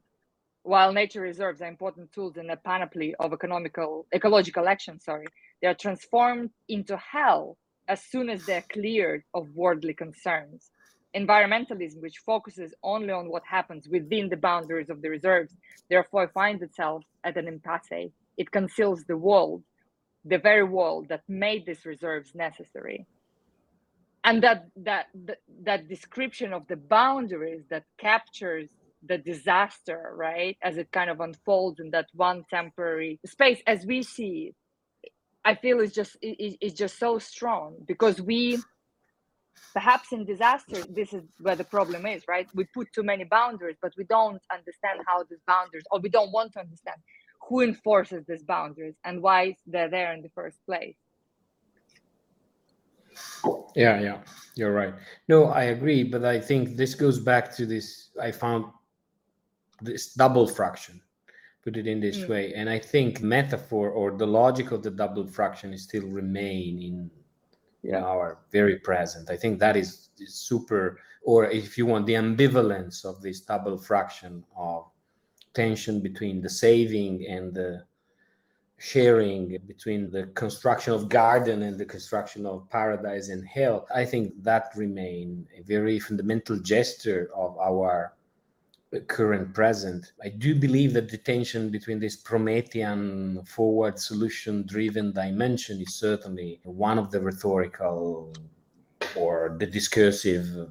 while 0.64 0.94
nature 0.94 1.22
reserves 1.22 1.62
are 1.62 1.68
important 1.68 2.12
tools 2.14 2.38
in 2.38 2.50
a 2.50 2.58
panoply 2.58 3.16
of 3.20 3.34
economical 3.34 4.08
ecological 4.16 4.68
action, 4.68 5.00
sorry, 5.00 5.28
they 5.62 5.68
are 5.68 5.76
transformed 5.76 6.52
into 6.70 6.98
hell 6.98 7.58
as 7.88 8.02
soon 8.04 8.30
as 8.30 8.46
they're 8.46 8.66
cleared 8.72 9.24
of 9.34 9.50
worldly 9.56 9.94
concerns. 9.94 10.72
Environmentalism, 11.16 12.02
which 12.02 12.20
focuses 12.20 12.74
only 12.84 13.12
on 13.12 13.30
what 13.30 13.44
happens 13.46 13.88
within 13.90 14.30
the 14.30 14.38
boundaries 14.38 14.90
of 14.90 15.02
the 15.02 15.10
reserves, 15.10 15.54
therefore 15.90 16.32
finds 16.34 16.64
itself 16.64 17.04
at 17.24 17.38
an 17.38 17.48
impasse. 17.48 18.12
It 18.38 18.52
conceals 18.52 19.04
the 19.06 19.18
world 19.18 19.64
the 20.26 20.38
very 20.40 20.64
world 20.64 21.10
that 21.10 21.24
made 21.30 21.66
these 21.66 21.86
reserves 21.86 22.34
necessary 22.36 23.06
and 24.24 24.44
that 24.44 24.68
that 24.78 25.08
that 25.64 25.88
description 25.90 26.54
of 26.54 26.68
the 26.68 26.78
boundaries 26.78 27.64
that 27.70 27.84
captures 28.00 28.70
the 29.06 29.18
disaster 29.18 30.14
right 30.16 30.58
as 30.64 30.78
it 30.78 30.92
kind 30.92 31.10
of 31.10 31.20
unfolds 31.20 31.80
in 31.80 31.92
that 31.92 32.08
one 32.14 32.44
temporary 32.50 33.20
space 33.26 33.62
as 33.68 33.86
we 33.86 34.02
see 34.04 34.50
it 34.50 34.56
i 35.46 35.54
feel 35.56 35.80
it's 35.80 35.94
just 35.94 36.16
it's 36.22 36.78
just 36.78 36.98
so 36.98 37.20
strong 37.20 37.76
because 37.86 38.22
we 38.22 38.58
perhaps 39.74 40.12
in 40.12 40.24
disaster 40.26 40.84
this 40.90 41.14
is 41.14 41.24
where 41.40 41.56
the 41.56 41.64
problem 41.64 42.06
is 42.06 42.24
right? 42.28 42.48
We 42.54 42.66
put 42.66 42.88
too 42.94 43.04
many 43.04 43.24
boundaries 43.24 43.78
but 43.82 43.94
we 43.98 44.06
don't 44.06 44.42
understand 44.52 45.02
how 45.06 45.24
these 45.30 45.42
boundaries 45.48 45.84
or 45.92 46.00
we 46.00 46.10
don't 46.10 46.32
want 46.32 46.54
to 46.54 46.60
understand 46.60 46.98
who 47.48 47.62
enforces 47.62 48.24
these 48.28 48.44
boundaries 48.44 48.96
and 49.04 49.22
why 49.22 49.56
they're 49.66 49.90
there 49.90 50.14
in 50.14 50.22
the 50.22 50.30
first 50.30 50.58
place. 50.66 50.96
Yeah 53.76 54.00
yeah 54.00 54.18
you're 54.56 54.74
right. 54.74 54.94
No 55.28 55.46
i 55.46 55.64
agree 55.64 56.04
but 56.04 56.24
i 56.24 56.40
think 56.40 56.78
this 56.78 56.94
goes 56.96 57.20
back 57.20 57.56
to 57.56 57.66
this 57.66 58.10
i 58.22 58.32
found 58.32 58.66
this 59.84 60.14
double 60.14 60.48
fraction 60.48 61.02
put 61.64 61.78
it 61.78 61.88
in 61.88 62.00
this 62.00 62.20
mm. 62.20 62.30
way 62.30 62.54
and 62.54 62.70
i 62.70 62.78
think 62.78 63.22
metaphor 63.22 63.90
or 63.90 64.12
the 64.12 64.26
logic 64.26 64.72
of 64.72 64.84
the 64.84 64.92
double 64.92 65.26
fraction 65.28 65.74
is 65.74 65.84
still 65.84 66.08
remain 66.08 66.82
in 66.82 67.12
yeah. 67.84 68.04
our 68.04 68.40
very 68.52 68.78
present 68.80 69.30
i 69.30 69.38
think 69.38 69.60
that 69.60 69.76
is, 69.76 70.10
is 70.20 70.34
super 70.36 71.00
or 71.24 71.46
if 71.46 71.78
you 71.78 71.86
want 71.86 72.06
the 72.06 72.14
ambivalence 72.14 73.06
of 73.06 73.22
this 73.22 73.42
double 73.42 73.78
fraction 73.78 74.44
of 74.58 74.86
tension 75.54 76.02
between 76.02 76.42
the 76.42 76.50
saving 76.50 77.26
and 77.28 77.54
the 77.54 77.84
sharing 78.78 79.58
between 79.66 80.12
the 80.12 80.26
construction 80.34 80.94
of 80.94 81.08
garden 81.08 81.64
and 81.64 81.78
the 81.78 81.86
construction 81.86 82.46
of 82.46 82.70
paradise 82.70 83.30
and 83.30 83.48
hell 83.48 83.88
i 83.96 84.04
think 84.04 84.34
that 84.44 84.72
remain 84.76 85.48
a 85.58 85.62
very 85.62 86.00
fundamental 86.00 86.58
gesture 86.60 87.30
of 87.34 87.58
our 87.60 88.14
current 89.02 89.54
present 89.54 90.12
i 90.24 90.30
do 90.30 90.54
believe 90.54 90.94
that 90.94 91.10
the 91.10 91.18
tension 91.18 91.70
between 91.70 92.00
this 92.00 92.16
promethean 92.16 93.44
forward 93.46 93.98
solution 94.00 94.64
driven 94.68 95.12
dimension 95.12 95.82
is 95.82 95.96
certainly 95.96 96.60
one 96.64 97.00
of 97.00 97.10
the 97.12 97.20
rhetorical 97.20 98.34
or 99.16 99.56
the 99.60 99.66
discursive 99.66 100.70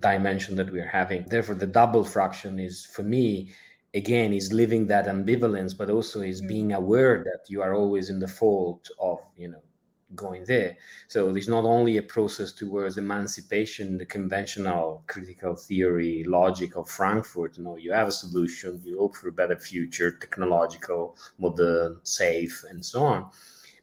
dimension 0.00 0.56
that 0.56 0.70
we're 0.72 0.86
having. 0.86 1.24
Therefore, 1.24 1.54
the 1.54 1.66
double 1.66 2.04
fraction 2.04 2.58
is 2.58 2.86
for 2.86 3.02
me 3.02 3.52
again 3.94 4.32
is 4.32 4.52
living 4.52 4.86
that 4.86 5.06
ambivalence, 5.06 5.76
but 5.76 5.90
also 5.90 6.22
is 6.22 6.42
mm. 6.42 6.48
being 6.48 6.72
aware 6.72 7.22
that 7.24 7.40
you 7.48 7.62
are 7.62 7.74
always 7.74 8.10
in 8.10 8.18
the 8.18 8.28
fault 8.28 8.88
of 8.98 9.20
you 9.36 9.48
know 9.48 9.62
going 10.14 10.44
there. 10.44 10.76
So 11.08 11.32
there's 11.32 11.48
not 11.48 11.64
only 11.64 11.96
a 11.96 12.02
process 12.02 12.52
towards 12.52 12.98
emancipation, 12.98 13.98
the 13.98 14.06
conventional 14.06 15.04
critical 15.06 15.54
theory 15.54 16.24
logic 16.24 16.76
of 16.76 16.88
Frankfurt. 16.88 17.58
You 17.58 17.64
know, 17.64 17.76
you 17.76 17.92
have 17.92 18.08
a 18.08 18.12
solution, 18.12 18.80
you 18.84 18.98
hope 18.98 19.16
for 19.16 19.28
a 19.28 19.32
better 19.32 19.56
future, 19.56 20.10
technological, 20.12 21.16
modern, 21.38 21.98
safe, 22.02 22.64
and 22.68 22.84
so 22.84 23.04
on 23.04 23.30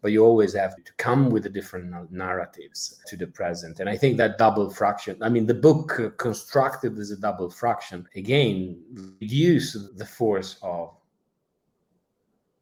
but 0.02 0.12
you 0.12 0.24
always 0.24 0.54
have 0.54 0.76
to 0.84 0.94
come 0.98 1.30
with 1.30 1.44
the 1.44 1.50
different 1.50 2.12
narratives 2.12 3.02
to 3.08 3.18
the 3.18 3.28
present. 3.28 3.80
And 3.80 3.90
I 3.90 3.98
think 3.98 4.18
that 4.18 4.38
double 4.38 4.70
fraction, 4.70 5.18
I 5.22 5.30
mean, 5.30 5.46
the 5.46 5.54
book 5.54 6.18
constructed 6.18 6.98
as 6.98 7.12
a 7.12 7.18
double 7.18 7.50
fraction, 7.50 8.08
again, 8.16 8.80
reduce 9.20 9.74
the 9.74 10.06
force 10.06 10.58
of 10.62 10.97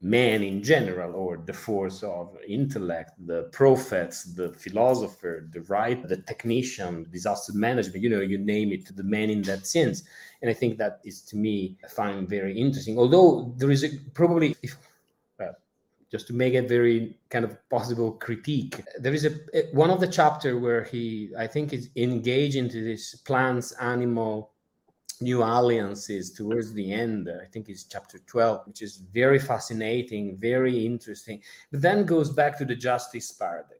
man 0.02 0.44
in 0.44 0.62
general 0.62 1.16
or 1.16 1.38
the 1.38 1.54
force 1.54 2.04
of 2.04 2.38
intellect 2.48 3.12
the 3.26 3.44
prophets 3.52 4.24
the 4.24 4.50
philosopher 4.50 5.48
the 5.54 5.62
right 5.62 6.08
the 6.08 6.18
technician 6.18 7.08
disaster 7.12 7.54
management 7.54 8.04
you 8.04 8.10
know 8.10 8.20
you 8.20 8.38
name 8.38 8.72
it 8.72 8.96
the 8.96 9.04
man 9.04 9.30
in 9.30 9.42
that 9.42 9.66
sense 9.66 10.04
and 10.42 10.52
i 10.52 10.54
think 10.54 10.78
that 10.78 11.00
is 11.06 11.22
to 11.22 11.38
me 11.38 11.78
i 11.84 11.88
find 11.88 12.28
very 12.28 12.58
interesting 12.58 13.00
although 13.00 13.54
there 13.58 13.72
is 13.72 13.84
a, 13.84 13.90
probably 14.14 14.56
if 14.62 14.76
just 16.12 16.28
to 16.28 16.34
make 16.34 16.54
a 16.54 16.62
very 16.62 17.18
kind 17.30 17.44
of 17.44 17.58
possible 17.70 18.14
critique. 18.14 18.82
There 19.00 19.14
is 19.14 19.26
a 19.26 19.32
one 19.74 19.90
of 19.90 20.00
the 20.00 20.08
chapter 20.08 20.58
where 20.58 20.84
he, 20.84 21.32
I 21.38 21.48
think, 21.48 21.74
is 21.74 21.90
engaged 21.96 22.56
into 22.56 22.84
this 22.84 23.16
plants 23.16 23.74
animal 23.74 24.52
new 25.22 25.44
alliances 25.44 26.32
towards 26.32 26.74
the 26.74 26.92
end. 26.94 27.30
I 27.30 27.46
think 27.46 27.70
it's 27.70 27.84
chapter 27.84 28.20
12, 28.20 28.68
which 28.68 28.82
is 28.82 28.98
very 29.14 29.40
fascinating, 29.40 30.38
very 30.38 30.86
interesting, 30.86 31.42
but 31.72 31.82
then 31.82 32.06
goes 32.06 32.30
back 32.30 32.58
to 32.60 32.66
the 32.66 32.76
justice 32.76 33.32
paradigm. 33.32 33.80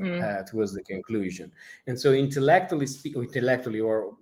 Mm. 0.00 0.22
Uh, 0.24 0.42
towards 0.44 0.72
the 0.72 0.82
conclusion, 0.82 1.52
and 1.86 2.00
so 2.00 2.12
intellectually, 2.12 2.86
speak, 2.86 3.14
intellectually, 3.14 3.78
or 3.78 4.16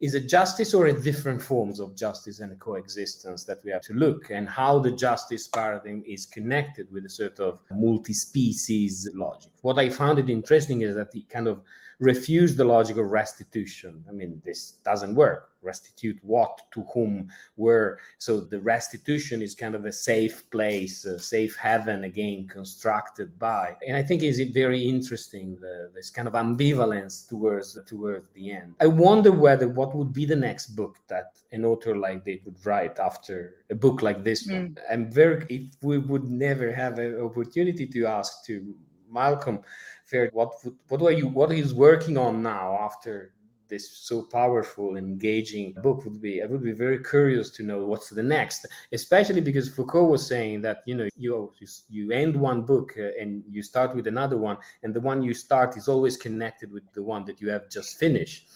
is 0.00 0.14
it 0.14 0.28
justice 0.28 0.74
or 0.74 0.86
a 0.88 1.00
different 1.00 1.40
forms 1.40 1.80
of 1.80 1.96
justice 1.96 2.40
and 2.40 2.58
coexistence 2.60 3.44
that 3.44 3.58
we 3.64 3.70
have 3.70 3.80
to 3.80 3.94
look 3.94 4.30
and 4.30 4.46
how 4.46 4.78
the 4.78 4.92
justice 4.92 5.48
paradigm 5.48 6.02
is 6.06 6.26
connected 6.26 6.92
with 6.92 7.06
a 7.06 7.08
sort 7.08 7.40
of 7.40 7.60
multi-species 7.70 9.08
logic 9.14 9.50
what 9.62 9.78
i 9.78 9.88
found 9.88 10.18
it 10.18 10.28
interesting 10.28 10.82
is 10.82 10.94
that 10.94 11.10
the 11.12 11.22
kind 11.22 11.48
of 11.48 11.62
refused 12.00 12.56
the 12.56 12.64
logic 12.64 12.96
of 12.96 13.10
restitution. 13.10 14.04
I 14.08 14.12
mean 14.12 14.40
this 14.44 14.72
doesn't 14.84 15.14
work. 15.14 15.50
Restitute 15.62 16.18
what? 16.22 16.60
To 16.72 16.82
whom? 16.92 17.30
Where? 17.56 17.98
So 18.18 18.40
the 18.40 18.60
restitution 18.60 19.40
is 19.40 19.54
kind 19.54 19.74
of 19.74 19.86
a 19.86 19.92
safe 19.92 20.48
place 20.50 21.04
a 21.06 21.18
safe 21.18 21.56
heaven 21.56 22.04
again 22.04 22.46
constructed 22.46 23.38
by. 23.38 23.76
And 23.86 23.96
i 23.96 24.02
think 24.02 24.22
is 24.22 24.38
it 24.38 24.52
very 24.52 24.82
interesting 24.82 25.56
the, 25.60 25.90
this 25.94 26.10
kind 26.10 26.28
of 26.28 26.34
ambivalence 26.34 27.28
towards 27.28 27.78
towards 27.86 28.26
the 28.34 28.52
end. 28.52 28.74
I 28.80 28.86
wonder 28.86 29.32
whether 29.32 29.68
what 29.68 29.94
would 29.94 30.12
be 30.12 30.26
the 30.26 30.36
next 30.36 30.68
book 30.76 30.96
that 31.08 31.32
an 31.52 31.64
author 31.64 31.96
like 31.96 32.24
they 32.24 32.40
would 32.44 32.56
write 32.66 32.98
after 32.98 33.56
a 33.70 33.74
book 33.74 34.02
like 34.02 34.24
this 34.24 34.46
mm. 34.46 34.52
one 34.52 34.78
i'm 34.90 35.10
very 35.10 35.46
if 35.48 35.62
we 35.82 35.98
would 35.98 36.28
never 36.28 36.72
have 36.72 36.98
an 36.98 37.20
opportunity 37.20 37.86
to 37.86 38.06
ask 38.06 38.44
to 38.44 38.74
Malcolm 39.14 39.60
fair. 40.04 40.30
What 40.32 40.52
what 40.88 41.02
are 41.02 41.12
you 41.12 41.28
what 41.28 41.50
he's 41.50 41.74
working 41.74 42.16
on 42.16 42.42
now 42.42 42.78
after 42.80 43.34
this 43.68 43.98
so 43.98 44.22
powerful 44.22 44.96
engaging 44.96 45.72
book 45.82 46.04
would 46.04 46.20
be 46.20 46.42
i 46.42 46.46
would 46.46 46.62
be 46.62 46.72
very 46.72 47.02
curious 47.02 47.50
to 47.50 47.62
know 47.62 47.84
what's 47.84 48.10
the 48.10 48.22
next. 48.22 48.66
Especially 48.92 49.40
because 49.40 49.68
foucault 49.68 50.06
was 50.06 50.26
saying 50.26 50.62
that 50.62 50.78
you 50.86 50.94
know 50.94 51.08
you 51.16 51.52
you 51.88 52.12
end 52.12 52.36
one 52.36 52.62
book 52.62 52.94
uh, 52.98 53.20
and 53.20 53.42
you 53.48 53.62
start 53.62 53.94
with 53.96 54.06
another 54.06 54.36
one 54.36 54.58
and 54.82 54.92
the 54.94 55.00
one 55.00 55.22
you 55.22 55.34
start 55.34 55.76
is 55.76 55.88
always 55.88 56.16
connected 56.16 56.70
with 56.70 56.84
the 56.92 57.02
one 57.02 57.24
that 57.24 57.40
you 57.40 57.48
have 57.48 57.68
just 57.70 57.98
finished. 57.98 58.48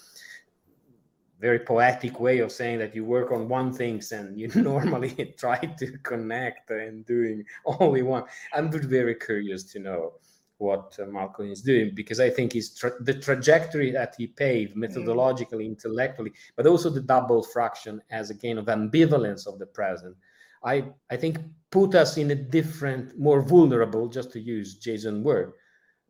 Very 1.40 1.60
poetic 1.60 2.18
way 2.18 2.40
of 2.40 2.50
saying 2.50 2.80
that 2.80 2.94
you 2.96 3.04
work 3.04 3.30
on 3.30 3.48
one 3.48 3.72
things 3.72 4.10
and 4.12 4.38
you 4.38 4.48
normally 4.72 5.34
try 5.38 5.58
to 5.58 5.86
connect 5.98 6.70
and 6.70 7.06
doing 7.06 7.44
only 7.64 8.02
one. 8.02 8.24
I'm 8.52 8.70
very 8.70 9.14
curious 9.14 9.62
to 9.72 9.78
know 9.78 10.14
what 10.58 10.96
uh, 11.00 11.06
Malcolm 11.06 11.50
is 11.50 11.62
doing 11.62 11.92
because 11.94 12.20
I 12.20 12.30
think 12.30 12.52
he's 12.52 12.74
tra- 12.74 13.02
the 13.02 13.14
trajectory 13.14 13.90
that 13.92 14.14
he 14.18 14.26
paved 14.26 14.76
methodologically, 14.76 15.64
intellectually, 15.64 16.32
but 16.56 16.66
also 16.66 16.90
the 16.90 17.00
double 17.00 17.42
fraction 17.42 18.02
as 18.10 18.30
a 18.30 18.34
gain 18.34 18.58
of 18.58 18.66
ambivalence 18.66 19.46
of 19.46 19.58
the 19.58 19.66
present. 19.66 20.16
I 20.64 20.86
I 21.10 21.16
think 21.16 21.38
put 21.70 21.94
us 21.94 22.16
in 22.16 22.30
a 22.32 22.34
different, 22.34 23.18
more 23.18 23.42
vulnerable, 23.42 24.08
just 24.08 24.32
to 24.32 24.40
use 24.40 24.74
Jason 24.74 25.22
word, 25.22 25.52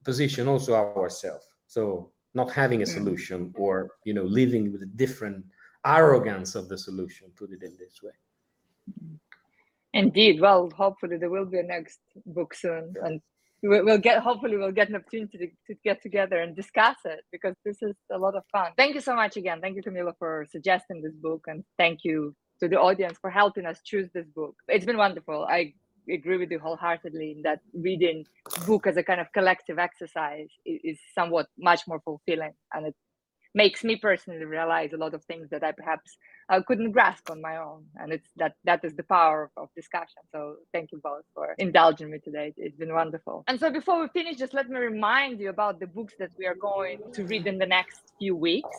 position 0.05 0.49
also 0.49 0.75
ourselves. 0.75 1.47
So 1.67 2.11
not 2.35 2.51
having 2.51 2.83
a 2.83 2.87
mm. 2.87 2.95
solution 2.95 3.53
or 3.57 3.91
you 4.05 4.15
know 4.15 4.25
living 4.25 4.73
with 4.73 4.83
a 4.83 4.93
different 5.05 5.45
arrogance 5.85 6.55
of 6.55 6.69
the 6.69 6.79
solution, 6.79 7.29
put 7.37 7.51
it 7.53 7.63
in 7.63 7.77
this 7.79 8.03
way. 8.03 8.17
Indeed. 9.93 10.41
Well, 10.41 10.71
hopefully 10.77 11.17
there 11.17 11.31
will 11.31 11.47
be 11.47 11.59
a 11.59 11.63
next 11.63 12.01
book 12.27 12.55
soon, 12.55 12.95
and 13.03 13.21
we'll 13.63 13.99
get 13.99 14.23
hopefully 14.23 14.57
we'll 14.57 14.73
get 14.73 14.89
an 14.89 14.97
opportunity 14.97 15.39
to, 15.39 15.47
to 15.67 15.81
get 15.85 16.03
together 16.03 16.39
and 16.41 16.55
discuss 16.55 16.97
it 17.05 17.21
because 17.33 17.55
this 17.65 17.83
is 17.83 17.95
a 18.13 18.19
lot 18.19 18.35
of 18.35 18.45
fun. 18.53 18.73
Thank 18.77 18.95
you 18.95 19.01
so 19.01 19.15
much 19.15 19.37
again. 19.37 19.61
Thank 19.61 19.77
you 19.77 19.83
camilo 19.83 20.13
for 20.19 20.47
suggesting 20.51 21.03
this 21.03 21.15
book 21.15 21.45
and 21.47 21.65
thank 21.79 22.05
you 22.05 22.35
to 22.61 22.69
the 22.69 22.77
audience 22.77 23.19
for 23.21 23.31
helping 23.31 23.67
us 23.67 23.81
choose 23.85 24.09
this 24.15 24.27
book. 24.35 24.55
It's 24.69 24.85
been 24.85 24.97
wonderful. 24.97 25.47
I 25.49 25.75
agree 26.11 26.39
with 26.39 26.51
you 26.51 26.59
wholeheartedly 26.59 27.33
in 27.37 27.43
that 27.43 27.61
reading 27.75 28.25
book 28.67 28.87
as 28.87 28.97
a 28.97 29.03
kind 29.03 29.21
of 29.21 29.27
collective 29.33 29.79
exercise 29.79 30.49
is, 30.65 30.81
is 30.85 30.99
somewhat 31.15 31.47
much 31.59 31.83
more 31.87 32.01
fulfilling 32.01 32.53
and 32.73 32.87
it 32.87 32.95
makes 33.63 33.81
me 33.89 33.95
personally 34.09 34.47
realize 34.59 34.91
a 34.93 35.01
lot 35.05 35.15
of 35.15 35.23
things 35.25 35.47
that 35.53 35.63
I 35.69 35.73
perhaps 35.81 36.09
uh, 36.51 36.61
couldn't 36.69 36.93
grasp 36.97 37.25
on 37.33 37.39
my 37.49 37.57
own. 37.69 37.81
And 38.01 38.09
it's 38.17 38.31
that 38.37 38.55
that 38.69 38.81
is 38.89 38.95
the 39.01 39.07
power 39.17 39.39
of, 39.45 39.51
of, 39.63 39.69
discussion. 39.83 40.23
So 40.35 40.41
thank 40.75 40.87
you 40.93 40.99
both 41.11 41.25
for 41.35 41.47
indulging 41.67 42.09
me 42.13 42.19
today. 42.29 42.49
It's 42.57 42.79
been 42.83 42.95
wonderful. 43.03 43.37
And 43.49 43.59
so 43.63 43.67
before 43.81 43.99
we 44.03 44.09
finish, 44.21 44.37
just 44.45 44.55
let 44.61 44.67
me 44.73 44.79
remind 44.93 45.35
you 45.43 45.51
about 45.57 45.75
the 45.83 45.91
books 45.99 46.15
that 46.23 46.33
we 46.39 46.45
are 46.51 46.59
going 46.71 46.99
to 47.17 47.21
read 47.33 47.45
in 47.53 47.59
the 47.65 47.71
next 47.79 48.01
few 48.21 48.35
weeks. 48.49 48.77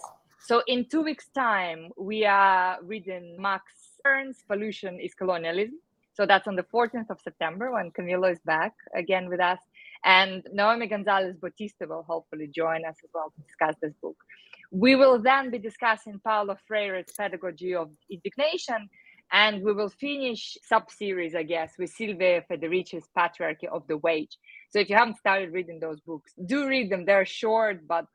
So 0.49 0.55
in 0.73 0.79
two 0.93 1.03
weeks' 1.09 1.29
time, 1.35 1.81
we 1.97 2.19
are 2.25 2.77
reading 2.93 3.23
Max 3.47 3.63
Ernst, 4.05 4.47
Pollution 4.47 4.93
is 5.05 5.13
Colonialism. 5.21 5.79
So 6.17 6.25
that's 6.25 6.47
on 6.51 6.55
the 6.61 6.67
14th 6.75 7.09
of 7.09 7.19
September 7.29 7.65
when 7.75 7.91
Camilo 7.91 8.29
is 8.35 8.41
back 8.53 8.73
again 9.03 9.25
with 9.29 9.41
us. 9.53 9.59
And 10.03 10.45
Naomi 10.51 10.87
Gonzalez 10.87 11.37
Bautista 11.43 11.85
will 11.87 12.05
hopefully 12.13 12.47
join 12.61 12.81
us 12.89 12.97
as 13.03 13.09
well 13.13 13.31
to 13.35 13.41
discuss 13.47 13.75
this 13.81 13.93
book. 14.01 14.17
We 14.71 14.95
will 14.95 15.19
then 15.19 15.49
be 15.49 15.57
discussing 15.57 16.19
Paulo 16.23 16.55
Freire's 16.67 17.11
Pedagogy 17.17 17.73
of 17.73 17.89
Indignation, 18.09 18.89
and 19.31 19.63
we 19.63 19.73
will 19.73 19.89
finish 19.89 20.57
sub-series, 20.63 21.35
I 21.35 21.43
guess, 21.43 21.73
with 21.77 21.89
Silvia 21.89 22.43
Federici's 22.49 23.07
Patriarchy 23.17 23.67
of 23.71 23.87
the 23.87 23.97
Wage. 23.97 24.37
So 24.71 24.79
if 24.79 24.89
you 24.89 24.95
haven't 24.95 25.17
started 25.17 25.51
reading 25.53 25.79
those 25.79 25.99
books, 26.01 26.33
do 26.45 26.67
read 26.67 26.91
them. 26.91 27.05
They're 27.05 27.25
short 27.25 27.87
but 27.87 28.05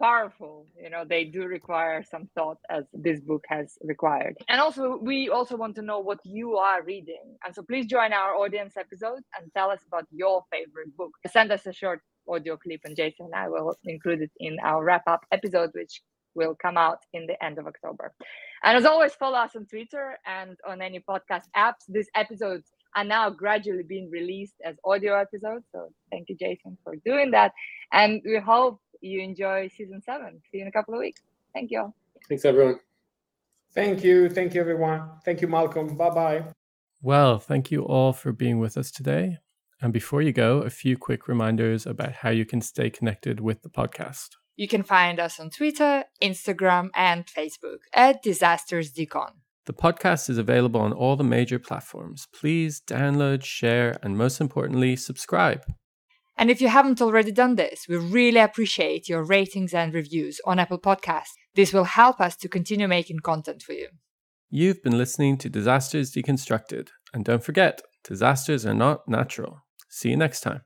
powerful. 0.00 0.66
You 0.82 0.90
know, 0.90 1.04
they 1.08 1.24
do 1.24 1.44
require 1.44 2.02
some 2.02 2.28
thought, 2.36 2.58
as 2.68 2.84
this 2.92 3.20
book 3.20 3.44
has 3.48 3.78
required. 3.82 4.36
And 4.48 4.60
also, 4.60 4.98
we 4.98 5.28
also 5.28 5.56
want 5.56 5.76
to 5.76 5.82
know 5.82 6.00
what 6.00 6.18
you 6.24 6.56
are 6.56 6.82
reading. 6.82 7.36
And 7.44 7.54
so 7.54 7.62
please 7.62 7.86
join 7.86 8.12
our 8.12 8.34
audience 8.34 8.76
episode 8.76 9.22
and 9.38 9.52
tell 9.54 9.70
us 9.70 9.80
about 9.86 10.06
your 10.10 10.44
favorite 10.50 10.96
book. 10.96 11.12
Send 11.30 11.52
us 11.52 11.66
a 11.66 11.72
short 11.72 12.02
audio 12.28 12.56
clip, 12.56 12.80
and 12.84 12.96
Jason 12.96 13.26
and 13.26 13.34
I 13.34 13.48
will 13.48 13.76
include 13.84 14.22
it 14.22 14.30
in 14.38 14.58
our 14.62 14.84
wrap 14.84 15.02
up 15.06 15.24
episode, 15.32 15.70
which 15.74 16.02
will 16.34 16.54
come 16.60 16.76
out 16.76 16.98
in 17.12 17.26
the 17.26 17.42
end 17.44 17.58
of 17.58 17.66
October. 17.66 18.12
And 18.64 18.76
as 18.76 18.84
always, 18.84 19.14
follow 19.14 19.38
us 19.38 19.56
on 19.56 19.66
Twitter 19.66 20.18
and 20.26 20.56
on 20.66 20.80
any 20.80 21.00
podcast 21.00 21.44
apps. 21.56 21.84
These 21.88 22.08
episodes 22.14 22.70
are 22.94 23.04
now 23.04 23.30
gradually 23.30 23.82
being 23.82 24.10
released 24.10 24.54
as 24.64 24.76
audio 24.84 25.18
episodes. 25.18 25.64
So 25.72 25.88
thank 26.10 26.28
you, 26.28 26.36
Jason, 26.36 26.76
for 26.84 26.96
doing 27.04 27.30
that. 27.32 27.52
And 27.92 28.22
we 28.24 28.38
hope 28.38 28.80
you 29.00 29.20
enjoy 29.20 29.68
season 29.76 30.00
seven. 30.02 30.40
See 30.50 30.58
you 30.58 30.62
in 30.62 30.68
a 30.68 30.72
couple 30.72 30.94
of 30.94 31.00
weeks. 31.00 31.22
Thank 31.54 31.70
you 31.70 31.80
all. 31.80 31.94
Thanks, 32.28 32.44
everyone. 32.44 32.78
Thank 33.74 34.04
you. 34.04 34.28
Thank 34.28 34.54
you, 34.54 34.60
everyone. 34.60 35.08
Thank 35.24 35.40
you, 35.40 35.48
Malcolm. 35.48 35.96
Bye 35.96 36.10
bye. 36.10 36.44
Well, 37.00 37.38
thank 37.38 37.70
you 37.70 37.82
all 37.82 38.12
for 38.12 38.32
being 38.32 38.58
with 38.58 38.76
us 38.76 38.90
today. 38.90 39.38
And 39.82 39.92
before 39.92 40.22
you 40.22 40.32
go, 40.32 40.58
a 40.58 40.70
few 40.70 40.96
quick 40.96 41.26
reminders 41.26 41.86
about 41.86 42.12
how 42.12 42.30
you 42.30 42.46
can 42.46 42.60
stay 42.60 42.88
connected 42.88 43.40
with 43.40 43.62
the 43.62 43.68
podcast. 43.68 44.36
You 44.54 44.68
can 44.68 44.84
find 44.84 45.18
us 45.18 45.40
on 45.40 45.50
Twitter, 45.50 46.04
Instagram, 46.22 46.90
and 46.94 47.26
Facebook 47.26 47.78
at 47.92 48.22
Disasters 48.22 48.92
Decon. 48.92 49.32
The 49.66 49.72
podcast 49.72 50.30
is 50.30 50.38
available 50.38 50.80
on 50.80 50.92
all 50.92 51.16
the 51.16 51.24
major 51.24 51.58
platforms. 51.58 52.28
Please 52.32 52.80
download, 52.80 53.42
share, 53.42 53.98
and 54.04 54.16
most 54.16 54.40
importantly, 54.40 54.94
subscribe. 54.94 55.64
And 56.36 56.48
if 56.48 56.60
you 56.60 56.68
haven't 56.68 57.02
already 57.02 57.32
done 57.32 57.56
this, 57.56 57.86
we 57.88 57.96
really 57.96 58.40
appreciate 58.40 59.08
your 59.08 59.24
ratings 59.24 59.74
and 59.74 59.92
reviews 59.92 60.40
on 60.44 60.60
Apple 60.60 60.78
Podcasts. 60.78 61.34
This 61.56 61.72
will 61.72 61.84
help 61.84 62.20
us 62.20 62.36
to 62.36 62.48
continue 62.48 62.86
making 62.86 63.18
content 63.20 63.62
for 63.62 63.72
you. 63.72 63.88
You've 64.48 64.82
been 64.82 64.96
listening 64.96 65.38
to 65.38 65.48
Disasters 65.48 66.12
Deconstructed. 66.12 66.88
And 67.12 67.24
don't 67.24 67.42
forget, 67.42 67.82
disasters 68.04 68.64
are 68.64 68.74
not 68.74 69.08
natural. 69.08 69.62
See 69.92 70.08
you 70.08 70.16
next 70.16 70.40
time. 70.40 70.62